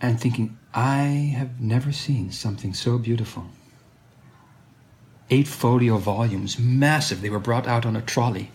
and 0.00 0.20
thinking, 0.20 0.58
I 0.74 1.34
have 1.36 1.60
never 1.60 1.92
seen 1.92 2.30
something 2.30 2.74
so 2.74 2.98
beautiful. 2.98 3.46
Eight 5.30 5.48
folio 5.48 5.96
volumes, 5.98 6.58
massive, 6.58 7.22
they 7.22 7.30
were 7.30 7.40
brought 7.40 7.66
out 7.66 7.86
on 7.86 7.96
a 7.96 8.02
trolley. 8.02 8.50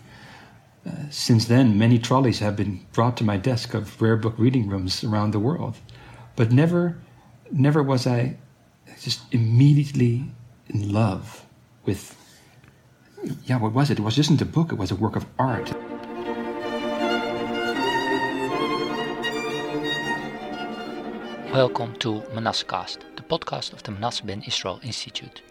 Uh, 0.86 1.10
since 1.10 1.46
then, 1.46 1.78
many 1.78 2.00
trolleys 2.00 2.40
have 2.40 2.56
been 2.56 2.86
brought 2.94 3.18
to 3.18 3.24
my 3.24 3.38
desk 3.38 3.74
of 3.74 4.02
rare 4.02 4.18
book 4.18 4.36
reading 4.38 4.68
rooms 4.68 5.04
around 5.04 5.32
the 5.32 5.40
world. 5.40 5.76
But 6.36 6.52
never, 6.52 6.98
never 7.52 7.84
was 7.84 8.08
I 8.08 8.38
just 9.02 9.22
immediately 9.32 10.32
in 10.70 10.94
love 10.94 11.46
with, 11.86 12.16
yeah, 13.46 13.58
what 13.58 13.74
was 13.74 13.90
it? 13.90 14.00
It 14.00 14.04
was 14.04 14.16
just 14.16 14.42
a 14.42 14.46
book, 14.46 14.72
it 14.72 14.78
was 14.78 14.92
a 14.92 14.96
work 14.96 15.16
of 15.16 15.26
art. 15.38 15.74
Welcome 21.54 21.98
to 21.98 22.22
Manassehcast, 22.34 23.00
the 23.18 23.24
podcast 23.24 23.74
of 23.74 23.84
the 23.84 23.92
Manasseh 23.92 24.24
ben 24.24 24.42
Israel 24.48 24.80
Institute. 24.84 25.42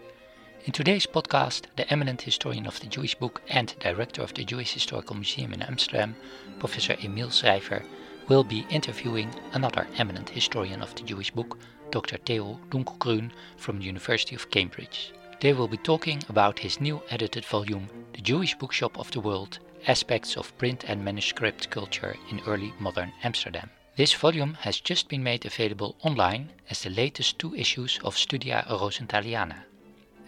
In 0.64 0.72
today's 0.72 1.06
podcast, 1.06 1.64
the 1.76 1.86
eminent 1.92 2.22
historian 2.22 2.64
of 2.66 2.80
the 2.80 2.86
Jewish 2.86 3.14
book 3.14 3.42
and 3.48 3.74
director 3.80 4.22
of 4.22 4.32
the 4.32 4.42
Jewish 4.42 4.72
Historical 4.72 5.14
Museum 5.14 5.52
in 5.52 5.60
Amsterdam, 5.60 6.16
Professor 6.58 6.94
Emiel 6.94 7.28
Schrijver, 7.28 7.84
will 8.28 8.42
be 8.42 8.66
interviewing 8.70 9.30
another 9.52 9.86
eminent 9.98 10.30
historian 10.30 10.80
of 10.80 10.94
the 10.94 11.02
Jewish 11.02 11.30
book, 11.32 11.58
Dr. 11.90 12.16
Theo 12.16 12.58
Dunkelgroen 12.70 13.30
from 13.58 13.78
the 13.78 13.84
University 13.84 14.34
of 14.34 14.50
Cambridge. 14.50 15.12
They 15.42 15.52
will 15.52 15.68
be 15.68 15.76
talking 15.76 16.22
about 16.30 16.60
his 16.60 16.80
new 16.80 17.02
edited 17.10 17.44
volume, 17.44 17.88
The 18.14 18.22
Jewish 18.22 18.54
Bookshop 18.54 18.98
of 18.98 19.10
the 19.10 19.20
World 19.20 19.58
Aspects 19.86 20.38
of 20.38 20.56
Print 20.56 20.82
and 20.88 21.04
Manuscript 21.04 21.68
Culture 21.68 22.16
in 22.30 22.40
Early 22.46 22.72
Modern 22.78 23.12
Amsterdam. 23.22 23.68
This 24.00 24.14
volume 24.14 24.54
has 24.60 24.80
just 24.80 25.10
been 25.10 25.22
made 25.22 25.44
available 25.44 25.94
online 26.02 26.48
as 26.70 26.80
the 26.80 26.88
latest 26.88 27.38
two 27.38 27.54
issues 27.54 28.00
of 28.02 28.16
Studia 28.16 28.64
Rosenthaliana. 28.66 29.66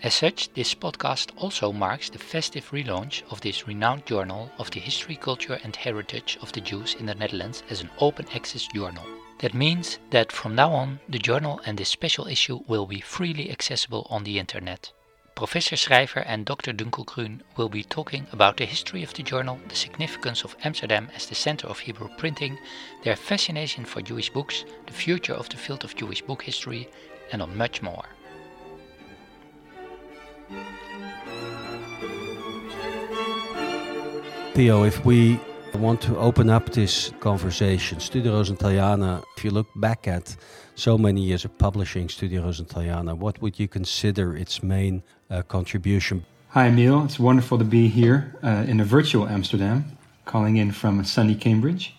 As 0.03 0.13
such, 0.13 0.53
this 0.53 0.75
podcast 0.75 1.31
also 1.39 1.73
marks 1.73 2.11
the 2.11 2.19
festive 2.19 2.69
relaunch 2.69 3.23
of 3.31 3.41
this 3.41 3.67
renowned 3.67 4.05
journal 4.05 4.51
of 4.59 4.71
the 4.73 4.79
history, 4.79 5.17
culture, 5.17 5.59
and 5.65 5.75
heritage 5.75 6.37
of 6.43 6.53
the 6.53 6.61
Jews 6.61 6.97
in 7.01 7.07
the 7.07 7.15
Netherlands 7.15 7.63
as 7.71 7.81
an 7.81 7.89
open 7.99 8.27
access 8.35 8.67
journal. 8.75 9.07
That 9.39 9.55
means 9.55 9.99
that 10.11 10.33
from 10.33 10.55
now 10.55 10.71
on, 10.75 11.01
the 11.09 11.19
journal 11.19 11.59
and 11.65 11.79
this 11.79 11.89
special 11.89 12.27
issue 12.27 12.61
will 12.69 12.85
be 12.85 13.01
freely 13.01 13.51
accessible 13.51 14.07
on 14.11 14.25
the 14.25 14.39
internet. 14.39 14.93
Professor 15.35 15.77
Schrijver 15.77 16.23
and 16.27 16.45
Dr. 16.45 16.73
Dunkelgroen 16.73 17.41
will 17.57 17.69
be 17.69 17.83
talking 17.83 18.27
about 18.33 18.59
the 18.59 18.67
history 18.67 19.03
of 19.03 19.15
the 19.15 19.23
journal, 19.23 19.59
the 19.69 19.75
significance 19.75 20.45
of 20.45 20.55
Amsterdam 20.63 21.09
as 21.17 21.27
the 21.27 21.35
center 21.35 21.67
of 21.67 21.79
Hebrew 21.79 22.09
printing, 22.19 22.59
their 23.03 23.17
fascination 23.17 23.85
for 23.85 24.03
Jewish 24.03 24.31
books, 24.31 24.65
the 24.87 24.93
future 24.93 25.35
of 25.35 25.49
the 25.49 25.57
field 25.57 25.85
of 25.85 25.97
Jewish 25.97 26.23
book 26.23 26.43
history, 26.43 26.89
and 27.33 27.41
on 27.41 27.57
much 27.57 27.83
more. 27.83 28.05
Theo, 34.55 34.85
if 34.85 35.05
we 35.05 35.41
want 35.75 36.01
to 36.03 36.17
open 36.19 36.51
up 36.51 36.71
this 36.71 37.11
conversation, 37.21 37.99
Studia 37.99 38.31
Rosenthaliana, 38.33 39.23
if 39.37 39.45
you 39.45 39.51
look 39.51 39.69
back 39.77 40.07
at 40.07 40.37
so 40.75 40.99
many 40.99 41.23
years 41.23 41.45
of 41.45 41.57
publishing 41.59 42.09
Studia 42.09 42.41
Rosenthaliana, 42.41 43.17
what 43.17 43.41
would 43.41 43.59
you 43.59 43.69
consider 43.69 44.37
its 44.37 44.63
main 44.63 45.03
uh, 45.33 45.43
contribution? 45.43 46.25
Hi, 46.51 46.69
Emiel. 46.69 47.05
It's 47.05 47.19
wonderful 47.19 47.59
to 47.59 47.65
be 47.65 47.89
here 47.89 48.37
uh, 48.43 48.65
in 48.69 48.79
a 48.79 48.85
virtual 48.85 49.27
Amsterdam, 49.27 49.97
calling 50.27 50.59
in 50.59 50.71
from 50.71 51.03
sunny 51.05 51.35
Cambridge. 51.35 51.95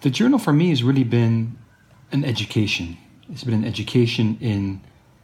The 0.00 0.10
journal 0.10 0.38
for 0.38 0.52
me 0.52 0.70
has 0.70 0.82
really 0.82 1.04
been 1.04 1.58
an 2.10 2.24
education. 2.24 2.96
It's 3.30 3.44
been 3.44 3.54
an 3.54 3.64
education 3.64 4.38
in 4.40 4.80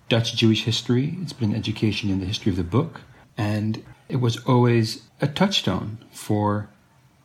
Dutch 0.08 0.36
Jewish 0.36 0.64
history, 0.64 1.16
it's 1.22 1.32
been 1.32 1.52
an 1.52 1.56
education 1.56 2.10
in 2.10 2.20
the 2.20 2.26
history 2.26 2.50
of 2.50 2.56
the 2.56 2.64
book, 2.64 3.00
and 3.38 3.82
it 4.08 4.16
was 4.16 4.36
always 4.44 5.08
a 5.22 5.26
touchstone 5.26 5.98
for 6.12 6.68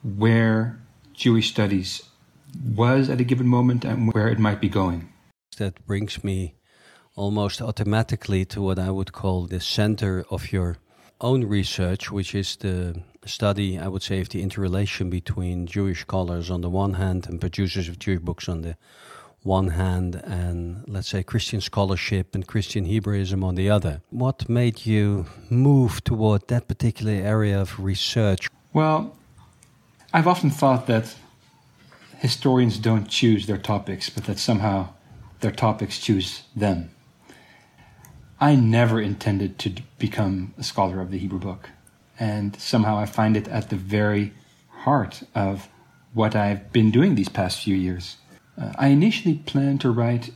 where 0.03 0.79
Jewish 1.13 1.49
studies 1.49 2.03
was 2.63 3.09
at 3.09 3.19
a 3.19 3.25
given 3.25 3.47
moment 3.47 3.83
and 3.83 4.13
where 4.13 4.29
it 4.29 4.39
might 4.39 4.61
be 4.61 4.69
going. 4.69 5.11
That 5.57 5.85
brings 5.85 6.23
me 6.23 6.56
almost 7.17 7.61
automatically 7.61 8.45
to 8.45 8.61
what 8.61 8.79
I 8.79 8.91
would 8.91 9.11
call 9.11 9.47
the 9.47 9.59
center 9.59 10.23
of 10.29 10.51
your 10.53 10.77
own 11.19 11.43
research, 11.43 12.11
which 12.11 12.35
is 12.35 12.55
the 12.57 13.01
study, 13.25 13.77
I 13.77 13.87
would 13.87 14.03
say, 14.03 14.21
of 14.21 14.29
the 14.29 14.41
interrelation 14.41 15.09
between 15.09 15.65
Jewish 15.65 16.01
scholars 16.01 16.49
on 16.49 16.61
the 16.61 16.69
one 16.69 16.93
hand 16.93 17.27
and 17.27 17.41
producers 17.41 17.89
of 17.89 17.99
Jewish 17.99 18.21
books 18.21 18.47
on 18.47 18.61
the 18.61 18.77
one 19.43 19.69
hand, 19.69 20.15
and 20.15 20.83
let's 20.87 21.07
say 21.07 21.23
Christian 21.23 21.59
scholarship 21.59 22.35
and 22.35 22.45
Christian 22.45 22.85
Hebraism 22.85 23.43
on 23.43 23.55
the 23.55 23.69
other. 23.69 24.01
What 24.09 24.47
made 24.47 24.85
you 24.85 25.25
move 25.49 26.03
toward 26.03 26.47
that 26.49 26.67
particular 26.67 27.13
area 27.13 27.59
of 27.59 27.79
research? 27.79 28.49
Well, 28.73 29.15
I've 30.13 30.27
often 30.27 30.51
thought 30.51 30.85
that 30.87 31.15
historians 32.19 32.77
don't 32.77 33.07
choose 33.07 33.47
their 33.47 33.57
topics, 33.57 34.09
but 34.09 34.25
that 34.25 34.37
somehow 34.37 34.89
their 35.39 35.51
topics 35.51 35.97
choose 35.99 36.43
them. 36.55 36.91
I 38.39 38.55
never 38.55 39.01
intended 39.01 39.57
to 39.59 39.71
become 39.97 40.53
a 40.59 40.63
scholar 40.63 41.01
of 41.01 41.09
the 41.09 41.17
Hebrew 41.17 41.39
book. 41.39 41.71
And 42.19 42.55
somehow 42.59 42.97
I 42.97 43.07
find 43.07 43.35
it 43.35 43.47
at 43.47 43.69
the 43.69 43.75
very 43.75 44.33
heart 44.69 45.23
of 45.33 45.69
what 46.13 46.35
I've 46.35 46.71
been 46.71 46.91
doing 46.91 47.15
these 47.15 47.29
past 47.29 47.63
few 47.63 47.75
years. 47.75 48.17
Uh, 48.59 48.73
I 48.77 48.87
initially 48.89 49.35
planned 49.35 49.81
to 49.81 49.91
write 49.91 50.31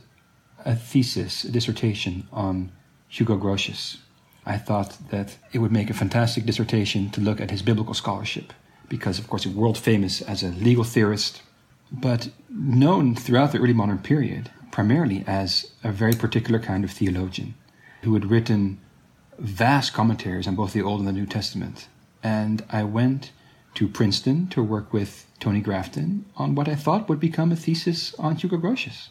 a 0.64 0.74
thesis, 0.74 1.44
a 1.44 1.52
dissertation 1.52 2.26
on 2.32 2.72
Hugo 3.08 3.36
Grotius. 3.36 3.98
I 4.44 4.58
thought 4.58 4.96
that 5.10 5.36
it 5.52 5.60
would 5.60 5.72
make 5.72 5.88
a 5.88 5.94
fantastic 5.94 6.44
dissertation 6.44 7.10
to 7.10 7.20
look 7.20 7.40
at 7.40 7.52
his 7.52 7.62
biblical 7.62 7.94
scholarship, 7.94 8.52
because, 8.88 9.20
of 9.20 9.28
course, 9.28 9.44
he's 9.44 9.54
world 9.54 9.78
famous 9.78 10.22
as 10.22 10.42
a 10.42 10.48
legal 10.48 10.84
theorist, 10.84 11.42
but 11.92 12.30
known 12.48 13.14
throughout 13.14 13.52
the 13.52 13.58
early 13.58 13.72
modern 13.72 13.98
period 13.98 14.50
primarily 14.72 15.22
as 15.26 15.70
a 15.84 15.92
very 15.92 16.14
particular 16.14 16.58
kind 16.58 16.82
of 16.82 16.90
theologian 16.90 17.54
who 18.02 18.14
had 18.14 18.30
written 18.30 18.80
vast 19.38 19.92
commentaries 19.92 20.46
on 20.46 20.54
both 20.54 20.72
the 20.72 20.82
Old 20.82 21.00
and 21.00 21.08
the 21.08 21.12
New 21.12 21.26
Testament. 21.26 21.88
And 22.22 22.64
I 22.70 22.84
went 22.84 23.32
to 23.74 23.88
Princeton 23.88 24.48
to 24.48 24.62
work 24.62 24.92
with 24.92 25.26
Tony 25.40 25.60
Grafton 25.60 26.26
on 26.36 26.54
what 26.54 26.68
I 26.68 26.74
thought 26.74 27.08
would 27.08 27.20
become 27.20 27.50
a 27.50 27.56
thesis 27.56 28.14
on 28.18 28.36
Hugo 28.36 28.58
Grotius. 28.58 29.08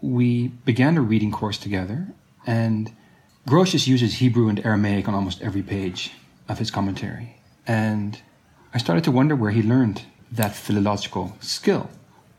We 0.00 0.48
began 0.48 0.96
a 0.96 1.00
reading 1.00 1.32
course 1.32 1.58
together, 1.58 2.08
and 2.46 2.92
Grotius 3.48 3.86
uses 3.86 4.14
Hebrew 4.14 4.48
and 4.48 4.64
Aramaic 4.64 5.08
on 5.08 5.14
almost 5.14 5.40
every 5.40 5.62
page 5.62 6.12
of 6.48 6.58
his 6.58 6.70
commentary. 6.70 7.36
And 7.66 8.20
I 8.74 8.78
started 8.78 9.04
to 9.04 9.10
wonder 9.10 9.34
where 9.34 9.50
he 9.50 9.62
learned 9.62 10.02
that 10.30 10.54
philological 10.54 11.36
skill. 11.40 11.88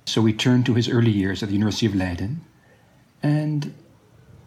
So 0.05 0.21
we 0.21 0.33
turned 0.33 0.65
to 0.67 0.75
his 0.75 0.87
early 0.87 1.11
years 1.11 1.41
at 1.41 1.49
the 1.49 1.55
University 1.55 1.85
of 1.85 1.95
Leiden 1.95 2.41
and 3.23 3.73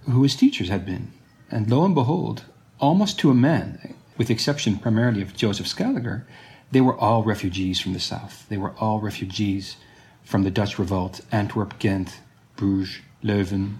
who 0.08 0.22
his 0.22 0.36
teachers 0.36 0.68
had 0.68 0.86
been. 0.86 1.12
And 1.50 1.70
lo 1.70 1.84
and 1.84 1.94
behold, 1.94 2.44
almost 2.78 3.18
to 3.20 3.30
a 3.30 3.34
man, 3.34 3.94
with 4.16 4.28
the 4.28 4.34
exception 4.34 4.78
primarily 4.78 5.22
of 5.22 5.36
Joseph 5.36 5.66
Scaliger, 5.66 6.26
they 6.70 6.80
were 6.80 6.96
all 6.96 7.24
refugees 7.24 7.80
from 7.80 7.92
the 7.92 8.00
south. 8.00 8.46
They 8.48 8.56
were 8.56 8.74
all 8.78 9.00
refugees 9.00 9.76
from 10.22 10.44
the 10.44 10.50
Dutch 10.50 10.78
revolt, 10.78 11.20
Antwerp, 11.32 11.78
Ghent, 11.78 12.20
Bruges, 12.56 13.00
Leuven. 13.22 13.78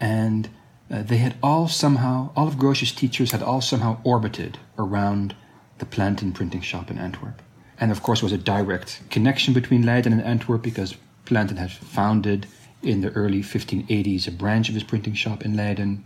And 0.00 0.48
uh, 0.90 1.02
they 1.02 1.16
had 1.16 1.34
all 1.42 1.68
somehow, 1.68 2.30
all 2.36 2.46
of 2.46 2.54
Grotius' 2.54 2.94
teachers 2.94 3.32
had 3.32 3.42
all 3.42 3.60
somehow 3.60 4.00
orbited 4.04 4.58
around 4.78 5.34
the 5.78 5.86
Plantin 5.86 6.32
printing 6.32 6.60
shop 6.60 6.90
in 6.90 6.98
Antwerp. 6.98 7.42
And 7.80 7.90
of 7.90 8.02
course, 8.02 8.20
there 8.20 8.26
was 8.26 8.32
a 8.32 8.38
direct 8.38 9.00
connection 9.10 9.54
between 9.54 9.84
Leiden 9.84 10.12
and 10.12 10.22
Antwerp 10.22 10.62
because 10.62 10.96
Plantin 11.26 11.58
had 11.58 11.70
founded 11.70 12.46
in 12.82 13.00
the 13.00 13.10
early 13.10 13.42
1580s 13.42 14.28
a 14.28 14.30
branch 14.30 14.68
of 14.68 14.74
his 14.74 14.84
printing 14.84 15.14
shop 15.14 15.44
in 15.44 15.56
Leiden. 15.56 16.04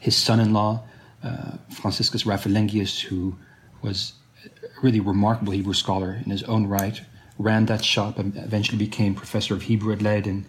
His 0.00 0.16
son 0.16 0.40
in 0.40 0.52
law, 0.52 0.82
uh, 1.22 1.58
Franciscus 1.70 2.24
Raphelengius, 2.24 3.02
who 3.02 3.36
was 3.82 4.14
a 4.44 4.48
really 4.82 4.98
remarkable 4.98 5.52
Hebrew 5.52 5.74
scholar 5.74 6.20
in 6.24 6.30
his 6.30 6.42
own 6.44 6.66
right, 6.66 7.00
ran 7.38 7.66
that 7.66 7.84
shop 7.84 8.18
and 8.18 8.36
eventually 8.36 8.78
became 8.78 9.14
professor 9.14 9.54
of 9.54 9.62
Hebrew 9.62 9.92
at 9.92 10.02
Leiden. 10.02 10.46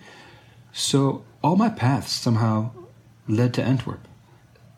So 0.72 1.24
all 1.44 1.58
my 1.58 1.70
paths 1.70 2.12
somehow 2.12 2.72
led 3.28 3.54
to 3.56 3.64
Antwerp, 3.64 4.08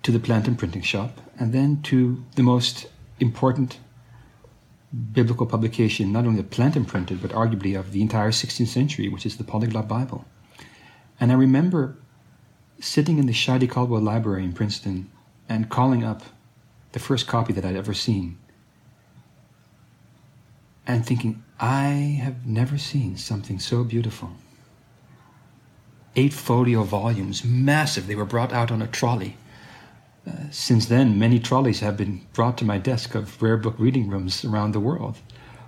to 0.01 0.11
the 0.11 0.19
Plantin 0.19 0.57
printing 0.57 0.81
shop, 0.81 1.21
and 1.39 1.53
then 1.53 1.81
to 1.83 2.23
the 2.35 2.43
most 2.43 2.87
important 3.19 3.79
biblical 5.11 5.45
publication, 5.45 6.11
not 6.11 6.25
only 6.25 6.41
the 6.41 6.47
Plantin 6.47 6.85
printed, 6.87 7.21
but 7.21 7.31
arguably 7.31 7.77
of 7.77 7.91
the 7.91 8.01
entire 8.01 8.31
16th 8.31 8.67
century, 8.67 9.09
which 9.09 9.25
is 9.25 9.37
the 9.37 9.43
Polyglot 9.43 9.87
Bible. 9.87 10.25
And 11.19 11.31
I 11.31 11.35
remember 11.35 11.97
sitting 12.83 13.17
in 13.17 13.25
the 13.25 13.33
Scheide 13.33 13.69
Caldwell 13.69 14.01
Library 14.01 14.43
in 14.43 14.53
Princeton 14.53 15.09
and 15.47 15.69
calling 15.69 16.03
up 16.03 16.23
the 16.91 16.99
first 16.99 17.27
copy 17.27 17.53
that 17.53 17.65
I'd 17.65 17.75
ever 17.77 17.93
seen 17.93 18.37
and 20.85 21.05
thinking, 21.05 21.43
I 21.59 22.19
have 22.21 22.45
never 22.45 22.77
seen 22.77 23.15
something 23.17 23.57
so 23.59 23.83
beautiful. 23.83 24.31
eight 26.15 26.33
folio 26.33 26.83
volumes, 26.83 27.43
massive. 27.43 28.05
They 28.05 28.15
were 28.15 28.25
brought 28.25 28.53
out 28.53 28.69
on 28.69 28.81
a 28.81 28.87
trolley. 28.87 29.37
Uh, 30.27 30.31
since 30.51 30.85
then, 30.85 31.17
many 31.17 31.39
trolleys 31.39 31.79
have 31.79 31.97
been 31.97 32.21
brought 32.33 32.57
to 32.59 32.65
my 32.65 32.77
desk 32.77 33.15
of 33.15 33.41
rare 33.41 33.57
book 33.57 33.75
reading 33.79 34.09
rooms 34.09 34.45
around 34.45 34.73
the 34.73 34.79
world. 34.79 35.17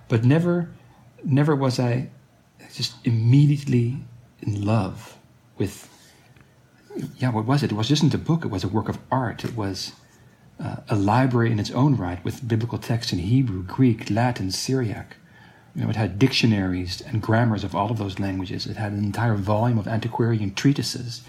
But 0.08 0.24
never, 0.24 0.70
never 1.24 1.56
was 1.56 1.80
I 1.80 2.10
just 2.74 2.96
immediately 3.06 3.98
in 4.42 4.66
love 4.66 5.18
with. 5.58 5.90
Yeah, 7.18 7.32
what 7.32 7.46
was 7.46 7.64
it? 7.64 7.72
It 7.72 7.76
was 7.76 7.88
just 7.88 8.14
a 8.14 8.18
book. 8.18 8.46
It 8.46 8.50
was 8.50 8.64
a 8.64 8.68
work 8.68 8.90
of 8.90 8.98
art. 9.12 9.44
It 9.44 9.56
was 9.56 9.94
uh, 10.60 10.78
a 10.90 10.96
library 10.96 11.52
in 11.52 11.60
its 11.60 11.72
own 11.72 11.98
right 11.98 12.24
with 12.24 12.48
biblical 12.48 12.78
texts 12.78 13.12
in 13.12 13.20
Hebrew, 13.20 13.64
Greek, 13.64 14.10
Latin, 14.10 14.52
Syriac. 14.52 15.18
You 15.76 15.84
know, 15.84 15.90
it 15.90 15.98
had 15.98 16.18
dictionaries 16.18 17.02
and 17.02 17.22
grammars 17.22 17.66
of 17.66 17.76
all 17.76 17.92
of 17.92 17.98
those 17.98 18.20
languages. 18.20 18.66
It 18.66 18.78
had 18.78 18.94
an 18.94 19.04
entire 19.04 19.36
volume 19.36 19.78
of 19.78 19.88
antiquarian 19.88 20.54
treatises. 20.54 21.22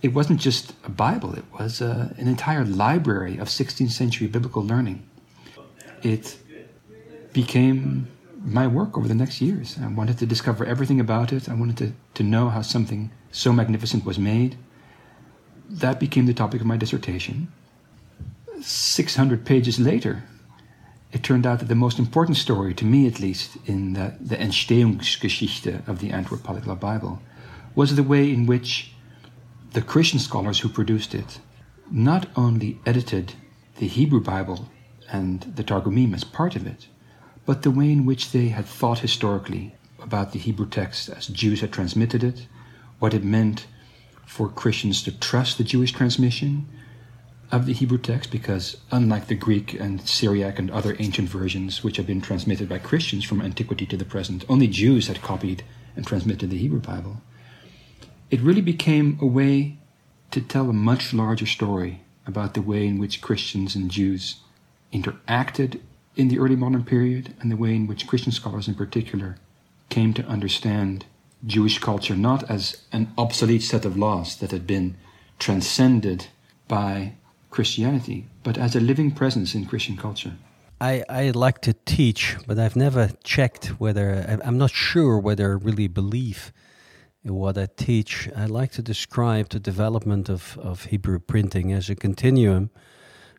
It 0.00 0.14
wasn't 0.14 0.40
just 0.40 0.74
a 0.84 0.90
Bible, 0.90 1.34
it 1.34 1.44
was 1.58 1.80
uh, 1.80 2.12
an 2.18 2.28
entire 2.28 2.64
library 2.64 3.38
of 3.38 3.48
16th 3.48 3.90
century 3.90 4.26
biblical 4.26 4.62
learning. 4.62 5.06
It 6.02 6.36
became 7.32 8.08
my 8.42 8.66
work 8.66 8.96
over 8.98 9.08
the 9.08 9.14
next 9.14 9.40
years. 9.40 9.78
I 9.82 9.88
wanted 9.88 10.18
to 10.18 10.26
discover 10.26 10.64
everything 10.64 11.00
about 11.00 11.32
it. 11.32 11.48
I 11.48 11.54
wanted 11.54 11.78
to, 11.78 11.92
to 12.14 12.22
know 12.22 12.50
how 12.50 12.60
something 12.62 13.10
so 13.32 13.52
magnificent 13.52 14.04
was 14.04 14.18
made. 14.18 14.56
That 15.68 16.00
became 16.00 16.26
the 16.26 16.34
topic 16.34 16.60
of 16.60 16.66
my 16.66 16.76
dissertation. 16.76 17.52
600 18.60 19.44
pages 19.44 19.78
later, 19.78 20.24
it 21.12 21.22
turned 21.22 21.46
out 21.46 21.60
that 21.60 21.68
the 21.68 21.74
most 21.74 21.98
important 21.98 22.36
story, 22.36 22.74
to 22.74 22.84
me 22.84 23.06
at 23.06 23.20
least, 23.20 23.56
in 23.66 23.92
the, 23.92 24.14
the 24.20 24.36
Entstehungsgeschichte 24.36 25.86
of 25.86 26.00
the 26.00 26.10
Antwerp 26.10 26.42
Polyglot 26.42 26.80
Bible, 26.80 27.22
was 27.74 27.94
the 27.94 28.02
way 28.02 28.32
in 28.32 28.46
which 28.46 28.92
the 29.72 29.82
Christian 29.82 30.18
scholars 30.18 30.60
who 30.60 30.68
produced 30.68 31.14
it 31.14 31.40
not 31.90 32.26
only 32.36 32.78
edited 32.86 33.34
the 33.76 33.86
Hebrew 33.86 34.20
Bible 34.20 34.68
and 35.10 35.40
the 35.56 35.64
Targumim 35.64 36.14
as 36.14 36.24
part 36.24 36.56
of 36.56 36.66
it, 36.66 36.88
but 37.46 37.62
the 37.62 37.70
way 37.70 37.90
in 37.90 38.06
which 38.06 38.32
they 38.32 38.48
had 38.48 38.64
thought 38.64 39.00
historically 39.00 39.74
about 40.00 40.32
the 40.32 40.38
Hebrew 40.38 40.68
text 40.68 41.08
as 41.08 41.26
Jews 41.26 41.60
had 41.60 41.72
transmitted 41.72 42.24
it, 42.24 42.46
what 42.98 43.14
it 43.14 43.24
meant 43.24 43.66
for 44.26 44.48
Christians 44.48 45.02
to 45.02 45.12
trust 45.12 45.58
the 45.58 45.64
Jewish 45.64 45.92
transmission, 45.92 46.66
of 47.54 47.66
the 47.66 47.72
Hebrew 47.72 47.98
text 47.98 48.32
because, 48.32 48.78
unlike 48.90 49.28
the 49.28 49.36
Greek 49.36 49.74
and 49.74 50.00
Syriac 50.08 50.58
and 50.58 50.70
other 50.70 50.96
ancient 50.98 51.28
versions 51.28 51.84
which 51.84 51.98
have 51.98 52.06
been 52.06 52.20
transmitted 52.20 52.68
by 52.68 52.78
Christians 52.78 53.24
from 53.24 53.40
antiquity 53.40 53.86
to 53.86 53.96
the 53.96 54.04
present, 54.04 54.44
only 54.48 54.66
Jews 54.66 55.06
had 55.06 55.22
copied 55.22 55.62
and 55.94 56.06
transmitted 56.06 56.50
the 56.50 56.58
Hebrew 56.58 56.80
Bible. 56.80 57.22
It 58.30 58.40
really 58.40 58.60
became 58.60 59.18
a 59.20 59.26
way 59.26 59.78
to 60.32 60.40
tell 60.40 60.68
a 60.68 60.72
much 60.72 61.14
larger 61.14 61.46
story 61.46 62.00
about 62.26 62.54
the 62.54 62.62
way 62.62 62.86
in 62.86 62.98
which 62.98 63.20
Christians 63.20 63.76
and 63.76 63.88
Jews 63.88 64.36
interacted 64.92 65.80
in 66.16 66.28
the 66.28 66.38
early 66.38 66.56
modern 66.56 66.84
period 66.84 67.34
and 67.40 67.52
the 67.52 67.56
way 67.56 67.74
in 67.74 67.86
which 67.86 68.06
Christian 68.06 68.32
scholars 68.32 68.66
in 68.66 68.74
particular 68.74 69.36
came 69.90 70.12
to 70.14 70.26
understand 70.26 71.06
Jewish 71.46 71.78
culture 71.78 72.16
not 72.16 72.48
as 72.50 72.82
an 72.92 73.12
obsolete 73.18 73.62
set 73.62 73.84
of 73.84 73.96
laws 73.96 74.36
that 74.36 74.50
had 74.50 74.66
been 74.66 74.96
transcended 75.38 76.28
by 76.68 77.14
Christianity, 77.50 78.26
but 78.42 78.58
as 78.58 78.74
a 78.74 78.80
living 78.80 79.10
presence 79.10 79.54
in 79.54 79.66
Christian 79.66 79.96
culture. 79.96 80.32
I, 80.80 81.04
I 81.08 81.30
like 81.30 81.60
to 81.62 81.74
teach, 81.86 82.36
but 82.46 82.58
I've 82.58 82.76
never 82.76 83.10
checked 83.22 83.66
whether, 83.80 84.40
I'm 84.44 84.58
not 84.58 84.70
sure 84.70 85.18
whether 85.18 85.52
I 85.52 85.54
really 85.54 85.88
believe 85.88 86.52
in 87.22 87.34
what 87.34 87.56
I 87.56 87.68
teach. 87.76 88.28
I 88.36 88.46
like 88.46 88.72
to 88.72 88.82
describe 88.82 89.50
the 89.50 89.60
development 89.60 90.28
of, 90.28 90.58
of 90.58 90.86
Hebrew 90.86 91.20
printing 91.20 91.72
as 91.72 91.88
a 91.88 91.94
continuum, 91.94 92.70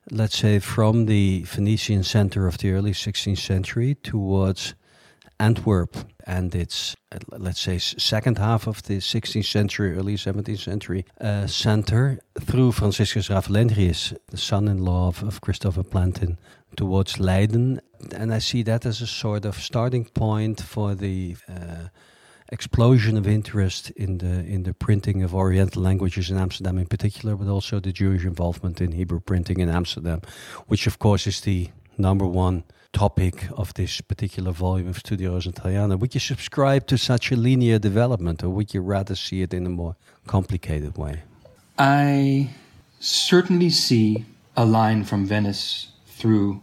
let's 0.10 0.38
say 0.38 0.60
from 0.60 1.06
the 1.06 1.44
Venetian 1.46 2.04
center 2.04 2.48
of 2.48 2.58
the 2.60 2.72
early 2.72 2.94
16th 2.94 3.38
century 3.38 3.96
towards 3.96 4.76
Antwerp 5.40 5.96
and 6.26 6.56
its, 6.56 6.96
let's 7.32 7.60
say, 7.60 7.78
second 7.78 8.38
half 8.38 8.68
of 8.68 8.84
the 8.84 8.98
16th 8.98 9.46
century, 9.46 9.96
early 9.96 10.16
17th 10.16 10.60
century 10.60 11.06
uh, 11.22 11.46
center 11.48 12.20
through 12.40 12.72
Franciscus 12.72 13.30
Raphelengius, 13.30 14.16
the 14.28 14.38
son 14.38 14.68
in 14.68 14.84
law 14.84 15.08
of, 15.08 15.24
of 15.24 15.42
Christopher 15.42 15.84
Plantin, 15.84 16.38
towards 16.76 17.20
Leiden. 17.20 17.80
And 18.16 18.34
I 18.34 18.40
see 18.40 18.64
that 18.64 18.86
as 18.86 19.02
a 19.02 19.08
sort 19.08 19.46
of 19.46 19.56
starting 19.56 20.06
point 20.06 20.62
for 20.62 20.96
the 20.96 21.38
uh, 21.48 21.90
explosion 22.52 23.18
of 23.18 23.28
interest 23.28 23.92
in 23.92 24.20
the 24.20 24.44
in 24.46 24.64
the 24.64 24.74
printing 24.74 25.24
of 25.24 25.34
Oriental 25.34 25.82
languages 25.82 26.30
in 26.30 26.38
Amsterdam 26.38 26.78
in 26.78 26.86
particular, 26.86 27.36
but 27.36 27.48
also 27.48 27.80
the 27.80 27.92
Jewish 27.92 28.24
involvement 28.24 28.82
in 28.82 28.92
Hebrew 28.92 29.20
printing 29.20 29.60
in 29.60 29.70
Amsterdam, 29.70 30.22
which 30.68 30.88
of 30.88 31.00
course 31.00 31.28
is 31.28 31.42
the 31.42 31.70
number 31.98 32.26
one 32.26 32.64
topic 32.96 33.50
of 33.58 33.74
this 33.74 34.00
particular 34.00 34.54
volume 34.54 34.88
of 34.88 34.98
Studia 34.98 35.30
Rosenthaliana. 35.30 36.00
Would 36.00 36.14
you 36.14 36.22
subscribe 36.22 36.88
to 36.88 36.98
such 36.98 37.30
a 37.30 37.36
linear 37.36 37.78
development, 37.78 38.42
or 38.42 38.50
would 38.50 38.74
you 38.74 38.80
rather 38.80 39.16
see 39.16 39.42
it 39.42 39.54
in 39.54 39.66
a 39.66 39.70
more 39.70 39.98
complicated 40.28 40.98
way? 40.98 41.24
I 41.78 42.52
certainly 43.02 43.70
see 43.70 44.26
a 44.56 44.66
line 44.66 45.04
from 45.04 45.26
Venice 45.26 45.92
through 46.08 46.62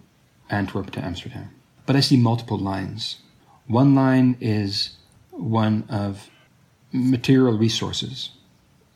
Antwerp 0.48 0.90
to 0.92 1.04
Amsterdam, 1.04 1.50
but 1.84 1.96
I 1.96 2.00
see 2.00 2.16
multiple 2.16 2.58
lines. 2.58 3.18
One 3.66 3.94
line 3.94 4.38
is 4.40 4.96
one 5.30 5.84
of 5.90 6.30
material 6.92 7.58
resources. 7.58 8.30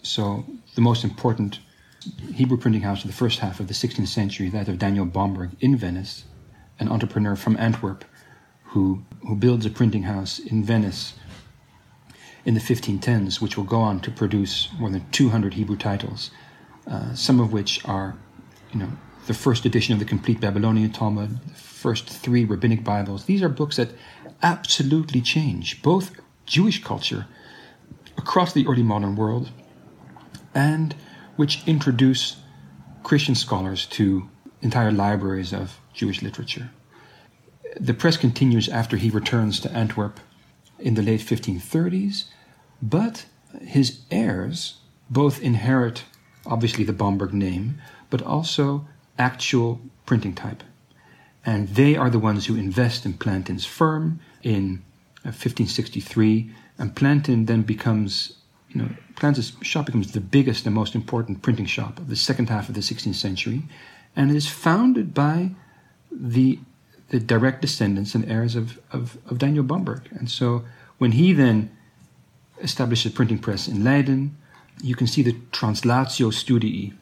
So, 0.03 0.47
the 0.75 0.81
most 0.81 1.05
important 1.05 1.61
Hebrew 2.33 2.57
printing 2.57 2.83
house 2.83 3.05
of 3.05 3.11
the 3.11 3.17
first 3.17 3.41
half 3.41 3.61
of 3.61 3.69
the 3.69 3.75
16th 3.75 4.09
century, 4.09 4.49
that 4.51 4.69
of 4.69 4.79
Daniel 4.79 5.05
Bomberg 5.05 5.51
in 5.61 5.77
Venice, 5.77 6.25
an 6.79 6.89
entrepreneur 6.89 7.37
from 7.37 7.57
Antwerp 7.57 8.05
who, 8.65 9.03
who 9.27 9.35
builds 9.37 9.65
a 9.65 9.71
printing 9.71 10.05
house 10.05 10.39
in 10.39 10.65
Venice 10.65 11.15
in 12.45 12.55
the 12.55 12.61
1510s, 12.61 13.41
which 13.41 13.57
will 13.57 13.65
go 13.65 13.81
on 13.81 14.01
to 14.01 14.11
produce 14.11 14.69
more 14.79 14.91
than 14.91 15.09
200 15.11 15.55
Hebrew 15.55 15.77
titles, 15.77 16.31
uh, 16.87 17.15
some 17.15 17.41
of 17.41 17.53
which 17.53 17.85
are, 17.85 18.17
you 18.73 18.79
know, 18.79 18.91
the 19.27 19.35
first 19.35 19.65
edition 19.65 19.93
of 19.93 19.99
the 19.99 20.05
complete 20.05 20.41
Babylonian 20.41 20.93
Talmud, 20.93 21.41
the 21.45 21.55
first 21.55 22.09
three 22.09 22.45
rabbinic 22.45 22.85
Bibles. 22.85 23.25
These 23.25 23.43
are 23.43 23.49
books 23.49 23.77
that 23.77 23.91
absolutely 24.43 25.21
change 25.21 25.83
both 25.83 26.13
Jewish 26.45 26.83
culture 26.85 27.27
across 28.17 28.53
the 28.53 28.67
early 28.67 28.85
modern 28.85 29.17
world 29.17 29.51
and 30.55 30.95
which 31.35 31.67
introduce 31.67 32.37
Christian 33.03 33.35
scholars 33.35 33.87
to 33.87 34.29
entire 34.63 34.93
libraries 34.93 35.53
of 35.53 35.79
Jewish 35.97 36.23
literature. 36.23 36.71
The 37.81 37.95
press 37.95 38.17
continues 38.17 38.69
after 38.69 38.97
he 38.97 39.11
returns 39.11 39.59
to 39.61 39.73
Antwerp 39.73 40.21
in 40.79 40.95
the 40.95 41.03
late 41.03 41.21
1530s, 41.21 42.25
but 42.81 43.25
his 43.61 44.01
heirs 44.11 44.77
both 45.11 45.43
inherit 45.43 46.05
obviously 46.45 46.85
the 46.85 46.93
Bomberg 46.93 47.33
name, 47.33 47.79
but 48.11 48.23
also 48.23 48.87
actual 49.19 49.81
printing 50.05 50.35
type. 50.35 50.63
And 51.45 51.69
they 51.69 51.97
are 51.97 52.11
the 52.11 52.19
ones 52.19 52.47
who 52.47 52.57
invest 52.57 53.07
in 53.07 53.15
Plantin's 53.15 53.65
firm 53.65 54.21
in 54.43 54.83
1563, 55.23 56.51
uh, 56.51 56.83
and 56.83 56.95
Plantin 56.95 57.47
then 57.47 57.63
becomes, 57.63 58.35
you 58.69 58.83
know, 58.83 58.89
Plantin's 59.17 59.53
shop 59.63 59.87
becomes 59.87 60.13
the 60.13 60.21
biggest 60.21 60.67
and 60.67 60.75
most 60.75 60.95
important 60.95 61.43
printing 61.43 61.67
shop 61.67 61.99
of 61.99 62.09
the 62.09 62.17
second 62.17 62.49
half 62.49 62.69
of 62.69 62.75
the 62.75 62.81
16th 62.81 63.15
century, 63.15 63.63
and 64.15 64.31
is 64.31 64.49
founded 64.49 65.15
by 65.15 65.51
the 66.19 66.59
the 67.09 67.21
direct 67.21 67.61
descendants 67.63 68.15
and 68.15 68.29
heirs 68.29 68.57
of, 68.57 68.81
of, 68.91 69.17
of 69.31 69.39
Daniel 69.39 69.65
Bomberg. 69.65 70.11
And 70.19 70.29
so 70.29 70.65
when 70.99 71.13
he 71.13 71.33
then 71.33 71.71
established 72.61 73.07
a 73.07 73.11
printing 73.11 73.39
press 73.39 73.69
in 73.69 73.85
Leiden, 73.85 74.37
you 74.83 74.97
can 74.97 75.07
see 75.07 75.23
the 75.23 75.35
translatio 75.53 76.33
studii 76.33 76.95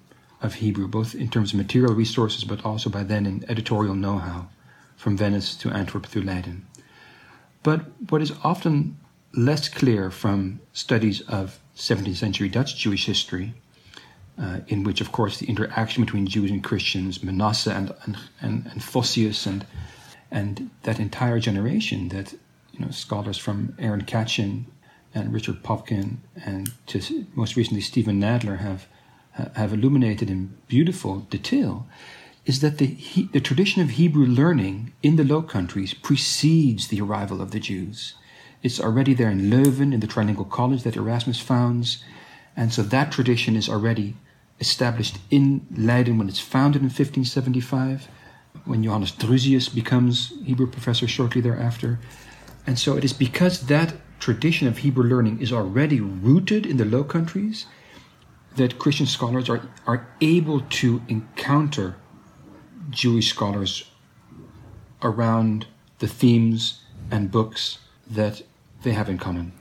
of 0.42 0.54
Hebrew, 0.54 0.88
both 0.88 1.14
in 1.14 1.28
terms 1.28 1.52
of 1.52 1.58
material 1.58 1.94
resources, 1.94 2.44
but 2.44 2.64
also 2.64 2.90
by 2.90 3.02
then 3.02 3.24
in 3.24 3.44
editorial 3.48 3.94
know 3.94 4.18
how 4.18 4.48
from 4.96 5.16
Venice 5.16 5.54
to 5.56 5.70
Antwerp 5.70 6.06
through 6.06 6.22
Leiden. 6.22 6.66
But 7.62 7.86
what 8.10 8.20
is 8.20 8.32
often 8.44 8.98
less 9.32 9.68
clear 9.68 10.10
from 10.10 10.60
studies 10.72 11.22
of 11.22 11.58
17th 11.76 12.16
century 12.16 12.48
Dutch 12.48 12.76
Jewish 12.76 13.06
history 13.06 13.54
uh, 14.38 14.60
in 14.68 14.82
which, 14.84 15.00
of 15.00 15.12
course, 15.12 15.38
the 15.38 15.46
interaction 15.46 16.04
between 16.04 16.26
Jews 16.26 16.50
and 16.50 16.62
Christians, 16.62 17.22
Manasseh 17.22 17.72
and, 17.72 17.94
and, 18.04 18.16
and, 18.40 18.66
and 18.66 18.80
Vossius, 18.80 19.46
and, 19.46 19.66
and 20.30 20.70
that 20.82 20.98
entire 20.98 21.38
generation 21.38 22.08
that 22.08 22.34
you 22.72 22.80
know 22.80 22.90
scholars 22.90 23.38
from 23.38 23.74
Aaron 23.78 24.04
Katchen 24.04 24.64
and 25.14 25.32
Richard 25.32 25.62
Popkin 25.62 26.16
and 26.44 26.72
to 26.86 27.26
most 27.34 27.54
recently 27.54 27.80
Steven 27.80 28.20
Nadler 28.20 28.58
have 28.58 28.86
have 29.54 29.72
illuminated 29.72 30.30
in 30.30 30.56
beautiful 30.68 31.20
detail 31.20 31.86
is 32.44 32.60
that 32.60 32.78
the, 32.78 32.96
the 33.32 33.40
tradition 33.40 33.82
of 33.82 33.90
Hebrew 33.90 34.26
learning 34.26 34.92
in 35.02 35.16
the 35.16 35.24
Low 35.24 35.42
Countries 35.42 35.94
precedes 35.94 36.88
the 36.88 37.00
arrival 37.00 37.40
of 37.40 37.50
the 37.50 37.58
Jews. 37.58 38.14
It's 38.62 38.78
already 38.78 39.14
there 39.14 39.30
in 39.30 39.50
Leuven, 39.50 39.92
in 39.94 40.00
the 40.00 40.06
trilingual 40.06 40.50
college 40.50 40.82
that 40.82 40.96
Erasmus 40.96 41.40
founds 41.40 42.04
And 42.56 42.72
so 42.72 42.82
that 42.82 43.12
tradition 43.12 43.56
is 43.56 43.68
already 43.68 44.16
established 44.68 45.18
in 45.30 45.66
Leiden 45.76 46.18
when 46.18 46.28
it's 46.28 46.40
founded 46.40 46.82
in 46.82 46.86
1575, 46.86 48.08
when 48.64 48.82
Johannes 48.82 49.12
Drusius 49.12 49.68
becomes 49.72 50.32
Hebrew 50.44 50.66
professor 50.66 51.06
shortly 51.06 51.40
thereafter. 51.40 51.98
And 52.66 52.78
so 52.78 52.96
it 52.96 53.04
is 53.04 53.12
because 53.12 53.66
that 53.66 53.94
tradition 54.20 54.66
of 54.68 54.78
Hebrew 54.78 55.04
learning 55.04 55.40
is 55.40 55.52
already 55.52 56.00
rooted 56.00 56.64
in 56.64 56.76
the 56.78 56.84
Low 56.84 57.04
Countries 57.04 57.66
that 58.56 58.78
Christian 58.78 59.06
scholars 59.06 59.48
are, 59.50 59.62
are 59.86 60.06
able 60.20 60.60
to 60.80 61.02
encounter 61.08 61.96
Jewish 62.90 63.28
scholars 63.28 63.90
around 65.02 65.66
the 65.98 66.06
themes 66.06 66.80
and 67.10 67.30
books 67.30 67.78
that 68.06 68.42
they 68.82 68.92
have 68.92 69.08
in 69.08 69.18
common. 69.18 69.52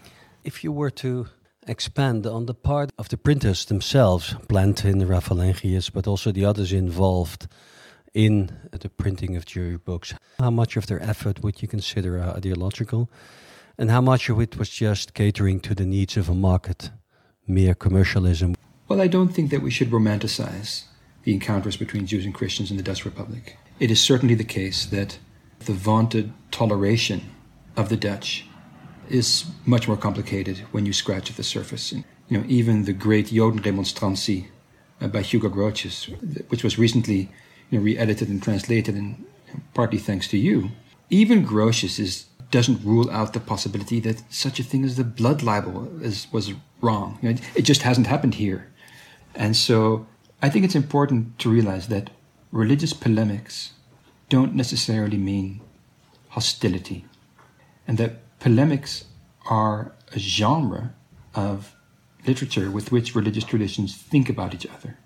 If 0.44 0.64
you 0.64 0.72
were 0.72 0.92
to 0.92 1.28
expand 1.68 2.26
on 2.26 2.46
the 2.46 2.54
part 2.54 2.92
of 2.98 3.10
the 3.10 3.18
printers 3.18 3.66
themselves, 3.66 4.34
Plantin, 4.48 5.06
Raphelengius, 5.06 5.92
but 5.92 6.08
also 6.08 6.32
the 6.32 6.46
others 6.46 6.72
involved 6.72 7.48
in 8.14 8.56
the 8.72 8.90
printing 8.90 9.36
of 9.36 9.46
Jewish 9.46 9.80
books, 9.80 10.14
how 10.40 10.52
much 10.52 10.78
of 10.78 10.88
their 10.88 11.02
effort 11.02 11.42
would 11.44 11.62
you 11.62 11.68
consider 11.68 12.20
uh, 12.20 12.34
ideological? 12.38 13.10
And 13.78 13.90
how 13.90 14.02
much 14.02 14.30
of 14.30 14.40
it 14.40 14.58
was 14.58 14.70
just 14.70 15.14
catering 15.14 15.60
to 15.62 15.74
the 15.74 15.86
needs 15.86 16.16
of 16.16 16.30
a 16.30 16.36
market, 16.36 16.92
mere 17.48 17.74
commercialism? 17.74 18.56
Well, 18.88 19.02
I 19.02 19.08
don't 19.08 19.30
think 19.30 19.50
that 19.50 19.64
we 19.64 19.72
should 19.72 19.90
romanticize 19.90 20.84
the 21.24 21.34
encounters 21.34 21.78
between 21.78 22.06
Jews 22.06 22.26
and 22.26 22.34
Christians 22.34 22.70
in 22.70 22.78
the 22.78 22.84
Dutch 22.84 23.06
Republic. 23.06 23.58
It 23.80 23.90
is 23.90 24.00
certainly 24.00 24.36
the 24.36 24.44
case 24.44 24.86
that 24.86 25.18
the 25.60 25.74
vaunted 25.74 26.34
toleration 26.52 27.32
of 27.76 27.90
the 27.90 27.98
Dutch 27.98 28.46
is 29.10 29.46
much 29.66 29.88
more 29.88 29.98
complicated 29.98 30.60
when 30.72 30.86
you 30.86 30.94
scratch 30.94 31.30
at 31.30 31.38
the 31.38 31.44
surface. 31.44 31.92
And, 31.92 32.04
you 32.30 32.38
know, 32.38 32.46
even 32.48 32.86
the 32.86 32.94
great 32.94 33.28
Jodenremonstrantie 33.28 34.48
uh, 35.02 35.08
by 35.08 35.22
Hugo 35.22 35.50
Grotius, 35.50 36.10
which 36.50 36.64
was 36.64 36.78
recently 36.80 37.30
you 37.70 37.80
know, 37.80 37.84
re-edited 37.84 38.30
and 38.30 38.42
translated, 38.42 38.96
and 38.96 39.26
partly 39.74 40.00
thanks 40.00 40.28
to 40.30 40.38
you, 40.38 40.70
even 41.10 41.46
Grotius 41.46 42.00
is, 42.00 42.26
doesn't 42.52 42.84
rule 42.84 43.10
out 43.12 43.34
the 43.34 43.40
possibility 43.40 44.00
that 44.00 44.24
such 44.32 44.60
a 44.60 44.64
thing 44.64 44.84
as 44.84 44.96
the 44.96 45.04
blood 45.04 45.44
libel 45.44 45.90
is, 46.02 46.28
was 46.32 46.54
wrong. 46.82 47.20
You 47.22 47.30
know, 47.30 47.36
it, 47.36 47.42
it 47.56 47.62
just 47.62 47.82
hasn't 47.82 48.08
happened 48.08 48.36
here. 48.36 48.72
And 49.36 49.56
so 49.56 50.06
I 50.42 50.50
think 50.50 50.66
it's 50.66 50.76
important 50.76 51.40
to 51.40 51.50
realize 51.50 51.88
that 51.88 52.10
religious 52.52 52.94
polemics 52.94 53.72
don't 54.30 54.56
necessarily 54.56 55.18
mean 55.18 55.62
hostility, 56.30 57.06
and 57.88 57.98
that 57.98 58.23
polemics 58.44 59.06
are 59.46 59.94
a 60.12 60.20
genre 60.20 60.94
of 61.34 61.74
literature 62.28 62.70
with 62.70 62.92
which 62.92 63.16
religious 63.16 63.46
traditions 63.46 63.96
think 63.96 64.28
about 64.30 64.54
each 64.54 64.68
other, 64.68 64.98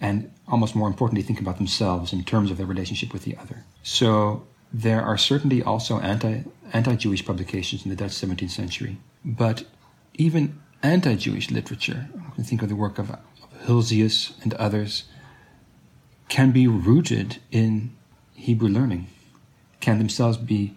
and 0.00 0.28
almost 0.48 0.74
more 0.74 0.88
importantly, 0.88 1.22
think 1.22 1.40
about 1.40 1.56
themselves 1.56 2.12
in 2.12 2.24
terms 2.24 2.50
of 2.50 2.56
their 2.56 2.66
relationship 2.66 3.12
with 3.12 3.22
the 3.22 3.36
other. 3.36 3.64
So 3.84 4.44
there 4.72 5.02
are 5.02 5.16
certainly 5.16 5.62
also 5.62 6.00
anti 6.00 6.42
anti 6.72 6.96
Jewish 6.96 7.24
publications 7.24 7.84
in 7.84 7.90
the 7.90 7.96
Dutch 7.96 8.10
17th 8.10 8.50
century, 8.50 8.98
but 9.24 9.62
even 10.14 10.60
anti 10.82 11.14
Jewish 11.14 11.52
literature, 11.52 12.08
you 12.12 12.32
can 12.34 12.42
think 12.42 12.60
of 12.60 12.68
the 12.68 12.76
work 12.84 12.98
of, 12.98 13.08
of 13.10 13.50
Hulsius 13.66 14.32
and 14.42 14.52
others, 14.54 15.04
can 16.28 16.50
be 16.50 16.66
rooted 16.66 17.38
in 17.52 17.94
Hebrew 18.32 18.68
learning, 18.68 19.06
can 19.78 19.98
themselves 19.98 20.38
be 20.38 20.74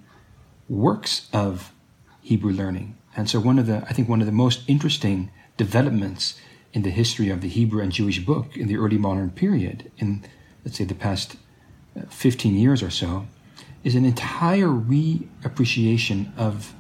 works 0.70 1.28
of 1.34 1.74
Hebrew 2.28 2.52
learning. 2.52 2.98
And 3.16 3.30
so 3.30 3.40
one 3.40 3.58
of 3.58 3.68
the 3.68 3.78
I 3.90 3.94
think 3.94 4.10
one 4.10 4.20
of 4.20 4.28
the 4.28 4.42
most 4.46 4.60
interesting 4.68 5.32
developments 5.56 6.40
in 6.74 6.82
the 6.82 6.90
history 6.90 7.30
of 7.30 7.40
the 7.40 7.48
Hebrew 7.48 7.82
and 7.82 7.92
Jewish 7.92 8.20
book 8.20 8.58
in 8.58 8.68
the 8.68 8.76
early 8.76 8.98
modern 8.98 9.32
period, 9.32 9.90
in 9.98 10.26
let's 10.64 10.78
say 10.78 10.84
the 10.84 10.94
past 10.94 11.38
uh, 11.98 12.02
15 12.10 12.54
years 12.54 12.84
or 12.84 12.90
so, 12.90 13.26
is 13.86 13.96
an 13.96 14.04
entire 14.04 14.68
reappreciation 14.68 16.38
of 16.38 16.74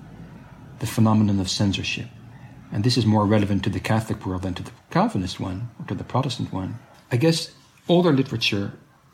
the 0.79 0.85
phenomenon 0.85 1.39
of 1.39 1.49
censorship. 1.49 2.09
And 2.73 2.83
this 2.83 2.97
is 2.97 3.05
more 3.05 3.25
relevant 3.25 3.63
to 3.63 3.69
the 3.69 3.79
Catholic 3.79 4.25
world 4.25 4.41
than 4.41 4.53
to 4.55 4.63
the 4.63 4.71
Calvinist 4.89 5.39
one 5.39 5.69
or 5.79 5.85
to 5.85 5.95
the 5.95 6.03
Protestant 6.03 6.51
one. 6.51 6.77
I 7.09 7.15
guess 7.15 7.51
older 7.87 8.11
literature 8.11 8.73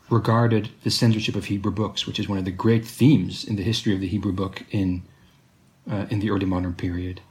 regarded 0.09 0.69
the 0.83 0.89
censorship 0.89 1.35
of 1.35 1.45
Hebrew 1.45 1.71
books, 1.71 2.07
which 2.07 2.19
is 2.19 2.27
one 2.27 2.39
of 2.39 2.45
the 2.45 2.51
great 2.65 2.85
themes 2.85 3.45
in 3.45 3.55
the 3.55 3.69
history 3.71 3.93
of 3.93 4.01
the 4.01 4.07
Hebrew 4.07 4.33
book 4.33 4.63
in 4.71 5.03
uh, 5.89 6.05
in 6.09 6.19
the 6.19 6.29
early 6.29 6.45
modern 6.45 6.73
period, 6.73 7.21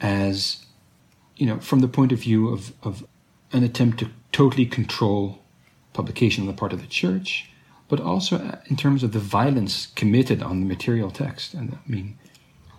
as 0.00 0.64
you 1.36 1.46
know, 1.46 1.58
from 1.58 1.80
the 1.80 1.88
point 1.88 2.12
of 2.12 2.20
view 2.20 2.48
of, 2.48 2.72
of 2.82 3.04
an 3.52 3.64
attempt 3.64 3.98
to 3.98 4.10
totally 4.32 4.66
control 4.66 5.38
publication 5.92 6.42
on 6.42 6.46
the 6.46 6.52
part 6.52 6.72
of 6.72 6.80
the 6.80 6.86
church, 6.86 7.50
but 7.88 8.00
also 8.00 8.36
uh, 8.36 8.56
in 8.66 8.76
terms 8.76 9.02
of 9.02 9.12
the 9.12 9.18
violence 9.18 9.86
committed 9.96 10.42
on 10.42 10.60
the 10.60 10.66
material 10.66 11.10
text. 11.10 11.54
And 11.54 11.72
I 11.72 11.90
mean, 11.90 12.18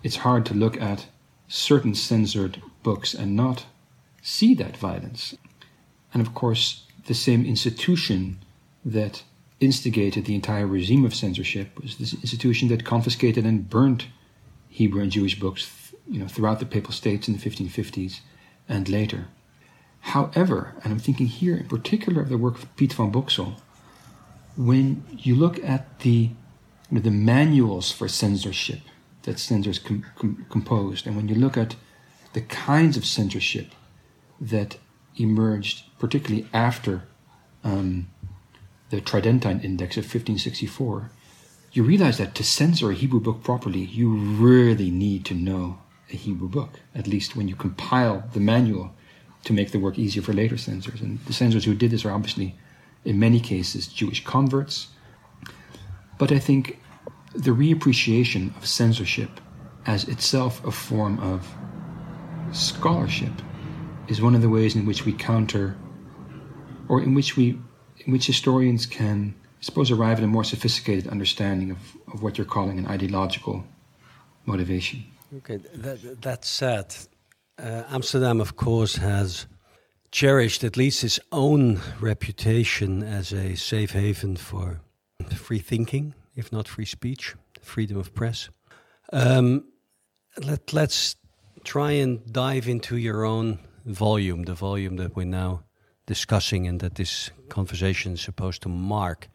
it's 0.02 0.16
hard 0.16 0.46
to 0.46 0.54
look 0.54 0.80
at 0.80 1.06
certain 1.48 1.94
censored 1.94 2.62
books 2.82 3.14
and 3.14 3.36
not 3.36 3.66
see 4.22 4.54
that 4.54 4.76
violence. 4.76 5.36
And 6.14 6.26
of 6.26 6.34
course, 6.34 6.86
the 7.06 7.14
same 7.14 7.44
institution 7.44 8.38
that 8.84 9.22
instigated 9.60 10.24
the 10.24 10.34
entire 10.34 10.66
regime 10.66 11.04
of 11.04 11.14
censorship 11.14 11.78
was 11.80 11.96
this 11.96 12.14
institution 12.14 12.68
that 12.68 12.84
confiscated 12.84 13.44
and 13.44 13.68
burnt 13.68 14.06
Hebrew 14.72 15.02
and 15.02 15.12
Jewish 15.12 15.38
books 15.38 15.92
you 16.08 16.18
know, 16.18 16.26
throughout 16.26 16.58
the 16.58 16.66
Papal 16.66 16.92
States 16.92 17.28
in 17.28 17.34
the 17.34 17.40
1550s 17.40 18.20
and 18.66 18.88
later. 18.88 19.26
However, 20.00 20.74
and 20.82 20.92
I'm 20.92 20.98
thinking 20.98 21.26
here 21.26 21.56
in 21.56 21.68
particular 21.68 22.22
of 22.22 22.30
the 22.30 22.38
work 22.38 22.56
of 22.56 22.74
Piet 22.76 22.94
van 22.94 23.12
Boxel, 23.12 23.60
when 24.56 25.04
you 25.10 25.36
look 25.36 25.62
at 25.62 26.00
the, 26.00 26.30
you 26.90 26.96
know, 26.96 27.00
the 27.00 27.10
manuals 27.10 27.92
for 27.92 28.08
censorship 28.08 28.80
that 29.24 29.38
censors 29.38 29.78
com- 29.78 30.06
com- 30.16 30.46
composed, 30.48 31.06
and 31.06 31.16
when 31.16 31.28
you 31.28 31.34
look 31.34 31.56
at 31.56 31.76
the 32.32 32.40
kinds 32.40 32.96
of 32.96 33.04
censorship 33.04 33.72
that 34.40 34.78
emerged, 35.16 35.84
particularly 35.98 36.48
after 36.52 37.04
um, 37.62 38.08
the 38.88 39.00
Tridentine 39.00 39.60
Index 39.62 39.96
of 39.96 40.04
1564, 40.04 41.10
you 41.72 41.82
realize 41.82 42.18
that 42.18 42.34
to 42.34 42.44
censor 42.44 42.90
a 42.90 42.94
Hebrew 42.94 43.20
book 43.20 43.42
properly, 43.42 43.80
you 43.80 44.10
really 44.14 44.90
need 44.90 45.24
to 45.26 45.34
know 45.34 45.78
a 46.10 46.16
Hebrew 46.16 46.48
book, 46.48 46.80
at 46.94 47.06
least 47.06 47.34
when 47.34 47.48
you 47.48 47.56
compile 47.56 48.24
the 48.34 48.40
manual 48.40 48.94
to 49.44 49.52
make 49.52 49.72
the 49.72 49.78
work 49.78 49.98
easier 49.98 50.22
for 50.22 50.34
later 50.34 50.58
censors. 50.58 51.00
And 51.00 51.18
the 51.24 51.32
censors 51.32 51.64
who 51.64 51.74
did 51.74 51.90
this 51.90 52.04
are 52.04 52.12
obviously, 52.12 52.56
in 53.04 53.18
many 53.18 53.40
cases, 53.40 53.88
Jewish 53.88 54.22
converts. 54.22 54.88
But 56.18 56.30
I 56.30 56.38
think 56.38 56.78
the 57.34 57.50
reappreciation 57.50 58.54
of 58.56 58.66
censorship 58.66 59.40
as 59.86 60.06
itself 60.06 60.64
a 60.64 60.70
form 60.70 61.18
of 61.20 61.48
scholarship 62.52 63.32
is 64.08 64.20
one 64.20 64.34
of 64.34 64.42
the 64.42 64.48
ways 64.50 64.76
in 64.76 64.84
which 64.84 65.06
we 65.06 65.12
counter, 65.12 65.74
or 66.88 67.02
in 67.02 67.14
which 67.14 67.36
we, 67.36 67.58
in 68.04 68.12
which 68.12 68.26
historians 68.26 68.84
can, 68.84 69.34
I 69.62 69.64
suppose, 69.64 69.92
arrive 69.92 70.18
at 70.18 70.24
a 70.24 70.26
more 70.26 70.42
sophisticated 70.42 71.06
understanding 71.06 71.70
of, 71.70 71.78
of 72.12 72.20
what 72.20 72.36
you're 72.36 72.44
calling 72.44 72.78
an 72.80 72.86
ideological 72.88 73.64
motivation. 74.44 75.04
Okay, 75.36 75.58
that, 75.74 76.44
said, 76.44 76.92
uh, 77.62 77.84
Amsterdam, 77.88 78.40
of 78.40 78.56
course, 78.56 78.96
has 78.96 79.46
cherished 80.10 80.64
at 80.64 80.76
least 80.76 81.04
its 81.04 81.20
own 81.30 81.80
reputation 82.00 83.04
as 83.04 83.32
a 83.32 83.54
safe 83.54 83.92
haven 83.92 84.34
for 84.34 84.80
free 85.30 85.60
thinking, 85.60 86.14
if 86.34 86.50
not 86.50 86.66
free 86.66 86.84
speech, 86.84 87.36
freedom 87.60 87.96
of 87.96 88.12
press. 88.14 88.50
Um, 89.12 89.68
let, 90.44 90.72
let's 90.72 91.14
try 91.62 91.92
and 91.92 92.20
dive 92.32 92.66
into 92.66 92.96
your 92.96 93.24
own 93.24 93.60
volume, 93.86 94.42
the 94.42 94.54
volume 94.54 94.96
that 94.96 95.14
we're 95.14 95.24
now 95.24 95.62
discussing 96.06 96.66
and 96.66 96.80
that 96.80 96.96
this 96.96 97.30
conversation 97.48 98.14
is 98.14 98.20
supposed 98.20 98.62
to 98.62 98.68
mark. 98.68 99.28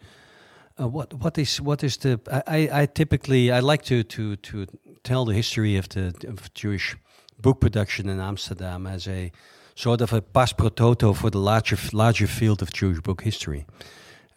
Uh, 0.79 0.87
what 0.87 1.13
what 1.13 1.37
is 1.37 1.59
what 1.59 1.83
is 1.83 1.97
the 1.97 2.19
I, 2.47 2.69
I 2.81 2.85
typically 2.85 3.51
I 3.51 3.59
like 3.61 3.83
to 3.85 4.03
to 4.03 4.35
to 4.35 4.65
tell 5.03 5.25
the 5.25 5.33
history 5.33 5.75
of 5.77 5.89
the 5.89 6.13
of 6.27 6.53
Jewish 6.53 6.95
book 7.41 7.59
production 7.59 8.09
in 8.09 8.19
Amsterdam 8.19 8.85
as 8.85 9.07
a 9.07 9.31
sort 9.75 10.01
of 10.01 10.13
a 10.13 10.21
pars 10.21 10.53
pro 10.53 10.69
toto 10.69 11.13
for 11.13 11.31
the 11.31 11.39
larger 11.39 11.77
larger 11.93 12.27
field 12.27 12.61
of 12.61 12.71
Jewish 12.71 13.01
book 13.01 13.23
history. 13.23 13.65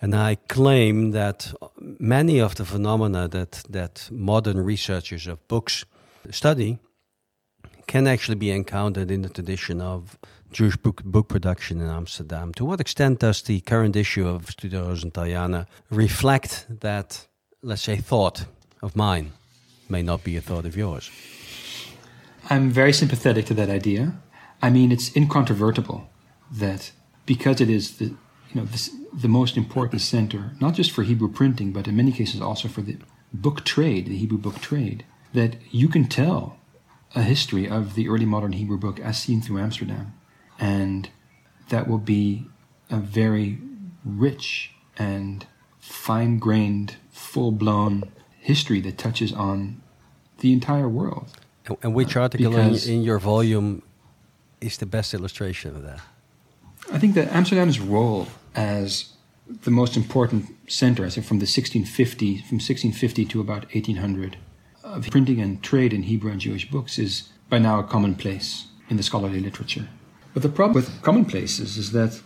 And 0.01 0.15
I 0.15 0.37
claim 0.49 1.11
that 1.11 1.53
many 1.79 2.41
of 2.41 2.55
the 2.55 2.65
phenomena 2.65 3.29
that 3.29 3.63
that 3.69 4.09
modern 4.11 4.65
researchers 4.65 5.27
of 5.27 5.47
books 5.47 5.85
study 6.31 6.79
can 7.87 8.07
actually 8.07 8.39
be 8.39 8.51
encountered 8.51 9.11
in 9.11 9.23
the 9.23 9.29
tradition 9.29 9.81
of 9.81 10.19
Jewish 10.53 10.77
book, 10.77 11.03
book 11.05 11.29
production 11.29 11.81
in 11.81 11.89
Amsterdam. 11.89 12.53
To 12.55 12.65
what 12.65 12.81
extent 12.81 13.21
does 13.21 13.43
the 13.43 13.61
current 13.61 13.97
issue 13.97 14.27
of 14.27 14.51
Studia 14.51 14.83
Rosenthaliana 14.83 15.67
reflect 15.91 16.67
that, 16.81 17.27
let's 17.63 17.83
say, 17.83 17.97
thought 17.97 18.47
of 18.83 18.97
mine? 18.97 19.33
May 19.89 20.03
not 20.03 20.25
be 20.25 20.37
a 20.37 20.41
thought 20.41 20.67
of 20.67 20.77
yours. 20.77 21.11
I'm 22.49 22.71
very 22.71 22.93
sympathetic 22.93 23.47
to 23.47 23.55
that 23.55 23.71
idea. 23.71 24.15
I 24.63 24.71
mean, 24.71 24.93
it's 24.93 25.15
incontrovertible 25.17 26.09
that 26.51 26.93
because 27.27 27.61
it 27.61 27.71
is 27.71 27.99
the 27.99 28.07
you 28.53 28.61
know 28.61 28.67
the 29.13 29.29
most 29.29 29.57
important 29.57 30.01
center, 30.01 30.53
not 30.61 30.75
just 30.75 30.91
for 30.91 31.03
Hebrew 31.03 31.31
printing, 31.31 31.73
but 31.73 31.87
in 31.87 31.97
many 31.97 32.13
cases 32.13 32.41
also 32.41 32.69
for 32.69 32.83
the 32.83 32.97
book 33.33 33.65
trade, 33.65 34.07
the 34.07 34.17
Hebrew 34.17 34.39
book 34.39 34.61
trade, 34.61 35.05
that 35.33 35.57
you 35.71 35.89
can 35.89 36.09
tell 36.09 36.59
a 37.15 37.23
history 37.23 37.69
of 37.69 37.95
the 37.95 38.09
early 38.09 38.25
modern 38.25 38.53
Hebrew 38.53 38.79
book 38.79 39.01
as 39.01 39.19
seen 39.19 39.41
through 39.41 39.61
Amsterdam, 39.61 40.13
and 40.61 41.09
that 41.71 41.89
will 41.89 41.99
be 41.99 42.47
a 42.91 42.99
very 42.99 43.59
rich 44.05 44.73
and 44.97 45.47
fine-grained, 45.79 46.97
full-blown 47.11 48.05
history 48.39 48.81
that 48.81 48.99
touches 48.99 49.33
on 49.33 49.81
the 50.39 50.53
entire 50.53 50.89
world. 50.89 51.33
And, 51.67 51.77
and 51.83 51.95
which 51.95 52.17
article 52.17 52.57
in, 52.57 52.75
in 52.77 53.03
your 53.03 53.19
volume 53.19 53.83
is 54.61 54.77
the 54.79 54.87
best 54.87 55.15
illustration 55.15 55.75
of 55.75 55.83
that? 55.83 56.01
I 56.93 56.99
think 56.99 57.15
that 57.15 57.29
Amsterdam's 57.33 57.81
role 57.81 58.29
as 58.55 59.11
the 59.47 59.71
most 59.71 59.97
important 59.97 60.47
center, 60.69 61.05
I 61.05 61.09
say 61.09 61.23
from 61.23 61.39
the 61.39 61.45
1650, 61.45 62.37
from 62.39 62.57
1650 62.57 63.25
to 63.27 63.41
about 63.41 63.65
1800, 63.75 64.37
of 64.85 65.11
printing 65.11 65.41
and 65.41 65.63
trade 65.63 65.93
in 65.93 66.05
Hebrew 66.05 66.31
and 66.31 66.41
Jewish 66.41 66.71
books 66.71 66.99
is 66.99 67.29
by 67.49 67.59
now 67.59 67.79
a 67.79 67.85
commonplace 67.85 68.67
in 68.89 68.97
the 68.97 69.03
scholarly 69.03 69.41
literature. 69.41 69.89
But 70.33 70.43
the 70.43 70.49
problem 70.49 70.75
with 70.75 71.03
commonplaces 71.03 71.77
is 71.77 71.93
that 71.93 72.21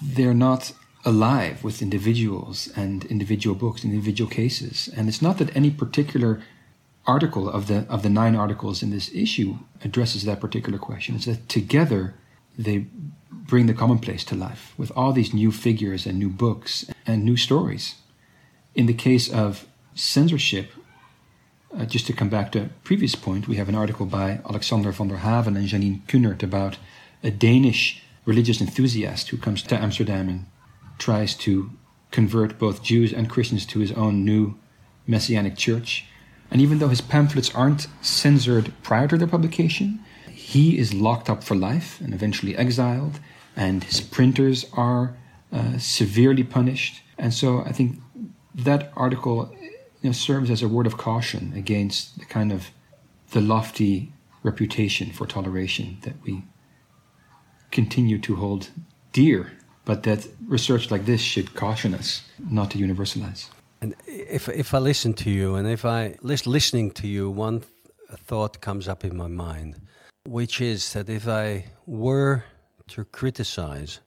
they're 0.00 0.34
not 0.34 0.72
alive 1.04 1.64
with 1.64 1.82
individuals 1.82 2.70
and 2.76 3.04
individual 3.06 3.56
books, 3.56 3.84
individual 3.84 4.30
cases. 4.30 4.88
And 4.96 5.08
it's 5.08 5.22
not 5.22 5.38
that 5.38 5.54
any 5.56 5.70
particular 5.70 6.42
article 7.06 7.48
of 7.48 7.66
the 7.66 7.86
of 7.88 8.02
the 8.02 8.10
nine 8.10 8.36
articles 8.36 8.82
in 8.82 8.90
this 8.90 9.10
issue 9.14 9.56
addresses 9.82 10.24
that 10.24 10.40
particular 10.40 10.78
question. 10.78 11.16
It's 11.16 11.24
that 11.24 11.48
together 11.48 12.14
they 12.58 12.86
bring 13.30 13.66
the 13.66 13.74
commonplace 13.74 14.24
to 14.24 14.34
life 14.34 14.74
with 14.76 14.92
all 14.94 15.12
these 15.12 15.34
new 15.34 15.50
figures 15.50 16.06
and 16.06 16.18
new 16.18 16.28
books 16.28 16.84
and 17.06 17.24
new 17.24 17.36
stories. 17.36 17.96
In 18.74 18.86
the 18.86 18.94
case 18.94 19.28
of 19.32 19.66
censorship, 19.94 20.70
uh, 21.76 21.84
just 21.84 22.06
to 22.06 22.12
come 22.12 22.28
back 22.28 22.52
to 22.52 22.62
a 22.62 22.70
previous 22.84 23.14
point, 23.14 23.48
we 23.48 23.56
have 23.56 23.68
an 23.68 23.74
article 23.74 24.06
by 24.06 24.40
Alexander 24.48 24.92
van 24.92 25.08
der 25.08 25.16
Haven 25.16 25.56
and 25.56 25.68
Janine 25.68 26.02
Kunert 26.06 26.42
about 26.42 26.78
a 27.22 27.30
Danish 27.30 28.02
religious 28.24 28.60
enthusiast 28.60 29.28
who 29.28 29.36
comes 29.36 29.62
to 29.62 29.76
Amsterdam 29.76 30.28
and 30.28 30.46
tries 30.98 31.34
to 31.34 31.70
convert 32.10 32.58
both 32.58 32.82
Jews 32.82 33.12
and 33.12 33.30
Christians 33.30 33.64
to 33.66 33.78
his 33.78 33.92
own 33.92 34.24
new 34.24 34.58
messianic 35.06 35.56
church. 35.56 36.04
And 36.50 36.60
even 36.60 36.78
though 36.78 36.88
his 36.88 37.00
pamphlets 37.00 37.54
aren't 37.54 37.86
censored 38.02 38.72
prior 38.82 39.08
to 39.08 39.16
their 39.16 39.28
publication, 39.28 40.00
he 40.28 40.78
is 40.78 40.92
locked 40.92 41.30
up 41.30 41.44
for 41.44 41.54
life 41.54 42.00
and 42.00 42.12
eventually 42.12 42.56
exiled, 42.56 43.20
and 43.56 43.84
his 43.84 44.00
printers 44.00 44.66
are 44.72 45.16
uh, 45.52 45.78
severely 45.78 46.42
punished. 46.42 47.02
And 47.18 47.32
so 47.32 47.60
I 47.60 47.72
think 47.72 47.98
that 48.54 48.92
article 48.96 49.54
you 50.02 50.08
know, 50.08 50.12
serves 50.12 50.50
as 50.50 50.62
a 50.62 50.68
word 50.68 50.86
of 50.86 50.96
caution 50.96 51.52
against 51.54 52.18
the 52.18 52.24
kind 52.24 52.52
of 52.52 52.70
the 53.30 53.40
lofty 53.40 54.12
reputation 54.42 55.12
for 55.12 55.26
toleration 55.26 55.98
that 56.02 56.14
we 56.24 56.42
continue 57.70 58.18
to 58.18 58.36
hold 58.36 58.70
dear, 59.12 59.52
but 59.84 60.02
that 60.02 60.26
research 60.46 60.90
like 60.90 61.04
this 61.04 61.20
should 61.20 61.54
caution 61.54 61.94
us 61.94 62.22
not 62.50 62.70
to 62.70 62.78
universalize. 62.78 63.48
And 63.82 63.94
if 64.06 64.48
if 64.48 64.74
I 64.74 64.78
listen 64.78 65.14
to 65.14 65.30
you, 65.30 65.54
and 65.54 65.66
if 65.66 65.84
I 65.84 66.16
listening 66.22 66.90
to 66.92 67.06
you, 67.06 67.30
one 67.30 67.62
thought 68.26 68.60
comes 68.60 68.88
up 68.88 69.04
in 69.04 69.16
my 69.16 69.28
mind, 69.28 69.80
which 70.26 70.60
is 70.60 70.92
that 70.92 71.08
if 71.08 71.26
I 71.26 71.64
were 71.86 72.44
to 72.88 73.04
criticize 73.04 74.00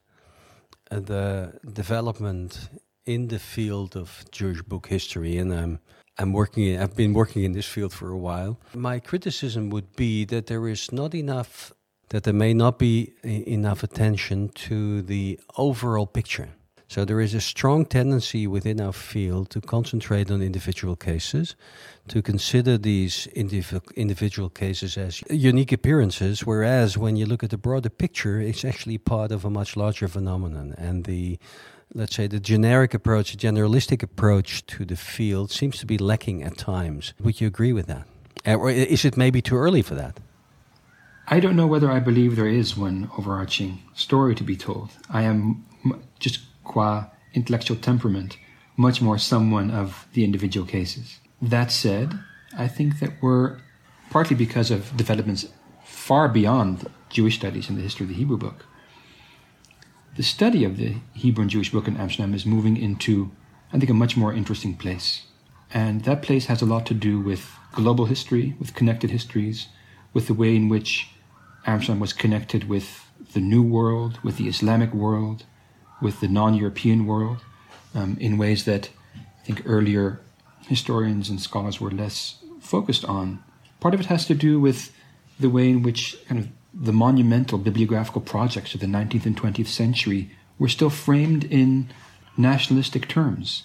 uh, 0.92 1.00
the 1.00 1.54
development 1.74 2.70
in 3.06 3.28
the 3.28 3.40
field 3.40 3.96
of 3.96 4.26
Jewish 4.32 4.62
book 4.62 4.88
history, 4.88 5.38
and 5.38 5.54
I'm 5.54 5.80
I'm 6.20 6.34
working. 6.34 6.80
I've 6.80 6.96
been 6.96 7.14
working 7.14 7.44
in 7.44 7.54
this 7.54 7.66
field 7.66 7.94
for 7.94 8.10
a 8.10 8.18
while. 8.18 8.60
My 8.76 9.00
criticism 9.00 9.70
would 9.72 9.96
be 9.96 10.26
that 10.26 10.46
there 10.46 10.68
is 10.68 10.92
not 10.92 11.16
enough, 11.16 11.74
that 12.10 12.24
there 12.24 12.34
may 12.34 12.54
not 12.54 12.78
be 12.80 13.14
enough 13.24 13.84
attention 13.84 14.50
to 14.50 15.02
the 15.02 15.40
overall 15.58 16.06
picture. 16.06 16.50
So 16.88 17.06
there 17.06 17.22
is 17.22 17.34
a 17.34 17.42
strong 17.42 17.86
tendency 17.86 18.46
within 18.46 18.80
our 18.80 18.94
field 18.94 19.50
to 19.50 19.62
concentrate 19.62 20.30
on 20.30 20.44
individual 20.44 20.96
cases, 20.96 21.56
to 22.10 22.22
consider 22.22 22.78
these 22.78 23.26
individual 23.34 24.50
cases 24.50 24.96
as 24.96 25.24
unique 25.30 25.72
appearances, 25.72 26.46
whereas 26.46 26.96
when 26.96 27.16
you 27.16 27.26
look 27.26 27.44
at 27.44 27.50
the 27.50 27.58
broader 27.58 27.90
picture, 27.90 28.40
it's 28.40 28.64
actually 28.64 29.00
part 29.00 29.32
of 29.32 29.44
a 29.44 29.50
much 29.50 29.76
larger 29.76 30.08
phenomenon. 30.08 30.76
And 30.78 31.06
the 31.06 31.40
let's 31.96 32.16
say 32.16 32.28
the 32.28 32.40
generic 32.40 32.94
approach, 32.94 33.32
the 33.32 33.38
generalistic 33.38 34.04
approach 34.04 34.66
to 34.68 34.86
the 34.86 34.96
field 34.96 35.50
seems 35.52 35.80
to 35.80 35.86
be 35.86 35.98
lacking 35.98 36.44
at 36.44 36.58
times. 36.58 37.14
Would 37.20 37.42
you 37.42 37.48
agree 37.48 37.74
with 37.74 37.88
that? 37.88 38.06
Or 38.46 38.70
is 38.70 39.06
it 39.06 39.18
maybe 39.18 39.42
too 39.42 39.56
early 39.56 39.82
for 39.82 39.96
that? 39.96 40.20
I 41.28 41.40
don't 41.40 41.56
know 41.56 41.68
whether 41.68 41.90
I 41.90 42.00
believe 42.00 42.36
there 42.36 42.48
is 42.48 42.76
one 42.76 43.10
overarching 43.18 43.82
story 43.96 44.36
to 44.36 44.44
be 44.44 44.58
told. 44.58 44.92
I 45.10 45.22
am 45.24 45.66
just 46.20 46.40
qua 46.66 47.06
intellectual 47.34 47.78
temperament, 47.78 48.38
much 48.76 49.02
more 49.02 49.18
someone 49.18 49.72
of 49.72 50.06
the 50.14 50.26
individual 50.26 50.68
cases. 50.68 51.20
That 51.42 51.72
said, 51.72 52.20
I 52.58 52.68
think 52.68 53.00
that 53.00 53.22
we're, 53.22 53.60
partly 54.10 54.36
because 54.36 54.70
of 54.70 54.96
developments 54.98 55.48
far 55.86 56.28
beyond 56.28 56.90
Jewish 57.10 57.38
studies 57.38 57.70
in 57.70 57.78
the 57.78 57.82
history 57.82 58.04
of 58.04 58.10
the 58.10 58.18
Hebrew 58.18 58.38
book, 58.38 58.66
the 60.16 60.24
study 60.24 60.64
of 60.66 60.78
the 60.78 60.98
Hebrew 61.14 61.44
and 61.44 61.50
Jewish 61.50 61.72
book 61.72 61.88
in 61.88 61.98
Amsterdam 61.98 62.34
is 62.34 62.46
moving 62.46 62.78
into, 62.78 63.32
I 63.72 63.80
think, 63.80 63.90
a 63.90 63.96
much 63.96 64.18
more 64.18 64.34
interesting 64.34 64.76
place. 64.76 65.24
And 65.74 66.04
that 66.04 66.22
place 66.22 66.46
has 66.46 66.62
a 66.62 66.68
lot 66.68 66.86
to 66.88 66.94
do 66.94 67.20
with 67.20 67.50
global 67.72 68.06
history, 68.06 68.56
with 68.60 68.76
connected 68.76 69.10
histories, 69.10 69.68
with 70.14 70.28
the 70.28 70.34
way 70.36 70.56
in 70.56 70.70
which 70.70 71.10
Amsterdam 71.66 72.00
was 72.00 72.14
connected 72.14 72.68
with 72.68 73.10
the 73.34 73.40
New 73.40 73.64
World, 73.64 74.20
with 74.24 74.38
the 74.38 74.48
Islamic 74.48 74.94
world, 74.94 75.46
with 76.02 76.20
the 76.20 76.28
non 76.28 76.54
European 76.54 77.06
world 77.06 77.40
um, 77.96 78.18
in 78.20 78.38
ways 78.38 78.66
that 78.66 78.90
I 79.16 79.46
think 79.46 79.64
earlier 79.66 80.20
historians 80.68 81.30
and 81.30 81.42
scholars 81.42 81.80
were 81.80 81.92
less 81.92 82.44
focused 82.60 83.06
on. 83.06 83.44
Part 83.80 83.94
of 83.94 84.00
it 84.00 84.06
has 84.08 84.26
to 84.28 84.36
do 84.36 84.60
with 84.60 84.92
the 85.40 85.50
way 85.50 85.70
in 85.70 85.84
which 85.84 86.18
kind 86.28 86.40
of 86.40 86.50
the 86.74 86.94
monumental 86.94 87.58
bibliographical 87.58 88.22
projects 88.22 88.74
of 88.74 88.80
the 88.80 88.88
19th 88.88 89.26
and 89.26 89.38
20th 89.38 89.68
century 89.68 90.32
were 90.58 90.70
still 90.70 90.90
framed 90.90 91.44
in 91.44 91.90
nationalistic 92.38 93.08
terms. 93.08 93.64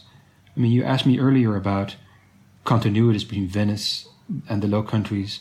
I 0.57 0.61
mean, 0.61 0.73
you 0.73 0.85
asked 0.85 1.07
me 1.07 1.19
earlier 1.19 1.57
about 1.57 1.97
continuities 2.67 3.27
between 3.27 3.47
Venice 3.47 4.09
and 4.49 4.63
the 4.63 4.69
Low 4.69 4.83
Countries. 4.83 5.41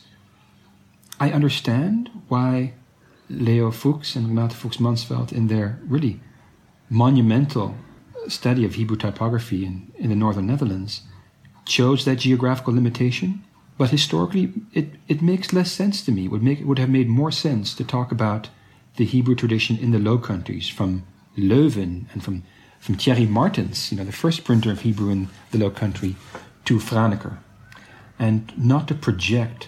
I 1.20 1.32
understand 1.32 2.10
why 2.28 2.74
Leo 3.30 3.72
Fuks 3.72 4.16
and 4.16 4.28
Renate 4.28 4.54
Fuks 4.54 4.78
Mansfeld, 4.78 5.32
in 5.32 5.48
their 5.48 5.80
really 5.88 6.20
monumental 6.90 7.76
study 8.28 8.66
of 8.66 8.76
Hebrew 8.76 8.98
typography 8.98 9.66
in, 9.66 9.92
in 9.96 10.10
the 10.10 10.16
northern 10.16 10.48
Netherlands 10.48 11.02
chose 11.66 12.06
that 12.06 12.20
geographical 12.20 12.74
limitation. 12.74 13.44
But 13.78 13.90
historically, 13.90 14.54
it, 14.74 14.92
it 15.08 15.22
makes 15.22 15.54
less 15.54 15.72
sense 15.72 16.04
to 16.06 16.12
me. 16.12 16.26
It 16.26 16.32
would, 16.32 16.44
make, 16.44 16.60
it 16.60 16.66
would 16.66 16.80
have 16.80 16.90
made 16.90 17.10
more 17.10 17.32
sense 17.32 17.74
to 17.76 17.84
talk 17.84 18.12
about 18.12 18.50
the 18.96 19.06
Hebrew 19.06 19.36
tradition 19.36 19.78
in 19.78 19.92
the 19.92 20.00
Low 20.00 20.18
Countries 20.18 20.68
from 20.68 21.04
Leuven 21.38 22.06
and 22.14 22.24
from, 22.24 22.44
from 22.80 22.96
Thierry 22.96 23.26
Martens, 23.28 23.92
you 23.92 23.98
know, 23.98 24.04
the 24.04 24.12
first 24.12 24.44
printer 24.44 24.72
of 24.72 24.82
Hebrew 24.82 25.12
in 25.12 25.30
the 25.52 25.60
Low 25.60 25.70
Country, 25.70 26.16
to 26.66 26.80
Franeker. 26.80 27.38
And 28.18 28.52
not 28.58 28.88
to 28.88 28.96
project 28.96 29.68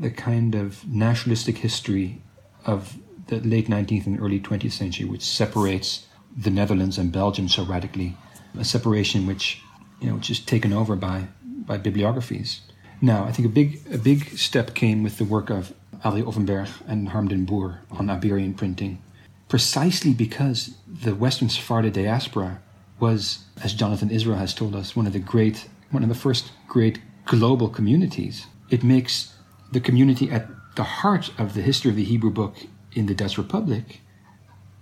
the 0.00 0.10
kind 0.10 0.54
of 0.54 0.86
nationalistic 0.88 1.58
history 1.58 2.22
of 2.66 2.98
the 3.28 3.40
late 3.40 3.68
19th 3.68 4.06
and 4.06 4.20
early 4.20 4.40
20th 4.40 4.72
century, 4.72 5.06
which 5.06 5.22
separates 5.22 6.06
the 6.36 6.50
Netherlands 6.50 6.98
and 6.98 7.12
Belgium 7.12 7.48
so 7.48 7.64
radically, 7.64 8.16
a 8.58 8.64
separation 8.64 9.26
which 9.26 9.62
you 10.00 10.08
know 10.08 10.16
which 10.16 10.30
is 10.30 10.40
taken 10.40 10.72
over 10.72 10.96
by 10.96 11.28
by 11.44 11.78
bibliographies. 11.78 12.60
Now, 13.00 13.24
I 13.24 13.32
think 13.32 13.46
a 13.46 13.50
big 13.50 13.80
a 13.92 13.98
big 13.98 14.36
step 14.38 14.74
came 14.74 15.02
with 15.02 15.18
the 15.18 15.24
work 15.24 15.50
of 15.50 15.72
Adri 16.04 16.22
Offenberg 16.22 16.68
and 16.86 17.08
Harm 17.08 17.28
den 17.28 17.44
Boer 17.44 17.80
on 17.90 18.10
Iberian 18.10 18.54
printing, 18.54 19.02
precisely 19.48 20.12
because 20.12 20.74
the 20.86 21.14
Western 21.14 21.48
Sephardic 21.48 21.94
diaspora 21.94 22.60
was, 23.00 23.44
as 23.62 23.74
Jonathan 23.74 24.10
Israel 24.10 24.36
has 24.36 24.54
told 24.54 24.74
us, 24.74 24.94
one 24.94 25.06
of 25.06 25.12
the 25.12 25.18
great 25.18 25.68
one 25.90 26.02
of 26.02 26.08
the 26.08 26.14
first 26.14 26.50
great 26.66 26.98
global 27.24 27.68
communities. 27.68 28.46
It 28.70 28.82
makes 28.82 29.33
the 29.74 29.80
community 29.80 30.30
at 30.30 30.48
the 30.76 30.84
heart 30.84 31.30
of 31.38 31.54
the 31.54 31.60
history 31.60 31.90
of 31.90 31.96
the 31.96 32.04
Hebrew 32.04 32.30
book 32.30 32.56
in 32.92 33.06
the 33.06 33.14
Dutch 33.14 33.36
Republic 33.36 34.00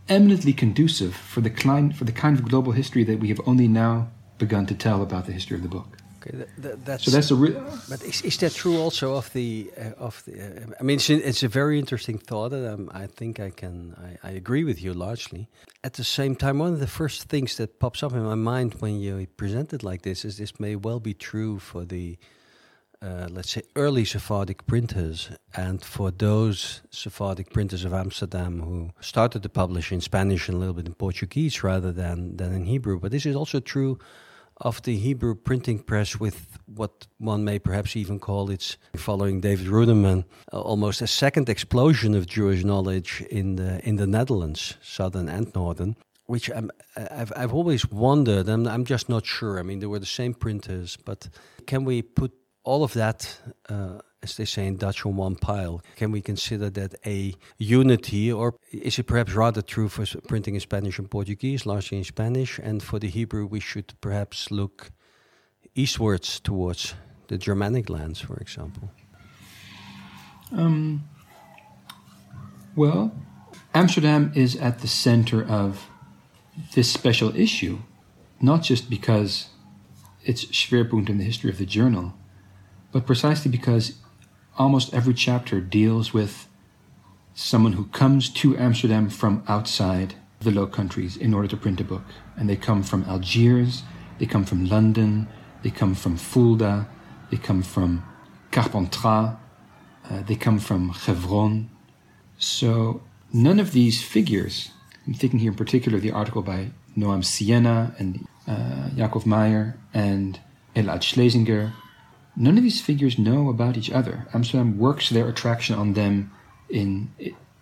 eminently 0.08 0.52
conducive 0.52 1.14
for 1.14 1.40
the, 1.40 1.50
kind, 1.50 1.96
for 1.96 2.04
the 2.04 2.12
kind 2.12 2.38
of 2.38 2.48
global 2.48 2.72
history 2.72 3.04
that 3.04 3.18
we 3.18 3.28
have 3.28 3.40
only 3.46 3.68
now 3.68 4.08
begun 4.38 4.66
to 4.66 4.74
tell 4.74 5.02
about 5.02 5.26
the 5.26 5.32
history 5.32 5.56
of 5.56 5.62
the 5.62 5.68
book. 5.68 5.98
Okay, 6.24 6.36
that, 6.36 6.48
that, 6.58 6.84
that's 6.84 7.04
so 7.04 7.10
that's 7.10 7.32
a 7.32 7.34
real. 7.34 7.60
But 7.88 8.00
is, 8.02 8.22
is 8.22 8.36
that 8.38 8.54
true 8.54 8.78
also 8.78 9.16
of 9.16 9.32
the 9.32 9.72
uh, 9.76 10.06
of 10.06 10.22
the? 10.24 10.34
Uh, 10.40 10.74
I 10.78 10.82
mean, 10.84 10.96
it's, 10.96 11.10
it's, 11.10 11.42
a 11.42 11.48
very 11.48 11.80
interesting 11.80 12.16
thought, 12.16 12.52
and 12.52 12.66
um, 12.68 12.90
I 12.94 13.08
think 13.08 13.40
I 13.40 13.50
can 13.50 13.96
I, 13.98 14.28
I, 14.28 14.30
agree 14.30 14.62
with 14.62 14.80
you 14.80 14.94
largely. 14.94 15.48
At 15.82 15.94
the 15.94 16.04
same 16.04 16.36
time, 16.36 16.60
one 16.60 16.72
of 16.72 16.78
the 16.78 16.86
first 16.86 17.28
things 17.28 17.56
that 17.56 17.80
pops 17.80 18.04
up 18.04 18.12
in 18.12 18.22
my 18.22 18.36
mind 18.36 18.74
when 18.74 19.00
you 19.00 19.26
present 19.36 19.72
it 19.72 19.82
like 19.82 20.02
this 20.02 20.24
is 20.24 20.36
this 20.36 20.60
may 20.60 20.76
well 20.76 21.00
be 21.00 21.14
true 21.14 21.58
for 21.58 21.84
the. 21.84 22.18
Uh, 23.02 23.26
let's 23.30 23.50
say 23.50 23.62
early 23.74 24.04
Sephardic 24.04 24.64
printers, 24.68 25.28
and 25.56 25.84
for 25.84 26.12
those 26.12 26.82
Sephardic 26.90 27.52
printers 27.52 27.84
of 27.84 27.92
Amsterdam 27.92 28.60
who 28.60 28.90
started 29.00 29.42
to 29.42 29.48
publish 29.48 29.90
in 29.90 30.00
Spanish 30.00 30.48
and 30.48 30.56
a 30.56 30.60
little 30.60 30.74
bit 30.74 30.86
in 30.86 30.94
Portuguese 30.94 31.64
rather 31.64 31.90
than, 31.90 32.36
than 32.36 32.54
in 32.54 32.64
Hebrew. 32.64 33.00
But 33.00 33.10
this 33.10 33.26
is 33.26 33.34
also 33.34 33.58
true 33.58 33.98
of 34.58 34.80
the 34.82 34.96
Hebrew 34.96 35.34
printing 35.34 35.80
press 35.80 36.20
with 36.20 36.60
what 36.66 37.08
one 37.18 37.42
may 37.42 37.58
perhaps 37.58 37.96
even 37.96 38.20
call 38.20 38.50
its, 38.50 38.76
following 38.94 39.40
David 39.40 39.66
Ruderman, 39.66 40.24
uh, 40.52 40.60
almost 40.60 41.02
a 41.02 41.08
second 41.08 41.48
explosion 41.48 42.14
of 42.14 42.26
Jewish 42.26 42.62
knowledge 42.62 43.24
in 43.30 43.56
the, 43.56 43.80
in 43.84 43.96
the 43.96 44.06
Netherlands, 44.06 44.76
southern 44.80 45.28
and 45.28 45.52
northern. 45.56 45.96
Which 46.26 46.48
i 46.52 46.62
have 46.96 47.32
I've 47.34 47.52
always 47.52 47.90
wondered, 47.90 48.48
and 48.48 48.68
I'm 48.68 48.84
just 48.84 49.08
not 49.08 49.26
sure. 49.26 49.58
I 49.58 49.62
mean, 49.62 49.80
there 49.80 49.88
were 49.88 49.98
the 49.98 50.06
same 50.06 50.34
printers, 50.34 50.96
but 50.96 51.28
can 51.66 51.84
we 51.84 52.00
put 52.00 52.32
all 52.64 52.84
of 52.84 52.92
that 52.94 53.38
uh, 53.68 53.98
as 54.22 54.36
they 54.36 54.44
say 54.44 54.66
in 54.66 54.76
Dutch, 54.76 55.04
on 55.04 55.16
one 55.16 55.34
pile. 55.34 55.82
Can 55.96 56.12
we 56.12 56.20
consider 56.20 56.70
that 56.70 56.94
a 57.04 57.34
unity, 57.58 58.32
or 58.32 58.54
is 58.70 58.98
it 58.98 59.04
perhaps 59.04 59.32
rather 59.32 59.62
true 59.62 59.88
for 59.88 60.06
printing 60.28 60.54
in 60.54 60.60
Spanish 60.60 60.98
and 60.98 61.10
Portuguese, 61.10 61.66
largely 61.66 61.98
in 61.98 62.04
Spanish, 62.04 62.58
and 62.58 62.82
for 62.82 62.98
the 62.98 63.08
Hebrew, 63.08 63.46
we 63.46 63.60
should 63.60 63.94
perhaps 64.00 64.50
look 64.50 64.92
eastwards 65.74 66.38
towards 66.38 66.94
the 67.28 67.38
Germanic 67.38 67.90
lands, 67.90 68.20
for 68.20 68.36
example? 68.36 68.90
Um, 70.52 71.08
well, 72.76 73.12
Amsterdam 73.74 74.32
is 74.34 74.54
at 74.56 74.80
the 74.80 74.88
center 74.88 75.42
of 75.42 75.88
this 76.74 76.92
special 76.92 77.34
issue, 77.34 77.78
not 78.40 78.62
just 78.62 78.88
because 78.88 79.48
it's 80.24 80.44
Schwerpunkt 80.44 81.08
in 81.08 81.18
the 81.18 81.24
history 81.24 81.50
of 81.50 81.58
the 81.58 81.66
journal, 81.66 82.14
but 82.92 83.06
precisely 83.06 83.50
because 83.50 83.94
almost 84.58 84.92
every 84.94 85.14
chapter 85.14 85.60
deals 85.60 86.12
with 86.12 86.46
someone 87.34 87.72
who 87.72 87.86
comes 87.86 88.28
to 88.28 88.56
Amsterdam 88.58 89.08
from 89.08 89.42
outside 89.48 90.14
the 90.40 90.50
Low 90.50 90.66
Countries 90.66 91.16
in 91.16 91.32
order 91.32 91.48
to 91.48 91.56
print 91.56 91.80
a 91.80 91.84
book. 91.84 92.04
And 92.36 92.48
they 92.48 92.56
come 92.56 92.82
from 92.82 93.04
Algiers, 93.04 93.82
they 94.18 94.26
come 94.26 94.44
from 94.44 94.66
London, 94.66 95.28
they 95.62 95.70
come 95.70 95.94
from 95.94 96.16
Fulda, 96.16 96.88
they 97.30 97.36
come 97.38 97.62
from 97.62 98.04
Carpentras, 98.50 99.36
uh, 100.10 100.22
they 100.26 100.34
come 100.34 100.58
from 100.58 100.92
Chevron. 100.92 101.70
So 102.38 103.02
none 103.32 103.58
of 103.58 103.72
these 103.72 104.02
figures, 104.02 104.70
I'm 105.06 105.14
thinking 105.14 105.38
here 105.38 105.52
in 105.52 105.56
particular 105.56 105.98
the 105.98 106.10
article 106.10 106.42
by 106.42 106.72
Noam 106.96 107.24
Sienna 107.24 107.94
and 107.98 108.26
uh, 108.46 108.90
Jakob 108.90 109.24
Meyer 109.24 109.78
and 109.94 110.38
Elad 110.76 111.02
Schlesinger, 111.02 111.72
None 112.34 112.56
of 112.56 112.62
these 112.62 112.80
figures 112.80 113.18
know 113.18 113.48
about 113.48 113.76
each 113.76 113.90
other. 113.90 114.26
Amsterdam 114.32 114.78
works 114.78 115.10
their 115.10 115.28
attraction 115.28 115.76
on 115.76 115.92
them 115.92 116.32
in 116.68 117.12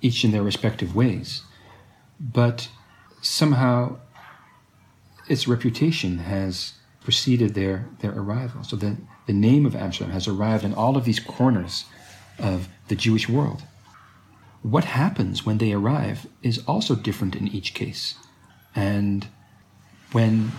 each 0.00 0.24
in 0.24 0.30
their 0.30 0.42
respective 0.42 0.94
ways. 0.94 1.42
But 2.20 2.68
somehow 3.20 3.98
its 5.28 5.48
reputation 5.48 6.18
has 6.18 6.74
preceded 7.02 7.54
their, 7.54 7.88
their 8.00 8.12
arrival. 8.12 8.62
So 8.62 8.76
the, 8.76 8.96
the 9.26 9.32
name 9.32 9.66
of 9.66 9.74
Amsterdam 9.74 10.12
has 10.12 10.28
arrived 10.28 10.64
in 10.64 10.74
all 10.74 10.96
of 10.96 11.04
these 11.04 11.20
corners 11.20 11.86
of 12.38 12.68
the 12.88 12.96
Jewish 12.96 13.28
world. 13.28 13.62
What 14.62 14.84
happens 14.84 15.46
when 15.46 15.58
they 15.58 15.72
arrive 15.72 16.26
is 16.42 16.62
also 16.66 16.94
different 16.94 17.34
in 17.34 17.48
each 17.48 17.74
case. 17.74 18.14
And 18.74 19.26
when, 20.12 20.52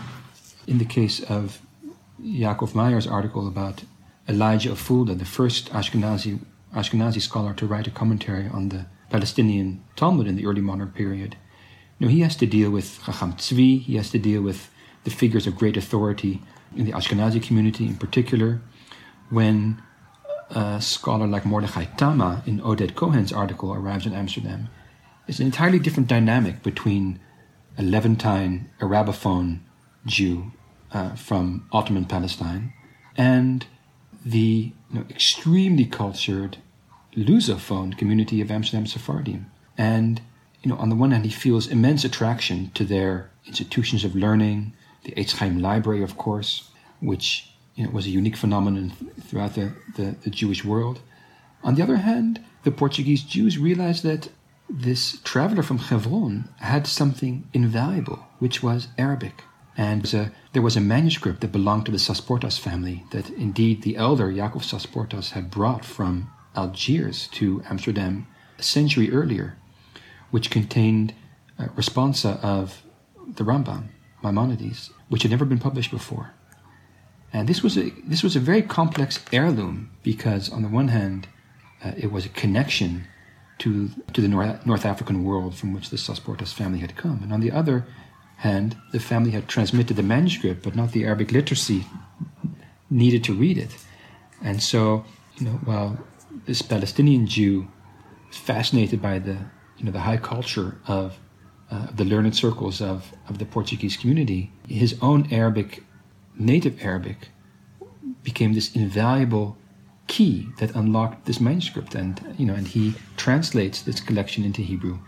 in 0.67 0.80
the 0.80 0.86
case 0.86 1.21
of 1.21 1.62
Yaakov 2.21 2.74
Meyer's 2.74 3.08
article 3.08 3.47
about 3.47 3.84
Elijah 4.27 4.71
of 4.71 4.79
Fulda, 4.79 5.15
the 5.15 5.25
first 5.25 5.69
Ashkenazi, 5.71 6.39
Ashkenazi 6.75 7.21
scholar 7.21 7.53
to 7.53 7.65
write 7.65 7.88
a 7.88 7.91
commentary 7.91 8.47
on 8.47 8.69
the 8.69 8.86
Palestinian 9.10 9.84
Talmud 9.95 10.27
in 10.27 10.36
the 10.36 10.45
early 10.45 10.62
modern 10.62 10.89
period. 10.91 11.36
You 11.99 12.07
know, 12.07 12.12
he 12.12 12.21
has 12.21 12.36
to 12.38 12.45
deal 12.45 12.71
with 12.71 13.01
Chacham 13.05 13.34
Tzvi, 13.34 13.81
he 13.81 13.95
has 13.97 14.10
to 14.12 14.19
deal 14.19 14.41
with 14.41 14.69
the 15.03 15.12
figures 15.12 15.47
of 15.47 15.55
great 15.55 15.77
authority 15.77 16.41
in 16.75 16.86
the 16.86 16.93
Ashkenazi 16.93 17.41
community 17.41 17.86
in 17.86 17.97
particular. 17.97 18.62
When 19.29 19.81
a 20.49 20.81
scholar 20.81 21.27
like 21.27 21.45
Mordechai 21.45 21.86
Tama 21.97 22.43
in 22.45 22.60
Oded 22.62 22.95
Cohen's 22.95 23.31
article 23.34 23.73
arrives 23.73 24.05
in 24.05 24.13
Amsterdam, 24.13 24.69
it's 25.27 25.39
an 25.39 25.45
entirely 25.45 25.79
different 25.79 26.10
dynamic 26.10 26.63
between 26.63 27.19
a 27.77 27.84
Levantine 27.84 28.69
Arabophone 28.79 29.60
Jew 30.05 30.51
uh, 30.91 31.15
from 31.15 31.67
Ottoman 31.71 32.05
Palestine 32.05 32.73
and 33.15 33.65
the 34.25 34.71
you 34.89 34.99
know, 34.99 35.05
extremely 35.10 35.86
cultured 35.86 36.57
Lusophone 37.15 37.97
community 37.97 38.41
of 38.41 38.51
Amsterdam 38.51 38.86
Sephardim. 38.86 39.51
And 39.77 40.21
you 40.62 40.69
know, 40.69 40.77
on 40.77 40.89
the 40.89 40.95
one 40.95 41.12
hand, 41.12 41.25
he 41.25 41.31
feels 41.31 41.67
immense 41.67 42.03
attraction 42.03 42.71
to 42.75 42.86
their 42.86 43.31
institutions 43.45 44.03
of 44.03 44.15
learning, 44.15 44.73
the 45.03 45.12
Eitz 45.13 45.38
Chaim 45.38 45.60
Library, 45.60 46.03
of 46.03 46.17
course, 46.17 46.69
which 46.99 47.51
you 47.75 47.86
know, 47.86 47.89
was 47.89 48.05
a 48.05 48.12
unique 48.12 48.38
phenomenon 48.38 48.91
throughout 49.21 49.55
the, 49.55 49.73
the, 49.95 50.15
the 50.23 50.29
Jewish 50.29 50.63
world. 50.63 50.99
On 51.63 51.75
the 51.75 51.81
other 51.81 51.97
hand, 51.97 52.43
the 52.63 52.71
Portuguese 52.71 53.23
Jews 53.23 53.57
realized 53.57 54.03
that 54.03 54.29
this 54.69 55.19
traveler 55.23 55.63
from 55.63 55.79
Hebron 55.79 56.47
had 56.60 56.88
something 56.88 57.47
invaluable, 57.53 58.19
which 58.39 58.62
was 58.63 58.88
Arabic. 58.97 59.43
And 59.77 60.13
uh, 60.13 60.25
there 60.53 60.62
was 60.62 60.75
a 60.75 60.81
manuscript 60.81 61.41
that 61.41 61.51
belonged 61.51 61.86
to 61.86 61.91
the 61.91 61.97
Sasportas 61.97 62.60
family 62.60 63.05
that 63.12 63.29
indeed 63.29 63.81
the 63.81 63.95
elder 63.95 64.31
Jacob 64.31 64.62
Sasportas 64.62 65.31
had 65.31 65.49
brought 65.49 65.86
from 65.86 66.29
Algiers 66.55 67.27
to 67.34 67.63
Amsterdam 67.69 68.27
a 68.60 68.63
century 68.63 69.12
earlier, 69.12 69.57
which 70.29 70.51
contained 70.51 71.13
a 71.57 71.65
responsa 71.69 72.39
of 72.43 72.84
the 73.36 73.43
Rambam, 73.43 73.89
Maimonides, 74.21 74.91
which 75.07 75.23
had 75.23 75.31
never 75.31 75.45
been 75.45 75.60
published 75.60 75.91
before. 75.91 76.34
And 77.34 77.47
this 77.47 77.63
was 77.63 77.77
a, 77.77 77.91
this 78.05 78.23
was 78.23 78.36
a 78.36 78.39
very 78.41 78.62
complex 78.62 79.23
heirloom 79.31 79.91
because, 80.03 80.49
on 80.49 80.63
the 80.63 80.67
one 80.67 80.89
hand, 80.89 81.27
uh, 81.84 81.93
it 81.95 82.12
was 82.12 82.25
a 82.25 82.29
connection 82.29 83.07
to, 83.60 83.89
to 84.13 84.21
the 84.21 84.27
North, 84.27 84.65
North 84.65 84.86
African 84.86 85.23
world 85.23 85.55
from 85.55 85.73
which 85.73 85.89
the 85.89 85.97
Sasportas 85.97 86.53
family 86.53 86.79
had 86.79 86.95
come. 86.95 87.21
And 87.23 87.31
on 87.31 87.39
the 87.39 87.51
other, 87.51 87.86
and 88.43 88.75
the 88.91 88.99
family 88.99 89.32
had 89.32 89.47
transmitted 89.47 89.95
the 89.95 90.04
manuscript, 90.04 90.63
but 90.63 90.75
not 90.75 90.91
the 90.91 91.06
Arabic 91.06 91.32
literacy 91.32 91.86
needed 92.89 93.23
to 93.23 93.34
read 93.34 93.58
it. 93.58 93.75
And 94.43 94.62
so, 94.62 95.06
you 95.38 95.45
know, 95.45 95.60
while 95.63 95.99
this 96.45 96.62
Palestinian 96.62 97.27
Jew 97.27 97.67
was 98.27 98.38
fascinated 98.38 99.01
by 99.01 99.19
the, 99.19 99.38
you 99.77 99.86
know, 99.86 99.91
the 99.91 99.99
high 99.99 100.17
culture 100.17 100.77
of 100.88 101.19
uh, 101.69 101.88
the 101.93 102.04
learned 102.04 102.36
circles 102.36 102.82
of, 102.82 103.13
of 103.30 103.38
the 103.38 103.45
Portuguese 103.45 103.95
community, 103.95 104.51
his 104.67 104.97
own 105.01 105.27
Arabic, 105.32 105.84
native 106.36 106.84
Arabic, 106.84 107.30
became 108.23 108.54
this 108.54 108.75
invaluable 108.75 109.58
key 110.08 110.49
that 110.58 110.75
unlocked 110.75 111.25
this 111.25 111.39
manuscript. 111.39 111.95
And, 111.95 112.36
you 112.38 112.45
know, 112.45 112.54
and 112.54 112.67
he 112.67 112.95
translates 113.17 113.84
this 113.84 113.99
collection 113.99 114.43
into 114.43 114.62
Hebrew 114.62 114.99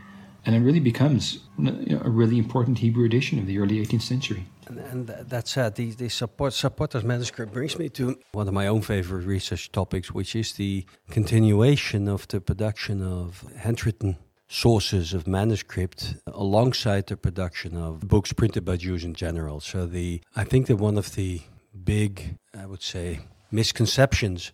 and 0.46 0.56
it 0.56 0.60
really 0.60 0.80
becomes 0.80 1.40
a 1.60 2.10
really 2.10 2.38
important 2.38 2.80
Hebrew 2.80 3.06
edition 3.06 3.40
of 3.40 3.48
the 3.48 3.60
early 3.60 3.86
18th 3.86 4.02
century. 4.02 4.46
And, 4.68 4.80
and 4.80 5.08
that 5.08 5.48
said, 5.48 5.76
the, 5.76 5.92
the 5.92 6.10
support, 6.10 6.54
Sasportas 6.54 7.04
manuscript 7.04 7.54
brings 7.54 7.78
me 7.78 7.90
to 7.90 8.18
one 8.34 8.48
of 8.48 8.54
my 8.54 8.68
own 8.68 8.82
favorite 8.82 9.26
research 9.26 9.72
topics, 9.72 10.12
which 10.12 10.36
is 10.36 10.54
the 10.54 10.86
continuation 11.10 12.08
of 12.08 12.28
the 12.28 12.42
production 12.42 13.02
of 13.02 13.46
handwritten 13.58 14.18
sources 14.48 15.14
of 15.14 15.26
manuscript 15.26 16.16
alongside 16.28 17.08
the 17.08 17.18
production 17.18 17.76
of 17.76 18.02
books 18.02 18.34
printed 18.34 18.64
by 18.64 18.78
Jews 18.78 19.04
in 19.04 19.14
general. 19.14 19.60
So 19.60 19.86
the 19.86 20.22
I 20.36 20.44
think 20.44 20.68
that 20.68 20.76
one 20.76 20.98
of 20.98 21.16
the 21.16 21.42
big, 21.84 22.38
I 22.58 22.66
would 22.66 22.84
say, 22.84 23.22
misconceptions 23.52 24.52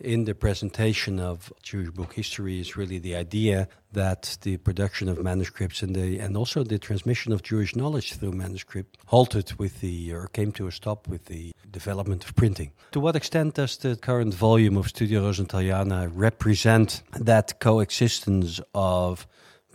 in 0.00 0.24
the 0.24 0.34
presentation 0.34 1.18
of 1.18 1.52
Jewish 1.62 1.90
book 1.90 2.12
history 2.12 2.60
is 2.60 2.76
really 2.76 2.98
the 2.98 3.16
idea 3.16 3.68
that 3.92 4.36
the 4.42 4.56
production 4.58 5.08
of 5.08 5.22
manuscripts 5.22 5.82
and 5.82 5.94
the 5.94 6.18
and 6.18 6.36
also 6.36 6.62
the 6.62 6.78
transmission 6.78 7.32
of 7.32 7.42
Jewish 7.42 7.74
knowledge 7.74 8.14
through 8.14 8.32
manuscript 8.32 8.98
halted 9.06 9.54
with 9.58 9.80
the 9.80 10.12
or 10.12 10.28
came 10.28 10.52
to 10.52 10.66
a 10.66 10.72
stop 10.72 11.08
with 11.08 11.26
the 11.26 11.52
development 11.70 12.24
of 12.24 12.34
printing. 12.34 12.72
To 12.92 13.00
what 13.00 13.16
extent 13.16 13.54
does 13.54 13.78
the 13.78 13.96
current 13.96 14.34
volume 14.34 14.76
of 14.76 14.88
Studia 14.88 15.20
Rosenthaliana 15.20 16.10
represent 16.12 17.02
that 17.18 17.58
coexistence 17.60 18.60
of 18.74 19.26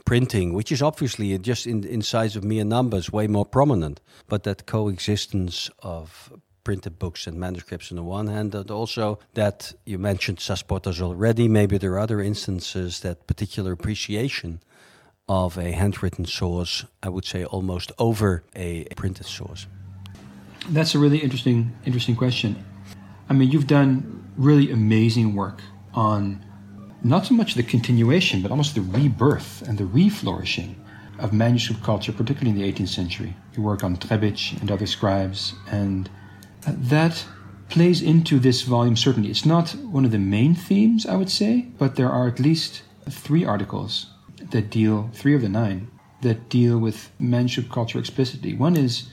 printing, 0.05 0.53
which 0.53 0.71
is 0.71 0.81
obviously 0.81 1.37
just 1.39 1.65
in, 1.67 1.83
in 1.83 2.01
size 2.01 2.35
of 2.35 2.43
mere 2.43 2.63
numbers 2.63 3.11
way 3.11 3.27
more 3.27 3.45
prominent, 3.45 4.01
but 4.27 4.43
that 4.43 4.65
coexistence 4.65 5.69
of 5.79 6.33
printed 6.63 6.99
books 6.99 7.27
and 7.27 7.39
manuscripts 7.39 7.91
on 7.91 7.97
the 7.97 8.03
one 8.03 8.27
hand, 8.27 8.55
and 8.55 8.69
also 8.71 9.19
that 9.33 9.73
you 9.85 9.97
mentioned 9.97 10.39
Sasportas 10.39 11.01
already. 11.01 11.47
Maybe 11.47 11.77
there 11.77 11.93
are 11.93 11.99
other 11.99 12.21
instances 12.21 12.99
that 13.01 13.27
particular 13.27 13.71
appreciation 13.71 14.61
of 15.27 15.57
a 15.57 15.71
handwritten 15.71 16.25
source, 16.25 16.85
I 17.01 17.09
would 17.09 17.25
say, 17.25 17.45
almost 17.45 17.91
over 17.97 18.43
a 18.55 18.85
printed 18.95 19.25
source. 19.25 19.67
That's 20.69 20.93
a 20.93 20.99
really 20.99 21.19
interesting, 21.19 21.71
interesting 21.85 22.15
question. 22.15 22.63
I 23.29 23.33
mean, 23.33 23.49
you've 23.49 23.67
done 23.67 24.29
really 24.37 24.71
amazing 24.71 25.35
work 25.35 25.61
on 25.93 26.45
not 27.03 27.25
so 27.25 27.33
much 27.33 27.55
the 27.55 27.63
continuation, 27.63 28.41
but 28.41 28.51
almost 28.51 28.75
the 28.75 28.81
rebirth 28.81 29.61
and 29.67 29.77
the 29.77 29.85
reflourishing 29.85 30.75
of 31.19 31.33
manuscript 31.33 31.83
culture, 31.83 32.11
particularly 32.11 32.51
in 32.51 32.57
the 32.61 32.71
18th 32.71 32.89
century. 32.89 33.35
You 33.55 33.63
work 33.63 33.83
on 33.83 33.97
Trebitsch 33.97 34.59
and 34.59 34.71
other 34.71 34.85
scribes, 34.85 35.53
and 35.69 36.09
that 36.67 37.25
plays 37.69 38.01
into 38.01 38.39
this 38.39 38.61
volume 38.63 38.97
certainly. 38.97 39.29
It's 39.29 39.45
not 39.45 39.71
one 39.75 40.05
of 40.05 40.11
the 40.11 40.19
main 40.19 40.53
themes, 40.55 41.05
I 41.05 41.15
would 41.15 41.29
say, 41.29 41.67
but 41.77 41.95
there 41.95 42.09
are 42.09 42.27
at 42.27 42.39
least 42.39 42.83
three 43.09 43.45
articles 43.45 44.07
that 44.51 44.69
deal, 44.69 45.09
three 45.13 45.35
of 45.35 45.41
the 45.41 45.49
nine, 45.49 45.89
that 46.21 46.49
deal 46.49 46.77
with 46.77 47.11
manuscript 47.19 47.71
culture 47.71 47.99
explicitly. 47.99 48.53
One 48.53 48.75
is, 48.75 49.09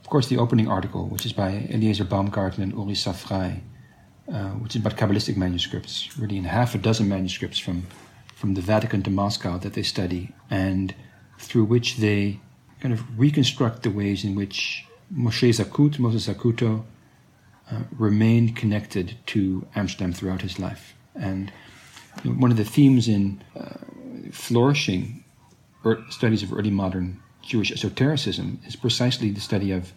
of 0.00 0.08
course, 0.08 0.28
the 0.28 0.38
opening 0.38 0.68
article, 0.68 1.06
which 1.08 1.26
is 1.26 1.32
by 1.32 1.66
Eliezer 1.70 2.04
Baumgarten 2.04 2.62
and 2.62 2.72
Uri 2.72 2.94
Safrai, 2.94 3.60
uh, 4.32 4.50
which 4.62 4.76
is 4.76 4.80
about 4.80 4.96
Kabbalistic 4.96 5.36
manuscripts, 5.36 6.16
really 6.16 6.36
in 6.36 6.44
half 6.44 6.74
a 6.74 6.78
dozen 6.78 7.08
manuscripts 7.08 7.58
from, 7.58 7.86
from 8.34 8.54
the 8.54 8.60
Vatican 8.60 9.02
to 9.02 9.10
Moscow 9.10 9.58
that 9.58 9.74
they 9.74 9.82
study, 9.82 10.32
and 10.48 10.94
through 11.38 11.64
which 11.64 11.96
they 11.96 12.40
kind 12.80 12.94
of 12.94 13.18
reconstruct 13.18 13.82
the 13.82 13.90
ways 13.90 14.24
in 14.24 14.34
which 14.34 14.86
Moshe 15.14 15.48
Zakut, 15.50 15.98
Moses 15.98 16.28
Zacuto, 16.28 16.84
uh, 17.70 17.82
remained 17.96 18.56
connected 18.56 19.16
to 19.26 19.66
Amsterdam 19.74 20.12
throughout 20.12 20.42
his 20.42 20.58
life. 20.58 20.94
And 21.14 21.52
you 22.24 22.30
know, 22.30 22.36
one 22.40 22.50
of 22.50 22.56
the 22.56 22.64
themes 22.64 23.08
in 23.08 23.42
uh, 23.56 23.78
flourishing 24.32 25.24
studies 26.10 26.42
of 26.42 26.52
early 26.52 26.70
modern 26.70 27.20
Jewish 27.42 27.72
esotericism 27.72 28.60
is 28.66 28.76
precisely 28.76 29.30
the 29.30 29.40
study 29.40 29.72
of 29.72 29.92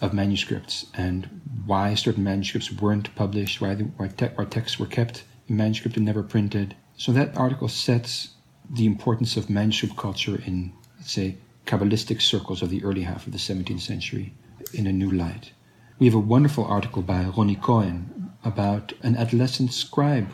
of 0.00 0.14
manuscripts 0.14 0.86
and 0.94 1.28
why 1.66 1.94
certain 1.94 2.24
manuscripts 2.24 2.72
weren't 2.72 3.14
published, 3.14 3.60
why, 3.60 3.74
the, 3.74 3.84
why, 3.84 4.08
te- 4.08 4.26
why 4.34 4.44
texts 4.46 4.78
were 4.78 4.86
kept 4.86 5.24
in 5.48 5.56
manuscript 5.56 5.96
and 5.96 6.06
never 6.06 6.22
printed. 6.22 6.74
So 6.96 7.12
that 7.12 7.36
article 7.36 7.68
sets 7.68 8.30
the 8.68 8.86
importance 8.86 9.36
of 9.36 9.50
manuscript 9.50 9.96
culture 9.96 10.40
in, 10.46 10.72
let's 10.98 11.12
say, 11.12 11.36
Kabbalistic 11.66 12.20
circles 12.20 12.62
of 12.62 12.70
the 12.70 12.82
early 12.84 13.02
half 13.02 13.26
of 13.26 13.32
the 13.32 13.38
17th 13.38 13.80
century 13.80 14.34
in 14.74 14.86
a 14.86 14.92
new 14.92 15.10
light. 15.10 15.52
We 15.98 16.06
have 16.06 16.14
a 16.14 16.18
wonderful 16.18 16.64
article 16.64 17.02
by 17.02 17.24
Ronnie 17.24 17.56
Cohen 17.56 18.32
about 18.44 18.92
an 19.02 19.16
adolescent 19.16 19.72
scribe, 19.72 20.28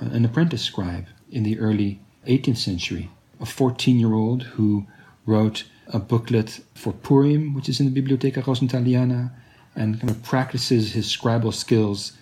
an 0.00 0.24
apprentice 0.24 0.62
scribe 0.62 1.06
in 1.30 1.42
the 1.42 1.58
early 1.58 2.00
18th 2.26 2.56
century, 2.56 3.10
a 3.40 3.46
14 3.46 3.98
year 3.98 4.14
old 4.14 4.42
who 4.42 4.86
wrote 5.24 5.64
a 5.88 5.98
booklet 5.98 6.60
for 6.74 6.92
Purim, 6.92 7.54
which 7.54 7.68
is 7.68 7.80
in 7.80 7.92
the 7.92 8.00
Bibliotheca 8.00 8.42
Rosenthaliana, 8.42 9.30
and 9.74 10.00
kind 10.00 10.10
of 10.10 10.22
practices 10.22 10.92
his 10.92 11.06
scribal 11.06 11.52
skills 11.52 12.12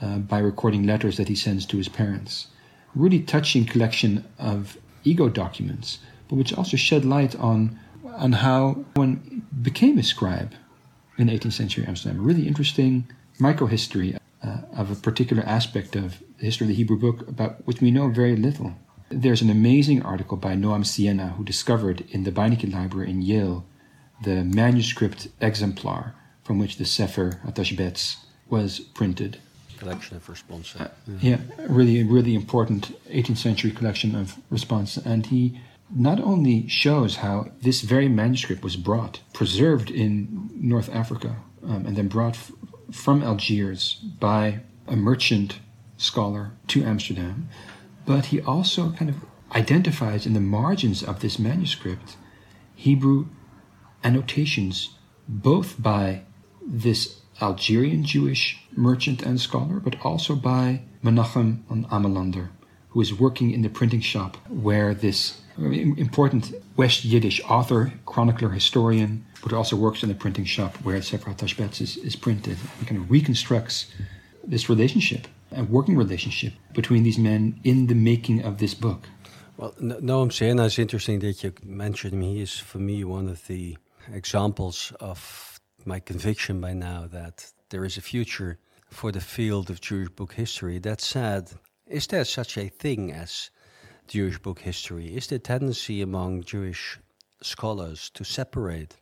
uh, 0.00 0.18
by 0.18 0.38
recording 0.38 0.86
letters 0.86 1.16
that 1.16 1.28
he 1.28 1.34
sends 1.34 1.66
to 1.66 1.76
his 1.76 1.88
parents. 1.88 2.48
Really 2.94 3.20
touching 3.20 3.64
collection 3.64 4.24
of 4.38 4.78
ego 5.04 5.28
documents, 5.28 5.98
but 6.28 6.36
which 6.36 6.52
also 6.52 6.76
shed 6.76 7.04
light 7.04 7.34
on, 7.36 7.78
on 8.18 8.32
how 8.32 8.84
one 8.94 9.42
became 9.62 9.98
a 9.98 10.02
scribe 10.02 10.54
in 11.16 11.28
18th 11.28 11.52
century 11.52 11.84
Amsterdam. 11.86 12.20
A 12.20 12.22
really 12.22 12.46
interesting 12.46 13.08
microhistory 13.40 14.18
uh, 14.42 14.58
of 14.76 14.90
a 14.90 14.94
particular 14.94 15.42
aspect 15.44 15.96
of 15.96 16.22
the 16.38 16.44
history 16.44 16.66
of 16.66 16.68
the 16.68 16.74
Hebrew 16.74 16.98
book 16.98 17.26
about 17.28 17.66
which 17.66 17.80
we 17.80 17.90
know 17.90 18.08
very 18.08 18.36
little. 18.36 18.74
There's 19.10 19.40
an 19.40 19.50
amazing 19.50 20.02
article 20.02 20.36
by 20.36 20.54
Noam 20.54 20.84
Sienna 20.84 21.28
who 21.28 21.44
discovered 21.44 22.04
in 22.10 22.24
the 22.24 22.32
Beinecke 22.32 22.72
Library 22.72 23.10
in 23.10 23.22
Yale 23.22 23.64
the 24.22 24.44
manuscript 24.44 25.28
exemplar 25.40 26.14
from 26.42 26.58
which 26.58 26.76
the 26.76 26.84
Sefer 26.84 27.40
Atashbetz 27.46 28.16
was 28.48 28.80
printed. 28.80 29.38
Collection 29.78 30.16
of 30.16 30.28
response. 30.28 30.74
Uh, 30.74 30.88
yeah, 31.20 31.38
really, 31.68 32.02
really 32.02 32.34
important 32.34 32.92
18th 33.08 33.36
century 33.36 33.70
collection 33.70 34.14
of 34.16 34.38
response. 34.50 34.96
And 34.96 35.26
he 35.26 35.60
not 35.94 36.20
only 36.20 36.68
shows 36.68 37.16
how 37.16 37.50
this 37.62 37.80
very 37.82 38.08
manuscript 38.08 38.62
was 38.62 38.76
brought, 38.76 39.20
preserved 39.32 39.90
in 39.90 40.50
North 40.54 40.88
Africa, 40.92 41.36
um, 41.62 41.86
and 41.86 41.96
then 41.96 42.08
brought 42.08 42.34
f- 42.34 42.52
from 42.90 43.22
Algiers 43.22 43.94
by 44.20 44.60
a 44.86 44.96
merchant 44.96 45.60
scholar 45.96 46.52
to 46.68 46.84
Amsterdam, 46.84 47.48
but 48.06 48.26
he 48.26 48.40
also 48.40 48.90
kind 48.92 49.10
of 49.10 49.16
identifies 49.54 50.26
in 50.26 50.34
the 50.34 50.40
margins 50.40 51.02
of 51.02 51.20
this 51.20 51.38
manuscript 51.38 52.16
Hebrew 52.74 53.26
annotations, 54.04 54.90
both 55.26 55.80
by 55.82 56.22
this 56.64 57.20
Algerian 57.40 58.04
Jewish 58.04 58.60
merchant 58.72 59.22
and 59.22 59.40
scholar, 59.40 59.80
but 59.80 59.96
also 60.04 60.34
by 60.34 60.82
Menachem 61.02 61.62
Amelander, 61.90 62.50
who 62.90 63.00
is 63.00 63.14
working 63.14 63.50
in 63.50 63.62
the 63.62 63.68
printing 63.68 64.00
shop 64.00 64.36
where 64.48 64.94
this 64.94 65.40
important 65.58 66.54
West 66.76 67.04
Yiddish 67.04 67.40
author, 67.48 67.92
chronicler, 68.06 68.50
historian, 68.50 69.24
but 69.42 69.52
also 69.52 69.76
works 69.76 70.02
in 70.02 70.08
the 70.08 70.14
printing 70.14 70.44
shop 70.44 70.76
where 70.82 71.00
Sefer 71.02 71.30
Tashbetz 71.30 71.80
is, 71.80 71.96
is 71.98 72.16
printed. 72.16 72.56
He 72.78 72.86
kind 72.86 73.00
of 73.00 73.10
reconstructs 73.10 73.92
this 74.44 74.68
relationship 74.68 75.26
a 75.52 75.64
working 75.64 75.96
relationship 75.96 76.52
between 76.74 77.02
these 77.02 77.18
men 77.18 77.58
in 77.64 77.86
the 77.86 77.94
making 77.94 78.44
of 78.44 78.58
this 78.58 78.74
book. 78.74 79.08
Well, 79.56 79.72
Noam 79.80 80.32
Sienna 80.32 80.64
is 80.64 80.78
interesting 80.78 81.18
that 81.20 81.42
you 81.42 81.52
mentioned 81.64 82.14
him. 82.14 82.20
He 82.20 82.42
is, 82.42 82.58
for 82.58 82.78
me, 82.78 83.04
one 83.04 83.28
of 83.28 83.46
the 83.46 83.76
examples 84.12 84.92
of 85.00 85.58
my 85.84 86.00
conviction 86.00 86.60
by 86.60 86.74
now 86.74 87.06
that 87.10 87.50
there 87.70 87.84
is 87.84 87.96
a 87.96 88.00
future 88.00 88.58
for 88.90 89.10
the 89.10 89.20
field 89.20 89.70
of 89.70 89.80
Jewish 89.80 90.10
book 90.10 90.34
history. 90.34 90.78
That 90.78 91.00
said, 91.00 91.50
is 91.86 92.06
there 92.06 92.24
such 92.24 92.56
a 92.56 92.68
thing 92.68 93.12
as 93.12 93.50
Jewish 94.08 94.38
book 94.38 94.60
history? 94.60 95.16
Is 95.16 95.26
the 95.26 95.38
tendency 95.38 96.00
among 96.02 96.42
Jewish 96.42 96.98
scholars 97.42 98.10
to 98.14 98.24
separate 98.24 98.96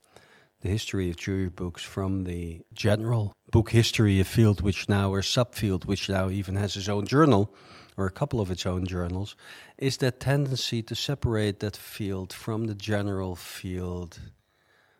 the 0.60 0.68
history 0.68 1.08
of 1.10 1.16
Jewish 1.16 1.52
books 1.52 1.82
from 1.82 2.24
the 2.24 2.62
general 2.74 3.32
book 3.52 3.70
history, 3.70 4.18
a 4.20 4.24
field 4.24 4.60
which 4.62 4.88
now, 4.88 5.12
or 5.12 5.20
subfield, 5.20 5.84
which 5.86 6.08
now 6.08 6.28
even 6.28 6.56
has 6.56 6.76
its 6.76 6.88
own 6.88 7.06
journal, 7.06 7.54
or 7.96 8.06
a 8.06 8.10
couple 8.10 8.40
of 8.40 8.50
its 8.50 8.66
own 8.66 8.84
journals, 8.84 9.36
is 9.78 9.98
that 9.98 10.20
tendency 10.20 10.82
to 10.82 10.94
separate 10.94 11.60
that 11.60 11.76
field 11.76 12.32
from 12.32 12.66
the 12.66 12.74
general 12.74 13.36
field 13.36 14.18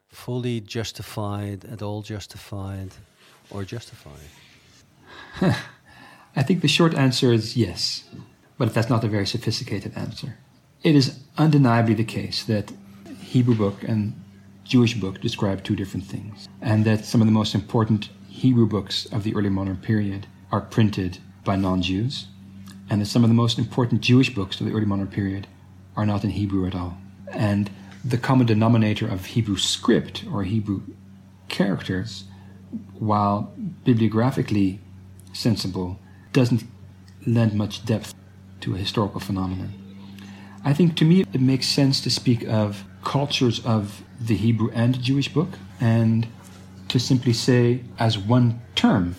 fully 0.09 0.61
justified, 0.61 1.65
at 1.65 1.83
all 1.83 2.03
justified, 2.03 2.91
or 3.51 3.65
justified? 3.65 4.31
I 6.37 6.43
think 6.43 6.61
the 6.61 6.69
short 6.69 6.95
answer 6.95 7.33
is 7.33 7.57
yes, 7.57 8.05
but 8.59 8.73
that's 8.73 8.89
not 8.89 9.05
a 9.05 9.09
very 9.09 9.27
sophisticated 9.27 9.93
answer. 9.97 10.37
It 10.83 10.95
is 10.95 11.19
undeniably 11.37 11.95
the 11.95 12.05
case 12.05 12.45
that 12.45 12.73
Hebrew 13.21 13.55
book 13.55 13.83
and 13.83 14.15
Jewish 14.65 14.95
book 14.95 15.21
describe 15.21 15.63
two 15.63 15.77
different 15.77 16.07
things, 16.07 16.49
and 16.61 16.85
that 16.85 17.05
some 17.05 17.21
of 17.21 17.27
the 17.27 17.33
most 17.33 17.55
important 17.55 18.11
Hebrew 18.29 18.67
books 18.67 19.07
of 19.07 19.23
the 19.23 19.35
early 19.35 19.49
modern 19.49 19.77
period 19.77 20.27
are 20.51 20.61
printed 20.61 21.19
by 21.45 21.57
non 21.57 21.83
Jews, 21.83 22.27
and 22.91 23.01
that 23.01 23.07
some 23.07 23.25
of 23.25 23.31
the 23.31 23.35
most 23.35 23.59
important 23.59 24.01
Jewish 24.01 24.35
books 24.35 24.61
of 24.61 24.67
the 24.67 24.73
early 24.73 24.87
modern 24.87 25.09
period 25.09 25.47
are 25.97 26.07
not 26.07 26.25
in 26.25 26.31
Hebrew 26.31 26.67
at 26.67 26.75
all. 26.75 26.99
And 27.33 27.71
the 28.05 28.19
common 28.19 28.47
denominator 28.47 29.07
of 29.09 29.27
Hebrew 29.27 29.57
script 29.57 30.25
or 30.33 30.45
Hebrew 30.45 30.83
characters, 31.49 32.25
while 32.99 33.53
bibliographically 33.85 34.79
sensible, 35.33 35.99
doesn't 36.33 36.65
lend 37.27 37.55
much 37.55 37.85
depth 37.85 38.15
to 38.67 38.75
a 38.75 38.79
historical 38.79 39.21
phenomenon. 39.21 39.73
I 40.65 40.75
think 40.75 40.97
to 40.97 41.05
me 41.05 41.25
it 41.33 41.41
makes 41.41 41.67
sense 41.69 42.01
to 42.01 42.11
speak 42.11 42.43
of 42.49 42.85
cultures 43.05 43.65
of 43.65 44.03
the 44.21 44.35
Hebrew 44.35 44.71
and 44.75 45.01
Jewish 45.01 45.33
book, 45.33 45.51
and 45.81 46.27
to 46.89 46.99
simply 46.99 47.33
say 47.33 47.83
as 47.99 48.19
one 48.19 48.61
term, 48.75 49.15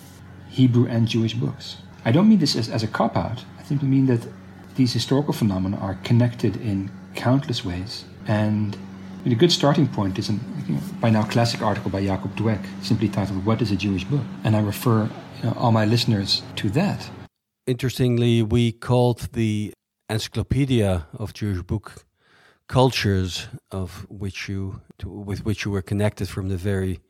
Hebrew 0.50 0.86
and 0.86 1.08
Jewish 1.08 1.34
books. 1.34 1.78
I 2.04 2.12
don't 2.12 2.28
mean 2.28 2.40
this 2.40 2.58
as, 2.58 2.70
as 2.70 2.84
a 2.84 2.88
cop 2.88 3.16
out. 3.16 3.46
I 3.58 3.64
simply 3.64 3.88
mean 3.88 4.08
that 4.08 4.28
these 4.76 4.92
historical 4.92 5.34
phenomena 5.34 5.78
are 5.78 5.96
connected 6.04 6.58
in 6.58 6.92
countless 7.16 7.64
ways. 7.64 8.04
And 8.28 8.78
a 9.26 9.36
good 9.36 9.52
starting 9.52 9.88
point 9.88 10.20
is 10.20 10.30
a 10.30 10.34
you 10.68 10.76
know, 10.76 10.82
by 11.00 11.10
now 11.10 11.24
classic 11.24 11.62
article 11.62 11.90
by 11.90 12.04
Jacob 12.04 12.36
Dweck, 12.36 12.64
simply 12.82 13.08
titled 13.08 13.46
What 13.46 13.62
is 13.62 13.72
a 13.72 13.78
Jewish 13.78 14.04
Book? 14.04 14.26
And 14.44 14.58
I 14.58 14.62
refer 14.62 15.10
you 15.38 15.44
know, 15.44 15.54
all 15.58 15.72
my 15.72 15.86
listeners 15.86 16.44
to 16.58 16.70
that. 16.72 17.10
Interestingly, 17.68 18.42
we 18.42 18.72
called 18.72 19.34
the 19.34 19.74
Encyclopedia 20.10 21.06
of 21.14 21.34
Jewish 21.34 21.62
Book 21.64 22.06
cultures 22.70 23.48
of 23.72 24.06
which 24.10 24.48
you 24.48 24.82
to, 25.00 25.10
with 25.10 25.44
which 25.44 25.66
you 25.66 25.72
were 25.72 25.82
connected 25.82 26.30
from 26.30 26.48
the 26.48 26.56
very 26.56 27.02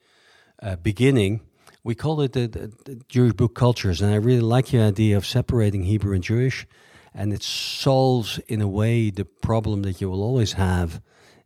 uh, 0.63 0.75
beginning. 0.77 1.41
we 1.83 1.93
call 1.93 2.21
it 2.21 2.33
the, 2.33 2.47
the, 2.47 2.73
the, 2.85 2.99
Jewish 3.07 3.33
book 3.33 3.53
cultures, 3.53 4.01
and 4.01 4.11
I 4.11 4.15
really 4.15 4.41
like 4.41 4.73
your 4.73 4.83
idea 4.83 5.15
of 5.15 5.27
separating 5.27 5.83
Hebrew 5.83 6.15
and 6.15 6.23
Jewish, 6.23 6.65
and 7.13 7.31
it 7.33 7.43
solves 7.43 8.39
in 8.47 8.59
a 8.59 8.67
way 8.67 9.11
the 9.11 9.25
problem 9.25 9.83
that 9.83 10.01
you 10.01 10.09
will 10.09 10.23
always 10.23 10.53
have. 10.53 11.01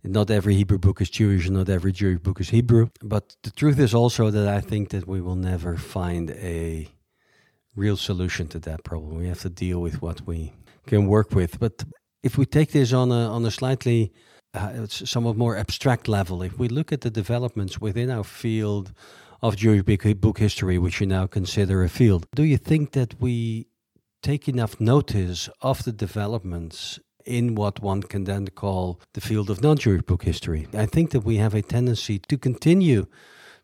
Not 0.06 0.32
every 0.32 0.56
Hebrew 0.56 0.78
book 0.80 1.02
is 1.02 1.10
Jewish, 1.10 1.50
not 1.50 1.68
every 1.68 1.92
Jewish 1.92 2.20
book 2.20 2.40
is 2.40 2.50
Hebrew. 2.50 2.88
But 3.04 3.36
the 3.44 3.52
truth 3.52 3.78
is 3.78 3.94
also 3.94 4.32
that 4.32 4.48
I 4.48 4.62
think 4.62 4.90
that 4.90 5.06
we 5.06 5.20
will 5.20 5.36
never 5.36 5.76
find 5.76 6.32
a 6.32 6.88
real 7.76 7.98
solution 7.98 8.48
to 8.50 8.60
that 8.60 8.84
problem. 8.84 9.18
We 9.18 9.28
have 9.28 9.42
to 9.42 9.50
deal 9.50 9.82
with 9.82 10.02
what 10.02 10.22
we 10.28 10.54
can 10.88 11.08
work 11.08 11.32
with. 11.32 11.60
But 11.60 11.84
if 12.24 12.38
we 12.38 12.46
take 12.46 12.72
this 12.72 12.94
on 12.94 13.12
a 13.12 13.30
on 13.30 13.46
a 13.46 13.52
slightly 13.52 14.12
uh, 14.54 14.86
somewhat 14.88 15.38
more 15.38 15.58
abstract 15.58 16.08
level, 16.08 16.44
if 16.44 16.58
we 16.58 16.68
look 16.68 16.92
at 16.92 17.02
the 17.02 17.10
developments 17.10 17.80
within 17.80 18.10
our 18.10 18.24
field 18.24 18.94
of 19.42 19.56
Jewish 19.56 19.84
book 20.16 20.38
history, 20.38 20.78
which 20.78 21.00
you 21.02 21.08
now 21.08 21.28
consider 21.28 21.84
a 21.84 21.90
field. 21.90 22.28
Do 22.36 22.44
you 22.44 22.58
think 22.58 22.92
that 22.92 23.20
we 23.20 23.68
take 24.22 24.48
enough 24.48 24.80
notice 24.80 25.50
of 25.62 25.84
the 25.84 25.92
developments 25.92 27.00
in 27.26 27.56
what 27.56 27.80
one 27.82 28.04
can 28.04 28.26
then 28.26 28.48
call 28.48 29.00
the 29.14 29.22
field 29.22 29.50
of 29.50 29.62
non 29.62 29.78
Jewish 29.78 30.04
book 30.04 30.24
history? 30.24 30.68
I 30.74 30.86
think 30.86 31.12
that 31.12 31.22
we 31.22 31.38
have 31.38 31.56
a 31.56 31.62
tendency 31.62 32.20
to 32.20 32.38
continue 32.38 33.08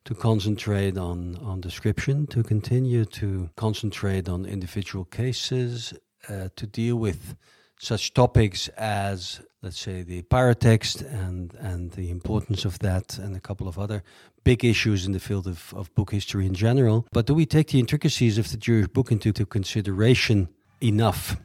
to 0.08 0.16
concentrate 0.16 0.98
on, 0.98 1.36
on 1.44 1.60
description, 1.60 2.26
to 2.28 2.42
continue 2.42 3.04
to 3.04 3.50
concentrate 3.58 4.30
on 4.30 4.46
individual 4.46 5.04
cases, 5.04 5.94
uh, 6.30 6.48
to 6.56 6.66
deal 6.66 6.96
with 6.96 7.36
such 7.78 8.14
topics 8.14 8.70
as, 8.78 9.42
let's 9.62 9.78
say, 9.78 10.04
the 10.04 10.22
paratext 10.24 11.02
and, 11.14 11.54
and 11.56 11.92
the 11.92 12.10
importance 12.10 12.64
of 12.64 12.80
that, 12.80 13.18
and 13.18 13.36
a 13.36 13.42
couple 13.42 13.68
of 13.68 13.78
other 13.78 14.02
big 14.46 14.64
issues 14.64 15.06
in 15.06 15.12
the 15.12 15.20
field 15.20 15.46
of, 15.46 15.74
of 15.76 15.94
book 15.94 16.12
history 16.12 16.46
in 16.46 16.54
general. 16.54 17.06
But 17.12 17.26
do 17.26 17.34
we 17.34 17.46
take 17.46 17.72
the 17.72 17.80
intricacies 17.80 18.38
of 18.38 18.50
the 18.50 18.58
Jewish 18.58 18.88
book 18.88 19.12
into 19.12 19.34
consideration 19.46 20.48
enough? 20.80 21.36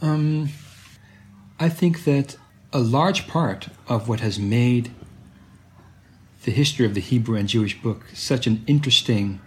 Um, 0.00 0.50
I 1.58 1.68
think 1.68 2.04
that 2.04 2.36
a 2.72 2.78
large 2.78 3.26
part 3.26 3.66
of 3.88 4.08
what 4.08 4.20
has 4.20 4.38
made 4.38 4.92
the 6.46 6.52
history 6.52 6.86
of 6.86 6.94
the 6.94 7.00
Hebrew 7.00 7.36
and 7.36 7.48
Jewish 7.48 7.82
book 7.82 8.04
such 8.14 8.46
an 8.46 8.62
interesting 8.68 9.40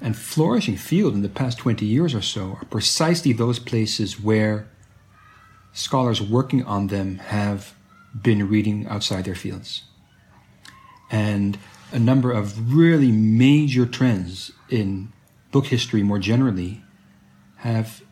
and 0.00 0.16
flourishing 0.16 0.76
field 0.76 1.14
in 1.14 1.22
the 1.22 1.28
past 1.28 1.58
20 1.58 1.86
years 1.86 2.12
or 2.12 2.20
so 2.20 2.58
are 2.60 2.64
precisely 2.64 3.32
those 3.32 3.60
places 3.60 4.20
where 4.20 4.68
scholars 5.72 6.20
working 6.20 6.64
on 6.64 6.88
them 6.88 7.18
have 7.18 7.76
been 8.20 8.48
reading 8.48 8.84
outside 8.88 9.26
their 9.26 9.36
fields. 9.36 9.84
And 11.08 11.56
a 11.92 12.00
number 12.00 12.32
of 12.32 12.74
really 12.74 13.12
major 13.12 13.86
trends 13.86 14.50
in 14.68 15.12
book 15.52 15.66
history 15.66 16.02
more 16.02 16.18
generally 16.18 16.82
have 17.58 18.02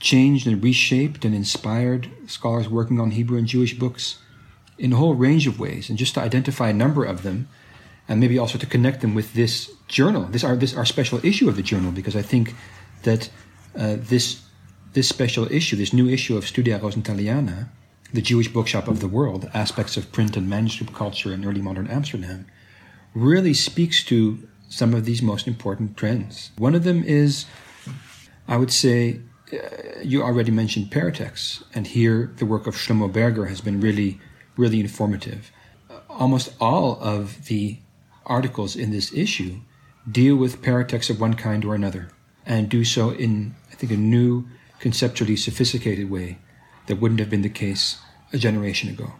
changed 0.00 0.46
and 0.46 0.64
reshaped 0.64 1.26
and 1.26 1.34
inspired 1.34 2.08
scholars 2.26 2.70
working 2.70 2.98
on 2.98 3.10
Hebrew 3.10 3.36
and 3.36 3.46
Jewish 3.46 3.78
books 3.78 4.20
in 4.78 4.92
a 4.92 4.96
whole 4.96 5.14
range 5.14 5.46
of 5.46 5.58
ways. 5.58 5.88
And 5.88 5.98
just 5.98 6.14
to 6.14 6.20
identify 6.20 6.68
a 6.70 6.72
number 6.72 7.04
of 7.04 7.22
them, 7.22 7.48
and 8.08 8.20
maybe 8.20 8.38
also 8.38 8.58
to 8.58 8.66
connect 8.66 9.00
them 9.00 9.14
with 9.14 9.34
this 9.34 9.70
journal, 9.88 10.24
this 10.24 10.44
our 10.44 10.56
this 10.56 10.74
our 10.76 10.86
special 10.86 11.24
issue 11.24 11.48
of 11.48 11.56
the 11.56 11.62
journal, 11.62 11.92
because 11.92 12.16
I 12.16 12.22
think 12.22 12.54
that 13.02 13.30
uh, 13.76 13.96
this 13.98 14.42
this 14.92 15.08
special 15.08 15.50
issue, 15.52 15.76
this 15.76 15.92
new 15.92 16.08
issue 16.08 16.36
of 16.36 16.46
Studia 16.46 16.78
Rosenthaliana, 16.78 17.68
the 18.12 18.22
Jewish 18.22 18.48
bookshop 18.48 18.88
of 18.88 19.00
the 19.00 19.08
world, 19.08 19.50
aspects 19.52 19.96
of 19.96 20.10
print 20.12 20.36
and 20.36 20.48
manuscript 20.48 20.94
culture 20.94 21.32
in 21.32 21.44
early 21.44 21.60
modern 21.60 21.86
Amsterdam, 21.88 22.46
really 23.14 23.54
speaks 23.54 24.02
to 24.04 24.48
some 24.68 24.94
of 24.94 25.04
these 25.04 25.22
most 25.22 25.46
important 25.46 25.96
trends. 25.96 26.50
One 26.56 26.74
of 26.74 26.84
them 26.84 27.02
is, 27.04 27.46
I 28.46 28.56
would 28.56 28.72
say, 28.72 29.20
uh, 29.52 30.00
you 30.02 30.22
already 30.22 30.50
mentioned 30.50 30.90
paratexts, 30.90 31.62
and 31.74 31.86
here 31.86 32.32
the 32.36 32.46
work 32.46 32.66
of 32.66 32.74
Shlomo 32.74 33.12
Berger 33.12 33.46
has 33.46 33.60
been 33.60 33.80
really, 33.80 34.20
really 34.58 34.80
informative. 34.80 35.50
Almost 36.10 36.52
all 36.60 36.98
of 37.00 37.46
the 37.46 37.78
articles 38.26 38.76
in 38.76 38.90
this 38.90 39.12
issue 39.14 39.60
deal 40.10 40.36
with 40.36 40.60
paratexts 40.60 41.08
of 41.08 41.20
one 41.20 41.34
kind 41.34 41.64
or 41.64 41.74
another, 41.74 42.10
and 42.44 42.68
do 42.68 42.84
so 42.84 43.10
in, 43.10 43.54
I 43.70 43.74
think, 43.74 43.92
a 43.92 43.96
new, 43.96 44.46
conceptually 44.80 45.36
sophisticated 45.36 46.10
way 46.10 46.38
that 46.86 46.96
wouldn't 46.96 47.20
have 47.20 47.30
been 47.30 47.42
the 47.42 47.48
case 47.48 47.98
a 48.32 48.38
generation 48.38 48.90
ago. 48.90 49.14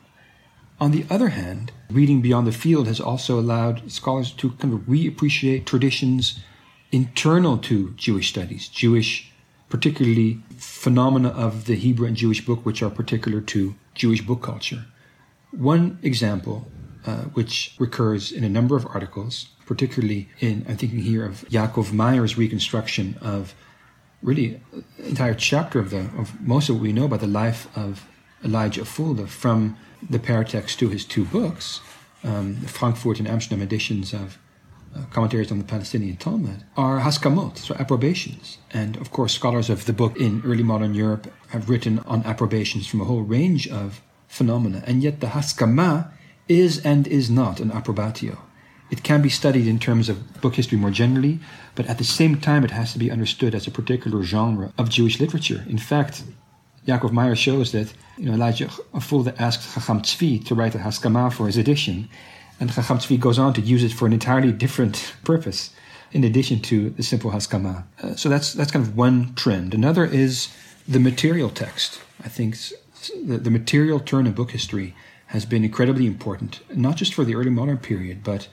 On 0.81 0.93
the 0.93 1.05
other 1.11 1.31
hand, 1.31 1.73
reading 1.91 2.21
beyond 2.21 2.47
the 2.47 2.53
field 2.53 2.87
has 2.87 3.01
also 3.01 3.41
allowed 3.41 3.91
scholars 3.91 4.31
to 4.33 4.51
kind 4.53 4.73
of 4.73 4.81
reappreciate 4.81 5.65
traditions 5.65 6.39
internal 6.93 7.59
to 7.59 7.91
Jewish 7.97 8.29
studies, 8.29 8.69
Jewish, 8.69 9.33
particularly 9.69 10.41
phenomena 10.57 11.29
of 11.31 11.67
the 11.67 11.75
Hebrew 11.75 12.07
and 12.07 12.17
Jewish 12.17 12.45
book, 12.47 12.65
which 12.65 12.83
are 12.83 12.91
particular 12.91 13.41
to 13.41 13.75
Jewish 13.95 14.23
book 14.23 14.43
culture. 14.43 14.87
One 15.51 15.99
example, 16.03 16.71
uh, 17.07 17.23
which 17.35 17.75
recurs 17.79 18.33
in 18.33 18.45
a 18.45 18.49
number 18.49 18.77
of 18.77 18.87
articles, 18.87 19.49
particularly 19.67 20.29
in, 20.41 20.65
I'm 20.69 20.77
thinking 20.77 21.01
here 21.01 21.25
of 21.25 21.45
Yaakov 21.49 21.93
Meyer's 21.93 22.37
reconstruction 22.37 23.17
of 23.21 23.55
really 24.23 24.61
entire 24.99 25.35
chapter 25.35 25.79
of 25.79 25.91
the 25.91 26.11
of 26.19 26.41
most 26.41 26.69
of 26.69 26.77
what 26.77 26.83
we 26.83 26.93
know 26.93 27.05
about 27.05 27.21
the 27.21 27.27
life 27.27 27.69
of 27.77 28.07
Elijah 28.45 28.85
Fulda 28.85 29.27
from 29.27 29.77
the 30.11 30.19
paratext 30.19 30.79
to 30.79 30.89
his 30.89 31.05
two 31.05 31.25
books, 31.25 31.81
um, 32.25 32.61
the 32.61 32.69
Frankfurt 32.69 33.19
and 33.19 33.29
Amsterdam 33.29 33.63
editions 33.63 34.13
of 34.13 34.39
uh, 34.95 35.03
commentaries 35.11 35.51
on 35.51 35.59
the 35.59 35.65
Palestinian 35.65 36.17
Talmud, 36.17 36.65
are 36.77 37.01
haskamot, 37.01 37.59
so 37.59 37.75
approbations. 37.79 38.59
And 38.71 38.97
of 38.97 39.11
course, 39.11 39.35
scholars 39.35 39.71
of 39.71 39.87
the 39.87 39.93
book 39.93 40.17
in 40.17 40.43
early 40.45 40.63
modern 40.63 40.95
Europe 40.95 41.33
have 41.49 41.69
written 41.69 42.01
on 42.01 42.23
approbations 42.25 42.87
from 42.87 43.01
a 43.01 43.05
whole 43.05 43.23
range 43.23 43.69
of 43.69 44.01
phenomena. 44.29 44.83
And 44.87 45.03
yet, 45.03 45.21
the 45.21 45.29
haskama 45.29 46.11
is 46.49 46.85
and 46.85 47.07
is 47.07 47.29
not 47.29 47.61
an 47.61 47.71
approbatio. 47.71 48.39
It 48.91 49.03
can 49.03 49.21
be 49.21 49.29
studied 49.29 49.67
in 49.67 49.79
terms 49.79 50.09
of 50.09 50.41
book 50.41 50.55
history 50.55 50.79
more 50.79 50.91
generally, 50.91 51.41
but 51.75 51.87
at 51.87 51.99
the 51.99 52.05
same 52.05 52.41
time, 52.41 52.65
it 52.65 52.71
has 52.71 52.93
to 52.93 52.99
be 52.99 53.11
understood 53.11 53.55
as 53.55 53.67
a 53.67 53.71
particular 53.71 54.23
genre 54.23 54.73
of 54.79 54.89
Jewish 54.89 55.21
literature. 55.21 55.65
In 55.69 55.79
fact, 55.79 56.23
Yaakov 56.87 57.13
Meyer 57.13 57.37
shows 57.37 57.73
that 57.73 57.93
you 58.17 58.27
know, 58.27 58.33
Elijah 58.33 58.69
Fulda 59.01 59.35
asked 59.41 59.75
Chacham 59.75 60.01
Tzvi 60.01 60.45
to 60.47 60.55
write 60.55 60.75
a 60.75 60.79
Haskama 60.79 61.31
for 61.31 61.47
his 61.47 61.59
edition, 61.59 62.09
and 62.59 62.73
Chacham 62.73 62.99
Tzvi 62.99 63.21
goes 63.21 63.39
on 63.39 63.53
to 63.55 63.61
use 63.61 63.85
it 63.85 63.93
for 63.93 64.07
an 64.07 64.15
entirely 64.15 64.53
different 64.53 65.15
purpose, 65.23 65.71
in 66.13 66.25
addition 66.25 66.61
to 66.61 66.89
the 66.91 67.03
simple 67.03 67.31
Haskama. 67.31 67.85
Uh, 68.03 68.17
so 68.17 68.31
that's 68.31 68.55
that's 68.55 68.71
kind 68.71 68.85
of 68.87 68.97
one 68.97 69.35
trend. 69.35 69.75
Another 69.75 70.07
is 70.07 70.49
the 70.89 70.99
material 70.99 71.51
text. 71.51 72.01
I 72.25 72.29
think 72.29 72.57
the, 73.25 73.39
the 73.39 73.51
material 73.51 74.01
turn 74.01 74.27
in 74.27 74.33
book 74.33 74.51
history 74.51 74.95
has 75.29 75.45
been 75.45 75.65
incredibly 75.65 76.07
important, 76.07 76.61
not 76.75 76.97
just 76.97 77.15
for 77.15 77.25
the 77.25 77.35
early 77.35 77.51
modern 77.51 77.79
period, 77.79 78.25
but 78.25 78.49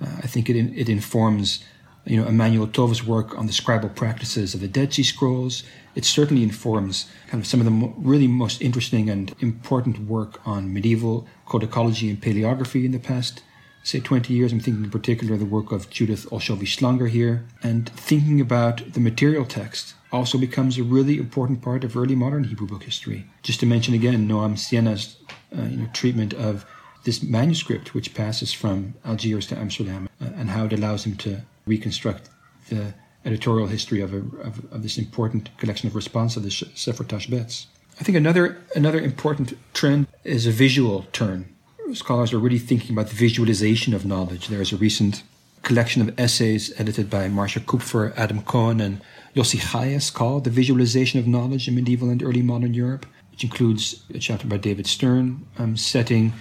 uh, 0.00 0.06
I 0.18 0.26
think 0.26 0.48
it, 0.48 0.56
it 0.56 0.88
informs 0.88 1.64
you 2.04 2.16
know, 2.20 2.26
Emmanuel 2.26 2.66
Tov's 2.66 3.04
work 3.04 3.36
on 3.38 3.46
the 3.46 3.52
scribal 3.52 3.94
practices 3.94 4.54
of 4.54 4.60
the 4.60 4.68
Dead 4.68 4.92
Sea 4.92 5.02
Scrolls. 5.02 5.62
It 5.94 6.04
certainly 6.04 6.42
informs 6.42 7.08
kind 7.28 7.40
of 7.40 7.46
some 7.46 7.60
of 7.60 7.64
the 7.64 7.70
mo- 7.70 7.94
really 7.96 8.26
most 8.26 8.60
interesting 8.60 9.08
and 9.08 9.34
important 9.40 10.00
work 10.00 10.40
on 10.46 10.72
medieval 10.72 11.26
codicology 11.46 12.08
and 12.10 12.20
paleography 12.20 12.84
in 12.84 12.92
the 12.92 12.98
past, 12.98 13.42
say, 13.84 14.00
20 14.00 14.32
years. 14.34 14.52
I'm 14.52 14.60
thinking 14.60 14.84
in 14.84 14.90
particular 14.90 15.36
the 15.36 15.44
work 15.44 15.70
of 15.70 15.90
Judith 15.90 16.28
Olszowy-Schlanger 16.30 17.08
here. 17.08 17.44
And 17.62 17.88
thinking 17.90 18.40
about 18.40 18.94
the 18.94 19.00
material 19.00 19.44
text 19.44 19.94
also 20.12 20.38
becomes 20.38 20.78
a 20.78 20.82
really 20.82 21.18
important 21.18 21.62
part 21.62 21.84
of 21.84 21.96
early 21.96 22.14
modern 22.14 22.44
Hebrew 22.44 22.66
book 22.66 22.84
history. 22.84 23.24
Just 23.42 23.60
to 23.60 23.66
mention 23.66 23.94
again, 23.94 24.28
Noam 24.28 24.58
Sienna's 24.58 25.16
uh, 25.56 25.62
you 25.62 25.78
know, 25.78 25.88
treatment 25.92 26.34
of 26.34 26.66
this 27.04 27.22
manuscript, 27.22 27.94
which 27.94 28.14
passes 28.14 28.52
from 28.52 28.94
Algiers 29.04 29.46
to 29.48 29.58
Amsterdam, 29.58 30.08
uh, 30.20 30.26
and 30.36 30.50
how 30.50 30.66
it 30.66 30.72
allows 30.72 31.04
him 31.04 31.16
to 31.16 31.40
reconstruct 31.66 32.28
the 32.68 32.94
editorial 33.24 33.66
history 33.66 34.00
of, 34.00 34.12
a, 34.12 34.18
of, 34.18 34.72
of, 34.72 34.82
this 34.82 34.98
important 34.98 35.56
collection 35.58 35.88
of 35.88 35.94
responsa 35.94 36.38
of 36.38 36.42
the 36.42 36.50
Sefer 36.50 37.04
Tashbetz. 37.04 37.66
I 38.00 38.04
think 38.04 38.16
another 38.16 38.58
another 38.74 39.00
important 39.00 39.56
trend 39.74 40.06
is 40.24 40.46
a 40.46 40.50
visual 40.50 41.06
turn. 41.12 41.48
Scholars 41.92 42.32
are 42.32 42.38
really 42.38 42.58
thinking 42.58 42.92
about 42.92 43.08
the 43.08 43.14
visualization 43.14 43.94
of 43.94 44.06
knowledge. 44.06 44.48
There 44.48 44.62
is 44.62 44.72
a 44.72 44.76
recent 44.76 45.22
collection 45.62 46.02
of 46.02 46.18
essays 46.18 46.72
edited 46.78 47.10
by 47.10 47.28
Marcia 47.28 47.60
Kupfer, 47.60 48.12
Adam 48.16 48.42
Cohen, 48.42 48.80
and 48.80 49.00
Yossi 49.34 49.58
Chajes 49.58 50.12
called 50.12 50.44
The 50.44 50.50
Visualization 50.50 51.18
of 51.18 51.26
Knowledge 51.26 51.66
in 51.66 51.74
Medieval 51.74 52.10
and 52.10 52.22
Early 52.22 52.42
Modern 52.42 52.74
Europe, 52.74 53.06
which 53.30 53.44
includes 53.44 54.02
a 54.14 54.18
chapter 54.18 54.46
by 54.46 54.58
David 54.58 54.86
Stern 54.86 55.46
um, 55.58 55.76
setting 55.76 56.34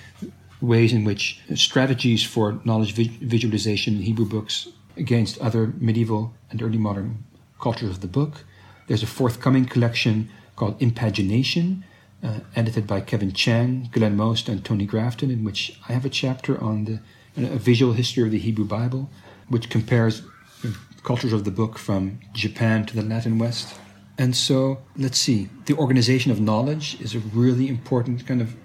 ways 0.59 0.91
in 0.91 1.05
which 1.05 1.39
strategies 1.55 2.23
for 2.23 2.59
knowledge 2.65 2.93
visualization 2.93 3.95
in 3.95 4.01
Hebrew 4.01 4.25
books 4.25 4.67
against 4.97 5.39
other 5.39 5.73
medieval 5.79 6.33
and 6.49 6.61
early 6.61 6.77
modern 6.77 7.23
cultures 7.61 7.89
of 7.89 8.01
the 8.01 8.07
book. 8.07 8.43
There's 8.87 9.03
a 9.03 9.07
forthcoming 9.07 9.65
collection 9.65 10.29
called 10.57 10.79
Impagination, 10.81 11.85
uh, 12.21 12.41
edited 12.55 12.85
by 12.85 13.01
Kevin 13.01 13.31
Chang, 13.31 13.89
Glenn 13.91 14.17
Most, 14.17 14.49
and 14.49 14.63
Tony 14.63 14.85
Grafton, 14.85 15.31
in 15.31 15.43
which 15.43 15.79
I 15.87 15.93
have 15.93 16.05
a 16.05 16.09
chapter 16.09 16.61
on 16.61 16.85
the 16.85 16.99
a 17.37 17.57
visual 17.57 17.93
history 17.93 18.23
of 18.23 18.31
the 18.31 18.37
Hebrew 18.37 18.65
Bible. 18.65 19.09
which 19.47 19.69
compares 19.69 20.21
cultures 21.03 21.33
of 21.33 21.43
the 21.43 21.51
book 21.51 21.77
from 21.77 22.19
Japan 22.33 22.85
to 22.85 22.95
the 22.95 23.01
Latin 23.01 23.37
West. 23.37 23.75
And 24.17 24.35
so, 24.35 24.79
let's 24.97 25.17
see, 25.17 25.49
the 25.65 25.73
organization 25.75 26.31
of 26.31 26.39
knowledge 26.39 26.99
is 27.01 27.15
a 27.15 27.19
really 27.19 27.67
important 27.67 28.27
kind 28.27 28.41
of 28.41 28.55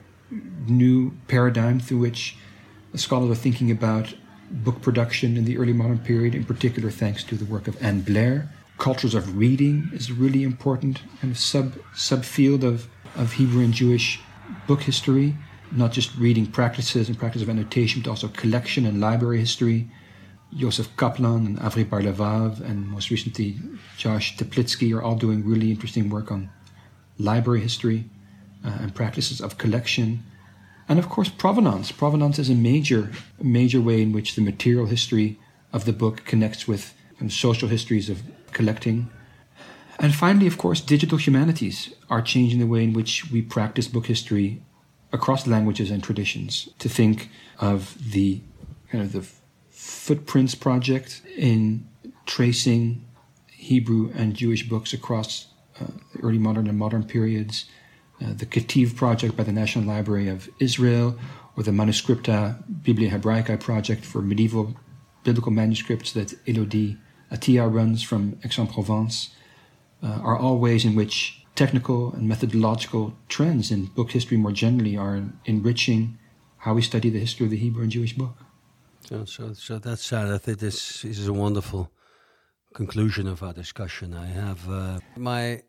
new 0.69 1.17
paradigm 1.29 1.81
through 1.81 1.99
which 1.99 2.37
scholars 2.95 3.31
are 3.31 3.41
thinking 3.41 3.71
about 3.71 4.15
book 4.51 4.81
production 4.83 5.37
in 5.37 5.45
the 5.45 5.59
early 5.59 5.73
modern 5.73 5.99
period, 5.99 6.35
in 6.35 6.45
particular 6.45 6.91
thanks 6.91 7.25
to 7.25 7.35
the 7.35 7.45
work 7.45 7.69
of 7.69 7.83
Anne 7.83 8.01
Blair. 8.03 8.49
Cultures 8.79 9.15
of 9.15 9.37
reading 9.37 9.89
is 9.93 10.11
a 10.11 10.15
really 10.15 10.43
important 10.43 11.01
kind 11.21 11.33
of 11.33 11.39
sub 11.39 11.75
subfield 11.95 12.63
of, 12.63 12.89
of 13.17 13.33
Hebrew 13.33 13.65
and 13.65 13.73
Jewish 13.73 14.21
book 14.67 14.83
history, 14.83 15.37
not 15.73 15.93
just 15.93 16.15
reading 16.17 16.47
practices 16.47 17.09
and 17.09 17.19
practice 17.19 17.43
of 17.43 17.49
annotation, 17.49 18.03
but 18.03 18.11
also 18.11 18.29
collection 18.29 18.85
and 18.87 19.01
library 19.01 19.39
history. 19.39 19.89
Joseph 20.55 20.97
Kaplan 20.97 21.47
and 21.47 21.59
Avri 21.59 21.89
Bar-Levav 21.89 22.61
and 22.61 22.89
most 22.89 23.11
recently 23.11 23.57
Josh 23.97 24.37
Teplitsky 24.37 24.95
are 24.95 25.03
all 25.03 25.17
doing 25.17 25.45
really 25.45 25.71
interesting 25.71 26.09
work 26.09 26.31
on 26.31 26.51
library 27.19 27.61
history 27.61 28.09
uh, 28.65 28.79
and 28.81 28.95
practices 28.95 29.41
of 29.41 29.59
collection. 29.59 30.23
And 30.89 30.99
of 30.99 31.09
course, 31.09 31.29
provenance. 31.29 31.93
Provenance 31.93 32.39
is 32.39 32.49
a 32.49 32.55
major, 32.55 33.11
major 33.41 33.81
way 33.81 34.03
in 34.03 34.13
which 34.13 34.35
the 34.35 34.43
material 34.43 34.87
history 34.87 35.39
of 35.73 35.85
the 35.85 35.93
book 35.93 36.25
connects 36.25 36.69
with 36.69 36.95
social 37.29 37.69
histories 37.69 38.09
of 38.09 38.23
collecting. 38.53 39.11
And 39.99 40.15
finally, 40.15 40.47
of 40.47 40.59
course, 40.59 40.81
digital 40.81 41.19
humanities 41.19 41.95
are 42.11 42.23
changing 42.23 42.61
the 42.61 42.67
way 42.67 42.85
in 42.85 42.93
which 42.93 43.31
we 43.31 43.43
practice 43.43 43.89
book 43.89 44.07
history 44.07 44.63
across 45.13 45.47
languages 45.47 45.91
and 45.91 46.03
traditions. 46.03 46.69
To 46.79 46.89
think 46.89 47.31
of 47.59 47.97
the 48.13 48.43
kind 48.91 49.03
of 49.03 49.13
the 49.13 49.27
Footprints 49.87 50.57
project 50.57 51.23
in 51.37 51.87
tracing 52.27 53.05
Hebrew 53.53 54.11
and 54.17 54.35
Jewish 54.35 54.69
books 54.69 54.93
across 54.93 55.47
uh, 55.81 55.87
early 56.23 56.39
modern 56.39 56.67
and 56.67 56.77
modern 56.77 57.05
periods, 57.05 57.67
uh, 58.21 58.33
the 58.33 58.47
Ketiv 58.47 58.97
project 58.97 59.37
by 59.37 59.45
the 59.45 59.53
National 59.53 59.85
Library 59.85 60.29
of 60.29 60.49
Israel, 60.59 61.17
or 61.57 61.63
the 61.63 61.71
Manuscripta 61.71 62.65
Biblia 62.83 63.11
Hebraica 63.11 63.61
project 63.61 64.05
for 64.05 64.23
medieval 64.23 64.75
biblical 65.23 65.53
manuscripts 65.53 66.13
that 66.13 66.35
Elodie 66.47 66.97
Attia 67.31 67.73
runs 67.73 68.03
from 68.03 68.41
Aix-en-Provence, 68.45 69.31
uh, 70.03 70.19
are 70.23 70.37
all 70.37 70.59
ways 70.59 70.85
in 70.85 70.97
which 70.97 71.45
technical 71.55 72.13
and 72.13 72.29
methodological 72.29 73.17
trends 73.29 73.71
in 73.71 73.87
book 73.87 74.11
history 74.11 74.37
more 74.37 74.53
generally 74.53 74.97
are 74.97 75.23
enriching 75.45 76.19
how 76.59 76.75
we 76.75 76.83
study 76.83 77.09
the 77.09 77.21
history 77.21 77.47
of 77.47 77.51
the 77.51 77.57
Hebrew 77.57 77.85
and 77.85 77.93
Jewish 77.93 78.15
book. 78.15 78.46
So, 79.09 79.53
so, 79.53 79.79
that's 79.79 80.05
sad. 80.05 80.29
I 80.29 80.39
think 80.39 80.59
this 80.59 81.05
is 81.05 81.29
a 81.29 81.33
wonderful 81.33 81.93
conclusion 82.75 83.29
of 83.29 83.43
our 83.43 83.53
discussion. 83.53 84.15
I 84.15 84.27
have 84.27 84.69
uh, 84.69 84.99
my 85.17 85.63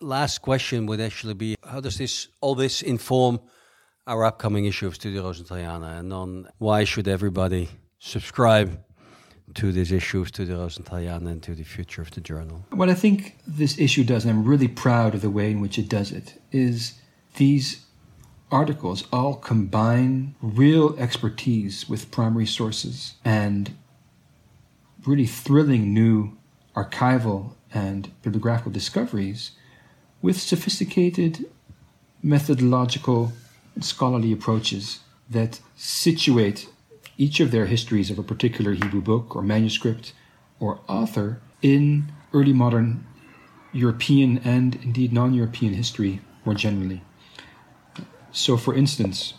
last 0.00 0.40
question 0.40 0.86
would 0.86 1.00
actually 1.00 1.34
be: 1.34 1.56
How 1.62 1.80
does 1.80 1.98
this 1.98 2.28
all 2.40 2.54
this 2.54 2.80
inform 2.80 3.40
our 4.06 4.24
upcoming 4.24 4.64
issue 4.64 4.86
of 4.86 4.94
Studia 4.94 5.22
Rosenthaliana, 5.22 5.98
and 5.98 6.12
on 6.14 6.48
why 6.56 6.84
should 6.84 7.06
everybody 7.06 7.68
subscribe 7.98 8.82
to 9.54 9.70
this 9.70 9.92
issue 9.92 10.22
of 10.22 10.28
Studia 10.28 10.56
Rosenthaliana 10.56 11.28
and 11.28 11.42
to 11.42 11.54
the 11.54 11.64
future 11.64 12.00
of 12.00 12.10
the 12.12 12.22
journal? 12.22 12.64
What 12.70 12.88
I 12.88 12.94
think 12.94 13.36
this 13.46 13.78
issue 13.78 14.04
does, 14.04 14.24
and 14.24 14.32
I'm 14.32 14.44
really 14.44 14.68
proud 14.68 15.14
of 15.14 15.20
the 15.20 15.30
way 15.30 15.50
in 15.50 15.60
which 15.60 15.78
it 15.78 15.90
does 15.90 16.10
it, 16.10 16.40
is 16.52 16.94
these 17.36 17.84
articles 18.50 19.04
all 19.12 19.34
combine 19.34 20.34
real 20.40 20.98
expertise 20.98 21.88
with 21.88 22.10
primary 22.10 22.46
sources 22.46 23.14
and 23.24 23.76
really 25.06 25.26
thrilling 25.26 25.92
new 25.92 26.36
archival 26.74 27.52
and 27.72 28.10
bibliographical 28.22 28.72
discoveries 28.72 29.52
with 30.22 30.40
sophisticated 30.40 31.46
methodological 32.22 33.32
scholarly 33.80 34.32
approaches 34.32 35.00
that 35.30 35.60
situate 35.76 36.68
each 37.16 37.40
of 37.40 37.50
their 37.50 37.66
histories 37.66 38.10
of 38.10 38.18
a 38.18 38.22
particular 38.22 38.72
Hebrew 38.72 39.00
book 39.00 39.36
or 39.36 39.42
manuscript 39.42 40.12
or 40.58 40.80
author 40.88 41.40
in 41.62 42.10
early 42.32 42.52
modern 42.52 43.06
European 43.72 44.38
and 44.38 44.76
indeed 44.76 45.12
non 45.12 45.34
European 45.34 45.74
history 45.74 46.20
more 46.44 46.54
generally. 46.54 47.02
So, 48.32 48.56
for 48.56 48.74
instance, 48.74 49.34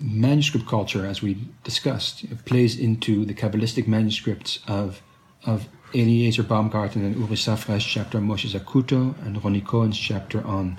manuscript 0.00 0.66
culture, 0.66 1.06
as 1.06 1.22
we 1.22 1.38
discussed, 1.64 2.44
plays 2.44 2.78
into 2.78 3.24
the 3.24 3.34
Kabbalistic 3.34 3.86
manuscripts 3.86 4.60
of, 4.66 5.02
of 5.44 5.68
Eliezer 5.94 6.42
Baumgarten 6.42 7.04
and 7.04 7.16
Uri 7.16 7.36
Safrai's 7.36 7.84
chapter 7.84 8.18
on 8.18 8.26
Moshe 8.26 8.50
Zacuto 8.50 9.14
and 9.24 9.42
Ronnie 9.42 9.60
Cohen's 9.60 9.98
chapter 9.98 10.44
on, 10.46 10.78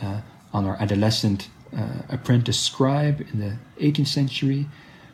uh, 0.00 0.20
on 0.52 0.66
our 0.66 0.76
adolescent 0.80 1.48
uh, 1.76 2.02
apprentice 2.08 2.58
scribe 2.58 3.20
in 3.32 3.40
the 3.40 3.56
18th 3.80 4.08
century. 4.08 4.66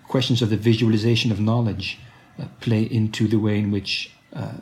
Questions 0.09 0.43
of 0.43 0.51
the 0.51 0.57
visualization 0.57 1.31
of 1.31 1.39
knowledge 1.39 1.99
uh, 2.39 2.47
play 2.61 2.83
into 2.83 3.29
the 3.29 3.39
way 3.39 3.59
in 3.59 3.71
which 3.71 4.13
uh, 4.33 4.55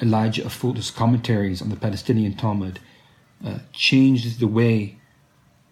Elijah 0.00 0.42
Afulda's 0.42 0.90
commentaries 0.90 1.60
on 1.60 1.68
the 1.68 1.76
Palestinian 1.76 2.34
Talmud 2.34 2.80
uh, 3.44 3.58
changed 3.72 4.40
the 4.40 4.48
way 4.48 4.98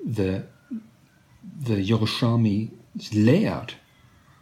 the 0.04 0.44
the 1.60 1.74
Yerushalmi 1.74 2.70
layout 3.12 3.74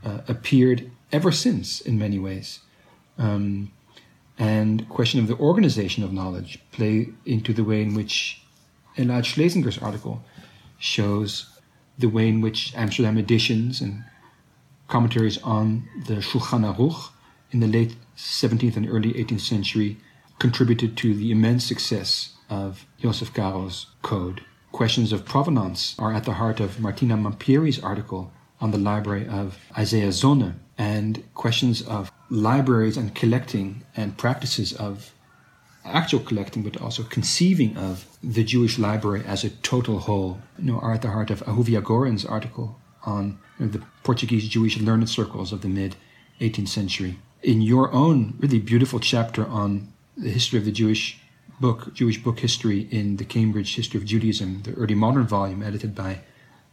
uh, 0.04 0.20
appeared 0.28 0.90
ever 1.10 1.30
since 1.30 1.80
in 1.80 1.98
many 1.98 2.18
ways. 2.18 2.60
Um, 3.18 3.70
and 4.38 4.88
question 4.88 5.20
of 5.20 5.28
the 5.28 5.36
organization 5.36 6.02
of 6.02 6.12
knowledge 6.12 6.58
play 6.72 7.08
into 7.24 7.52
the 7.52 7.64
way 7.64 7.82
in 7.82 7.94
which 7.94 8.42
Elad 8.96 9.24
Schlesinger's 9.24 9.78
article 9.78 10.22
shows 10.78 11.48
the 11.98 12.08
way 12.08 12.28
in 12.28 12.40
which 12.40 12.74
Amsterdam 12.74 13.18
editions 13.18 13.80
and 13.80 14.04
commentaries 14.88 15.38
on 15.42 15.88
the 16.06 16.14
Shulchan 16.14 16.64
Aruch 16.74 17.10
in 17.50 17.60
the 17.60 17.66
late 17.66 17.94
17th 18.16 18.76
and 18.76 18.88
early 18.88 19.12
18th 19.12 19.40
century 19.40 19.98
contributed 20.38 20.96
to 20.96 21.14
the 21.14 21.30
immense 21.30 21.64
success 21.64 22.34
of 22.48 22.86
Joseph 22.98 23.32
Caro's 23.32 23.86
code 24.02 24.42
questions 24.72 25.12
of 25.12 25.24
provenance 25.24 25.94
are 25.98 26.12
at 26.12 26.24
the 26.24 26.32
heart 26.32 26.58
of 26.58 26.80
Martina 26.80 27.16
Mampieri's 27.16 27.78
article 27.78 28.32
on 28.60 28.70
the 28.70 28.78
library 28.78 29.28
of 29.28 29.58
Isaiah 29.76 30.12
Sonne, 30.12 30.60
and 30.78 31.22
questions 31.34 31.82
of 31.82 32.10
libraries 32.30 32.96
and 32.96 33.14
collecting 33.14 33.82
and 33.96 34.16
practices 34.16 34.72
of 34.72 35.12
actual 35.84 36.20
collecting, 36.20 36.62
but 36.62 36.80
also 36.80 37.02
conceiving 37.02 37.76
of 37.76 38.06
the 38.22 38.44
Jewish 38.44 38.78
library 38.78 39.22
as 39.26 39.44
a 39.44 39.50
total 39.50 39.98
whole, 39.98 40.40
you 40.58 40.64
know, 40.64 40.78
are 40.78 40.94
at 40.94 41.02
the 41.02 41.10
heart 41.10 41.30
of 41.30 41.40
Ahuvia 41.40 41.82
Goren's 41.82 42.24
article 42.24 42.78
on 43.04 43.38
you 43.58 43.66
know, 43.66 43.72
the 43.72 43.82
Portuguese 44.04 44.48
Jewish 44.48 44.78
learned 44.78 45.10
circles 45.10 45.52
of 45.52 45.62
the 45.62 45.68
mid 45.68 45.96
18th 46.40 46.68
century. 46.68 47.18
In 47.42 47.60
your 47.60 47.92
own 47.92 48.34
really 48.38 48.60
beautiful 48.60 49.00
chapter 49.00 49.44
on 49.46 49.92
the 50.16 50.30
history 50.30 50.58
of 50.58 50.64
the 50.64 50.72
Jewish 50.72 51.18
book, 51.62 51.94
Jewish 51.94 52.22
book 52.22 52.40
history 52.40 52.88
in 52.90 53.16
the 53.16 53.24
Cambridge 53.24 53.76
History 53.76 53.98
of 53.98 54.04
Judaism, 54.04 54.62
the 54.64 54.74
early 54.74 54.96
modern 54.96 55.28
volume 55.28 55.62
edited 55.62 55.94
by 55.94 56.18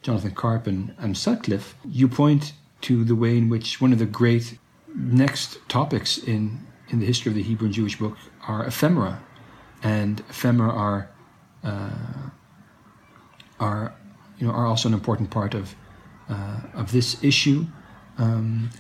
Jonathan 0.02 0.32
Karp 0.32 0.66
and, 0.66 0.96
and 0.98 1.16
Sutcliffe, 1.16 1.76
you 1.86 2.08
point 2.08 2.54
to 2.82 3.04
the 3.04 3.16
way 3.16 3.38
in 3.38 3.50
which 3.50 3.80
one 3.80 3.94
of 3.94 4.00
the 4.00 4.08
great 4.08 4.58
next 4.96 5.60
topics 5.70 6.18
in, 6.18 6.66
in 6.90 7.00
the 7.00 7.06
history 7.06 7.30
of 7.30 7.36
the 7.36 7.44
Hebrew 7.44 7.68
and 7.68 7.74
Jewish 7.74 8.00
book 8.00 8.18
are 8.48 8.66
ephemera. 8.66 9.22
And 9.84 10.22
ephemera 10.22 10.72
are, 10.72 11.12
uh, 11.64 12.30
are, 13.60 13.94
you 14.40 14.48
know, 14.48 14.54
are 14.54 14.66
also 14.66 14.88
an 14.90 14.96
important 14.96 15.30
part 15.30 15.54
of, 15.54 15.76
uh, 16.30 16.62
of 16.74 16.92
this 16.92 17.24
issue 17.24 17.68
um, 18.18 18.72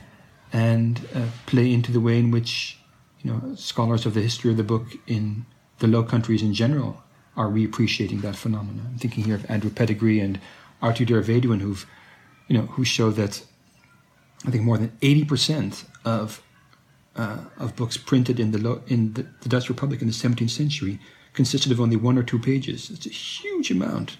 and 0.51 1.07
uh, 1.14 1.28
play 1.45 1.72
into 1.72 1.91
the 1.91 1.99
way 1.99 2.18
in 2.18 2.32
which 2.32 2.80
you 3.22 3.32
know, 3.32 3.53
scholars 3.55 4.07
of 4.07 4.16
the 4.16 4.22
history 4.22 4.49
of 4.49 4.57
the 4.57 4.64
book 4.64 4.88
in 5.05 5.45
the 5.80 5.88
Low 5.88 6.03
Countries 6.03 6.41
in 6.41 6.53
general 6.53 7.01
are 7.36 7.47
reappreciating 7.47 8.21
that 8.21 8.36
phenomenon. 8.36 8.86
I'm 8.88 8.97
thinking 8.97 9.23
here 9.23 9.36
of 9.36 9.49
Andrew 9.49 9.69
Pettegree 9.69 10.21
and 10.21 10.39
Arthur 10.82 11.05
der 11.05 11.23
Weduwen, 11.23 11.61
who've, 11.61 11.86
you 12.47 12.57
know, 12.57 12.65
who 12.65 12.84
show 12.84 13.11
that 13.11 13.43
I 14.45 14.51
think 14.51 14.63
more 14.63 14.77
than 14.77 14.89
80% 15.01 15.86
of 16.05 16.41
uh, 17.15 17.39
of 17.57 17.75
books 17.75 17.97
printed 17.97 18.39
in 18.39 18.51
the 18.51 18.82
in 18.88 19.13
the, 19.13 19.25
the, 19.41 19.49
Dutch 19.49 19.67
Republic 19.67 20.01
in 20.01 20.07
the 20.07 20.13
17th 20.13 20.51
century 20.51 20.99
consisted 21.34 21.71
of 21.71 21.82
only 21.82 21.95
one 21.95 22.17
or 22.17 22.23
two 22.23 22.39
pages. 22.39 22.89
It's 22.89 23.05
a 23.05 23.09
huge 23.09 23.71
amount, 23.71 24.17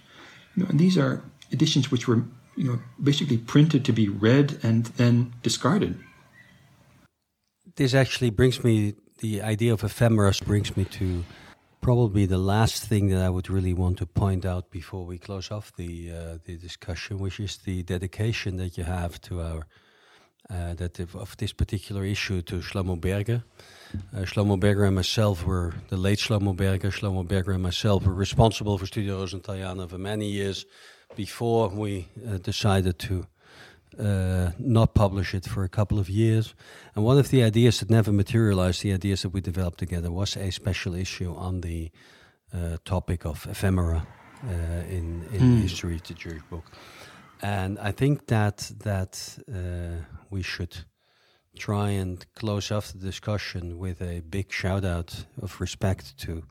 you 0.56 0.64
know, 0.64 0.70
and 0.70 0.80
these 0.80 0.98
are 0.98 1.22
editions 1.52 1.92
which 1.92 2.08
were 2.08 2.24
you 2.58 2.66
know 2.66 2.80
basically 3.02 3.38
printed 3.38 3.86
to 3.86 3.94
be 3.94 4.10
read 4.10 4.60
and 4.64 4.86
then 4.98 5.34
discarded. 5.44 5.98
This 7.76 7.94
actually 7.94 8.32
brings 8.32 8.64
me 8.64 8.96
the 9.20 9.42
idea 9.42 9.72
of 9.72 9.84
ephemera 9.84 10.34
brings 10.46 10.76
me 10.76 10.86
to 10.86 11.24
probably 11.82 12.26
the 12.26 12.38
last 12.38 12.84
thing 12.84 13.10
that 13.10 13.22
I 13.22 13.30
would 13.30 13.50
really 13.50 13.74
want 13.74 13.98
to 14.00 14.06
point 14.06 14.46
out 14.46 14.70
before 14.70 15.06
we 15.06 15.18
close 15.18 15.52
off 15.52 15.76
the 15.76 16.12
uh, 16.12 16.38
the 16.46 16.58
discussion, 16.58 17.20
which 17.20 17.40
is 17.40 17.58
the 17.58 17.84
dedication 17.84 18.58
that 18.58 18.78
you 18.78 18.84
have 18.84 19.20
to 19.22 19.42
our 19.42 19.68
uh, 20.50 20.74
that 20.76 21.00
of, 21.00 21.16
of, 21.16 21.38
this 21.38 21.54
particular 21.54 22.04
issue 22.04 22.42
to 22.42 22.56
Shlomo 22.60 23.00
Berger. 23.00 23.44
Uh, 24.16 24.22
Shlomo 24.22 24.60
Berger 24.60 24.86
and 24.86 24.96
myself 24.96 25.46
were 25.46 25.74
the 25.90 25.98
late 25.98 26.20
Shlomo 26.20 26.56
Berger. 26.56 26.90
Shlomo 26.90 27.28
Berger 27.28 27.52
and 27.52 27.64
myself 27.64 28.06
were 28.06 28.14
responsible 28.14 28.78
for 28.78 28.86
Studia 28.86 29.14
Rosenthaliana 29.14 29.88
for 29.88 29.98
many 29.98 30.28
years 30.28 30.66
before 31.16 31.70
we 31.70 32.08
uh, 32.28 32.38
decided 32.38 32.98
to 33.00 33.28
uh, 33.98 34.52
not 34.60 34.94
publish 34.94 35.34
it 35.34 35.46
for 35.46 35.64
a 35.64 35.70
couple 35.70 36.00
of 36.00 36.10
years. 36.10 36.56
And 36.96 37.06
one 37.06 37.18
of 37.18 37.30
the 37.30 37.44
ideas 37.44 37.80
that 37.80 37.90
never 37.90 38.12
materialized, 38.12 38.82
the 38.82 38.94
ideas 38.94 39.22
that 39.22 39.34
we 39.34 39.42
developed 39.42 39.80
together, 39.80 40.12
was 40.12 40.38
a 40.38 40.52
special 40.52 40.96
issue 40.96 41.34
on 41.36 41.62
the 41.62 41.92
uh, 42.54 42.78
topic 42.84 43.26
of 43.26 43.48
ephemera 43.50 44.08
uh, 44.44 44.52
in 44.90 45.26
in 45.32 45.42
mm. 45.42 45.62
history, 45.62 46.00
the 46.08 46.14
Jewish 46.14 46.44
book. 46.50 46.72
And 47.42 47.80
I 47.80 47.92
think 47.92 48.28
that 48.28 48.72
that 48.80 49.40
uh, 49.48 50.04
we 50.30 50.42
should 50.42 50.86
try 51.58 51.90
and 51.90 52.26
close 52.36 52.72
off 52.72 52.92
the 52.92 53.00
discussion 53.00 53.78
with 53.80 54.02
a 54.02 54.22
big 54.30 54.52
shout 54.52 54.86
out 54.86 55.26
of 55.42 55.60
respect 55.60 56.18
to 56.18 56.44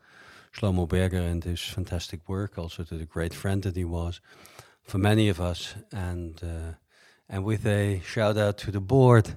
Shlomo 0.52 0.86
Berger 0.86 1.20
and 1.20 1.44
his 1.44 1.60
fantastic 1.60 2.28
work, 2.28 2.58
also 2.58 2.82
to 2.84 2.96
the 2.96 3.06
great 3.06 3.34
friend 3.34 3.62
that 3.62 3.76
he 3.76 3.84
was 3.84 4.20
for 4.88 4.98
many 4.98 5.28
of 5.28 5.38
us, 5.38 5.74
and 5.92 6.42
uh, 6.42 6.72
and 7.28 7.44
with 7.44 7.66
a 7.66 8.00
shout 8.00 8.36
out 8.36 8.58
to 8.58 8.70
the 8.70 8.80
board, 8.80 9.36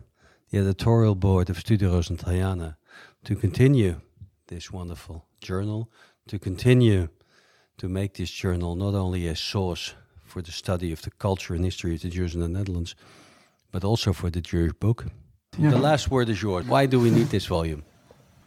the 0.49 0.59
editorial 0.59 1.15
board 1.15 1.49
of 1.49 1.59
Studia 1.59 1.89
Rosenthaliana, 1.89 2.77
to 3.23 3.35
continue 3.35 4.01
this 4.47 4.71
wonderful 4.71 5.25
journal, 5.41 5.89
to 6.27 6.39
continue 6.39 7.09
to 7.77 7.89
make 7.89 8.13
this 8.13 8.31
journal 8.31 8.75
not 8.75 8.93
only 8.93 9.27
a 9.27 9.35
source 9.35 9.93
for 10.23 10.41
the 10.41 10.51
study 10.51 10.91
of 10.91 11.01
the 11.01 11.11
culture 11.11 11.53
and 11.53 11.65
history 11.65 11.95
of 11.95 12.01
the 12.01 12.09
Jews 12.09 12.35
in 12.35 12.41
the 12.41 12.47
Netherlands, 12.47 12.95
but 13.71 13.83
also 13.83 14.13
for 14.13 14.29
the 14.29 14.41
Jewish 14.41 14.73
book. 14.73 15.07
Yeah. 15.57 15.71
The 15.71 15.77
last 15.77 16.09
word 16.09 16.29
is 16.29 16.41
yours. 16.41 16.65
Why 16.65 16.85
do 16.85 16.99
we 16.99 17.09
need 17.09 17.27
this 17.27 17.45
volume? 17.45 17.83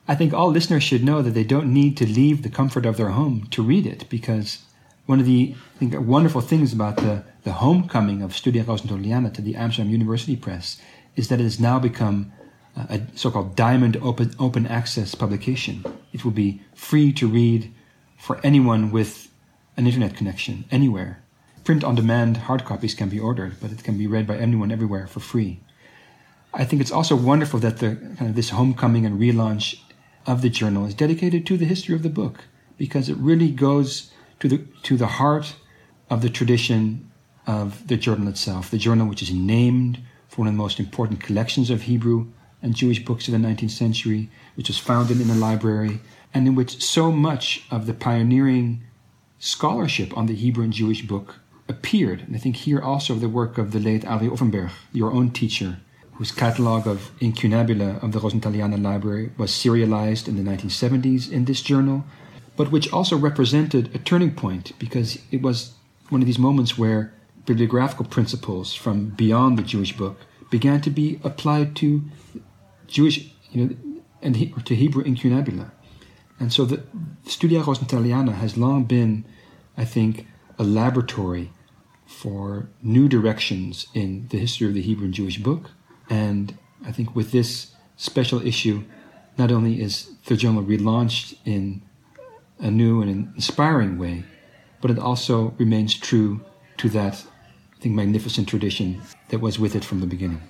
I 0.07 0.15
think 0.15 0.33
all 0.33 0.51
listeners 0.51 0.83
should 0.83 1.05
know 1.05 1.23
that 1.23 1.31
they 1.31 1.45
don't 1.45 1.73
need 1.73 1.97
to 1.99 2.07
leave 2.07 2.43
the 2.43 2.51
comfort 2.51 2.87
of 2.87 2.97
their 2.97 3.11
home 3.11 3.47
to 3.51 3.63
read 3.63 3.87
it 3.87 4.09
because 4.09 4.63
one 5.07 5.21
of 5.21 5.27
the 5.27 5.55
I 5.75 5.79
think, 5.79 5.95
wonderful 5.99 6.41
things 6.41 6.73
about 6.73 6.97
the, 6.97 7.25
the 7.43 7.53
homecoming 7.53 8.23
of 8.23 8.37
Studia 8.37 8.65
Rosenthaliana 8.65 9.33
to 9.35 9.43
the 9.43 9.57
Amsterdam 9.57 9.91
University 9.91 10.37
Press 10.37 10.81
is 11.17 11.29
that 11.29 11.41
it 11.41 11.45
has 11.45 11.61
now 11.61 11.79
become 11.79 12.33
a 12.77 13.01
so-called 13.15 13.55
diamond 13.55 13.97
open, 13.99 14.35
open 14.39 14.67
access 14.67 15.15
publication. 15.15 15.85
It 16.13 16.25
will 16.25 16.33
be 16.33 16.63
free 16.75 17.13
to 17.13 17.29
read 17.29 17.73
for 18.17 18.41
anyone 18.43 18.91
with 18.91 19.29
an 19.77 19.87
internet 19.87 20.17
connection 20.17 20.65
anywhere 20.71 21.25
print 21.65 21.83
on 21.83 21.95
demand 21.95 22.37
hard 22.37 22.65
copies 22.65 22.95
can 22.95 23.09
be 23.09 23.19
ordered, 23.19 23.57
but 23.61 23.73
it 23.73 23.83
can 23.83 23.97
be 23.97 24.07
read 24.07 24.27
by 24.27 24.37
anyone 24.37 24.71
everywhere 24.71 25.07
for 25.07 25.21
free. 25.21 25.61
I 26.53 26.65
think 26.65 26.81
it's 26.81 26.93
also 26.93 27.17
wonderful 27.17 27.59
that 27.61 27.79
the 27.79 27.97
kind 27.97 28.31
of 28.31 28.35
this 28.37 28.51
homecoming 28.51 29.05
and 29.07 29.19
relaunch 29.19 29.81
of 30.27 30.43
the 30.43 30.51
journal 30.51 30.87
is 30.87 30.95
dedicated 30.95 31.47
to 31.47 31.57
the 31.57 31.65
history 31.65 31.95
of 31.95 32.03
the 32.03 32.11
book 32.11 32.45
because 32.77 33.09
it 33.09 33.17
really 33.17 33.51
goes 33.51 34.11
to 34.41 34.49
the 34.49 34.59
to 34.83 34.97
the 34.97 35.07
heart 35.07 35.57
of 36.11 36.23
the 36.23 36.31
tradition 36.31 37.11
of 37.47 37.87
the 37.89 37.97
journal 37.97 38.29
itself. 38.29 38.71
The 38.71 38.79
journal, 38.79 39.07
which 39.07 39.23
is 39.23 39.33
named 39.33 40.01
for 40.29 40.43
one 40.43 40.49
of 40.49 40.55
the 40.55 40.59
most 40.59 40.81
important 40.81 41.21
collections 41.21 41.71
of 41.71 41.83
Hebrew 41.83 42.27
and 42.63 42.75
Jewish 42.75 43.05
books 43.05 43.29
of 43.29 43.33
the 43.33 43.39
19th 43.39 43.71
century, 43.71 44.31
which 44.55 44.69
was 44.69 44.79
founded 44.79 45.21
in 45.21 45.29
a 45.29 45.35
library, 45.35 46.01
and 46.33 46.47
in 46.47 46.55
which 46.55 46.83
so 46.83 47.13
much 47.13 47.65
of 47.71 47.87
the 47.87 47.95
pioneering 47.95 48.83
scholarship 49.39 50.17
on 50.17 50.27
the 50.27 50.35
Hebrew 50.35 50.65
and 50.65 50.73
Jewish 50.73 51.07
book 51.07 51.37
appeared. 51.69 52.21
And 52.23 52.35
I 52.35 52.39
think 52.39 52.57
here 52.57 52.81
also 52.81 53.15
the 53.15 53.29
work 53.29 53.59
of 53.59 53.73
the 53.73 53.81
late 53.81 54.03
Adri 54.03 54.31
Offenberg, 54.31 54.71
your 54.93 55.13
own 55.13 55.31
teacher, 55.31 55.79
whose 56.13 56.33
catalogue 56.33 56.87
of 56.87 57.11
incunabula 57.21 57.99
of 58.03 58.13
the 58.13 58.21
Rosenthaliana 58.21 58.77
Library 58.77 59.33
was 59.37 59.53
serialized 59.53 60.29
in 60.29 60.37
the 60.37 60.51
1970s 60.51 61.31
in 61.31 61.45
this 61.45 61.61
journal, 61.61 62.05
but 62.57 62.71
which 62.71 62.93
also 62.93 63.17
represented 63.17 63.95
a 63.95 63.99
turning 63.99 64.35
point 64.35 64.73
because 64.79 65.19
it 65.31 65.43
was 65.43 65.75
one 66.09 66.21
of 66.21 66.27
these 66.27 66.39
moments 66.39 66.79
where 66.79 67.13
bibliographical 67.47 68.05
principles 68.05 68.75
from 68.75 69.11
beyond 69.11 69.59
the 69.59 69.63
Jewish 69.63 69.97
book 69.97 70.19
began 70.51 70.81
to 70.81 70.91
be 70.91 71.19
applied 71.25 71.75
to 71.77 72.03
Jewish, 72.87 73.31
you 73.51 73.65
know, 73.65 73.77
and 74.23 74.35
to 74.65 74.75
Hebrew 74.75 75.03
incunabula. 75.05 75.73
And 76.41 76.53
so 76.53 76.65
the 76.65 76.83
Studia 77.27 77.63
Rosenthaliana 77.63 78.35
has 78.35 78.57
long 78.57 78.85
been, 78.85 79.25
I 79.77 79.85
think, 79.85 80.27
a 80.59 80.65
laboratory 80.65 81.53
for 82.07 82.69
new 82.83 83.09
directions 83.09 83.87
in 83.95 84.29
the 84.29 84.39
history 84.39 84.67
of 84.67 84.75
the 84.75 84.83
Hebrew 84.83 85.07
and 85.07 85.15
Jewish 85.15 85.39
book. 85.39 85.71
And 86.09 86.57
I 86.85 86.93
think 86.93 87.15
with 87.15 87.33
this 87.33 87.73
special 87.97 88.45
issue, 88.47 88.85
not 89.37 89.51
only 89.51 89.81
is 89.81 90.11
the 90.27 90.37
journal 90.37 90.63
relaunched 90.63 91.37
in 91.45 91.83
a 92.61 92.71
new 92.71 93.03
and 93.03 93.33
inspiring 93.35 93.99
way, 93.99 94.25
but 94.81 94.91
it 94.91 94.99
also 94.99 95.55
remains 95.59 95.95
true 95.95 96.41
to 96.79 96.89
that, 96.91 97.25
I 97.77 97.81
think, 97.81 97.95
magnificent 97.95 98.49
tradition 98.49 99.03
that 99.29 99.41
was 99.41 99.59
with 99.59 99.75
it 99.75 99.85
from 99.85 100.01
the 100.01 100.07
beginning. 100.07 100.41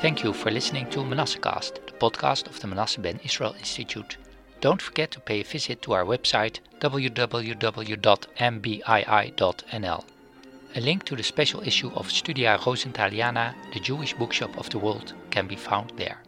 Thank 0.00 0.22
you 0.22 0.34
for 0.34 0.50
listening 0.50 0.90
to 0.90 0.98
Manassehcast, 0.98 1.86
the 1.86 1.92
podcast 1.92 2.46
of 2.46 2.60
the 2.60 2.66
Manasseh 2.66 3.00
Ben 3.00 3.18
Israel 3.24 3.54
Institute. 3.58 4.18
Don't 4.60 4.82
forget 4.82 5.10
to 5.12 5.20
pay 5.20 5.40
a 5.40 5.44
visit 5.44 5.80
to 5.82 5.92
our 5.94 6.04
website 6.04 6.60
www.mbii.nl. 6.80 8.04
A 10.76 10.80
link 10.80 11.04
to 11.04 11.16
the 11.16 11.22
special 11.22 11.62
issue 11.62 11.90
of 11.94 12.10
Studia 12.10 12.58
Rosenthaliana, 12.58 13.54
the 13.72 13.80
Jewish 13.80 14.12
bookshop 14.12 14.58
of 14.58 14.68
the 14.70 14.78
world, 14.78 15.14
can 15.30 15.46
be 15.46 15.56
found 15.56 15.92
there. 15.96 16.18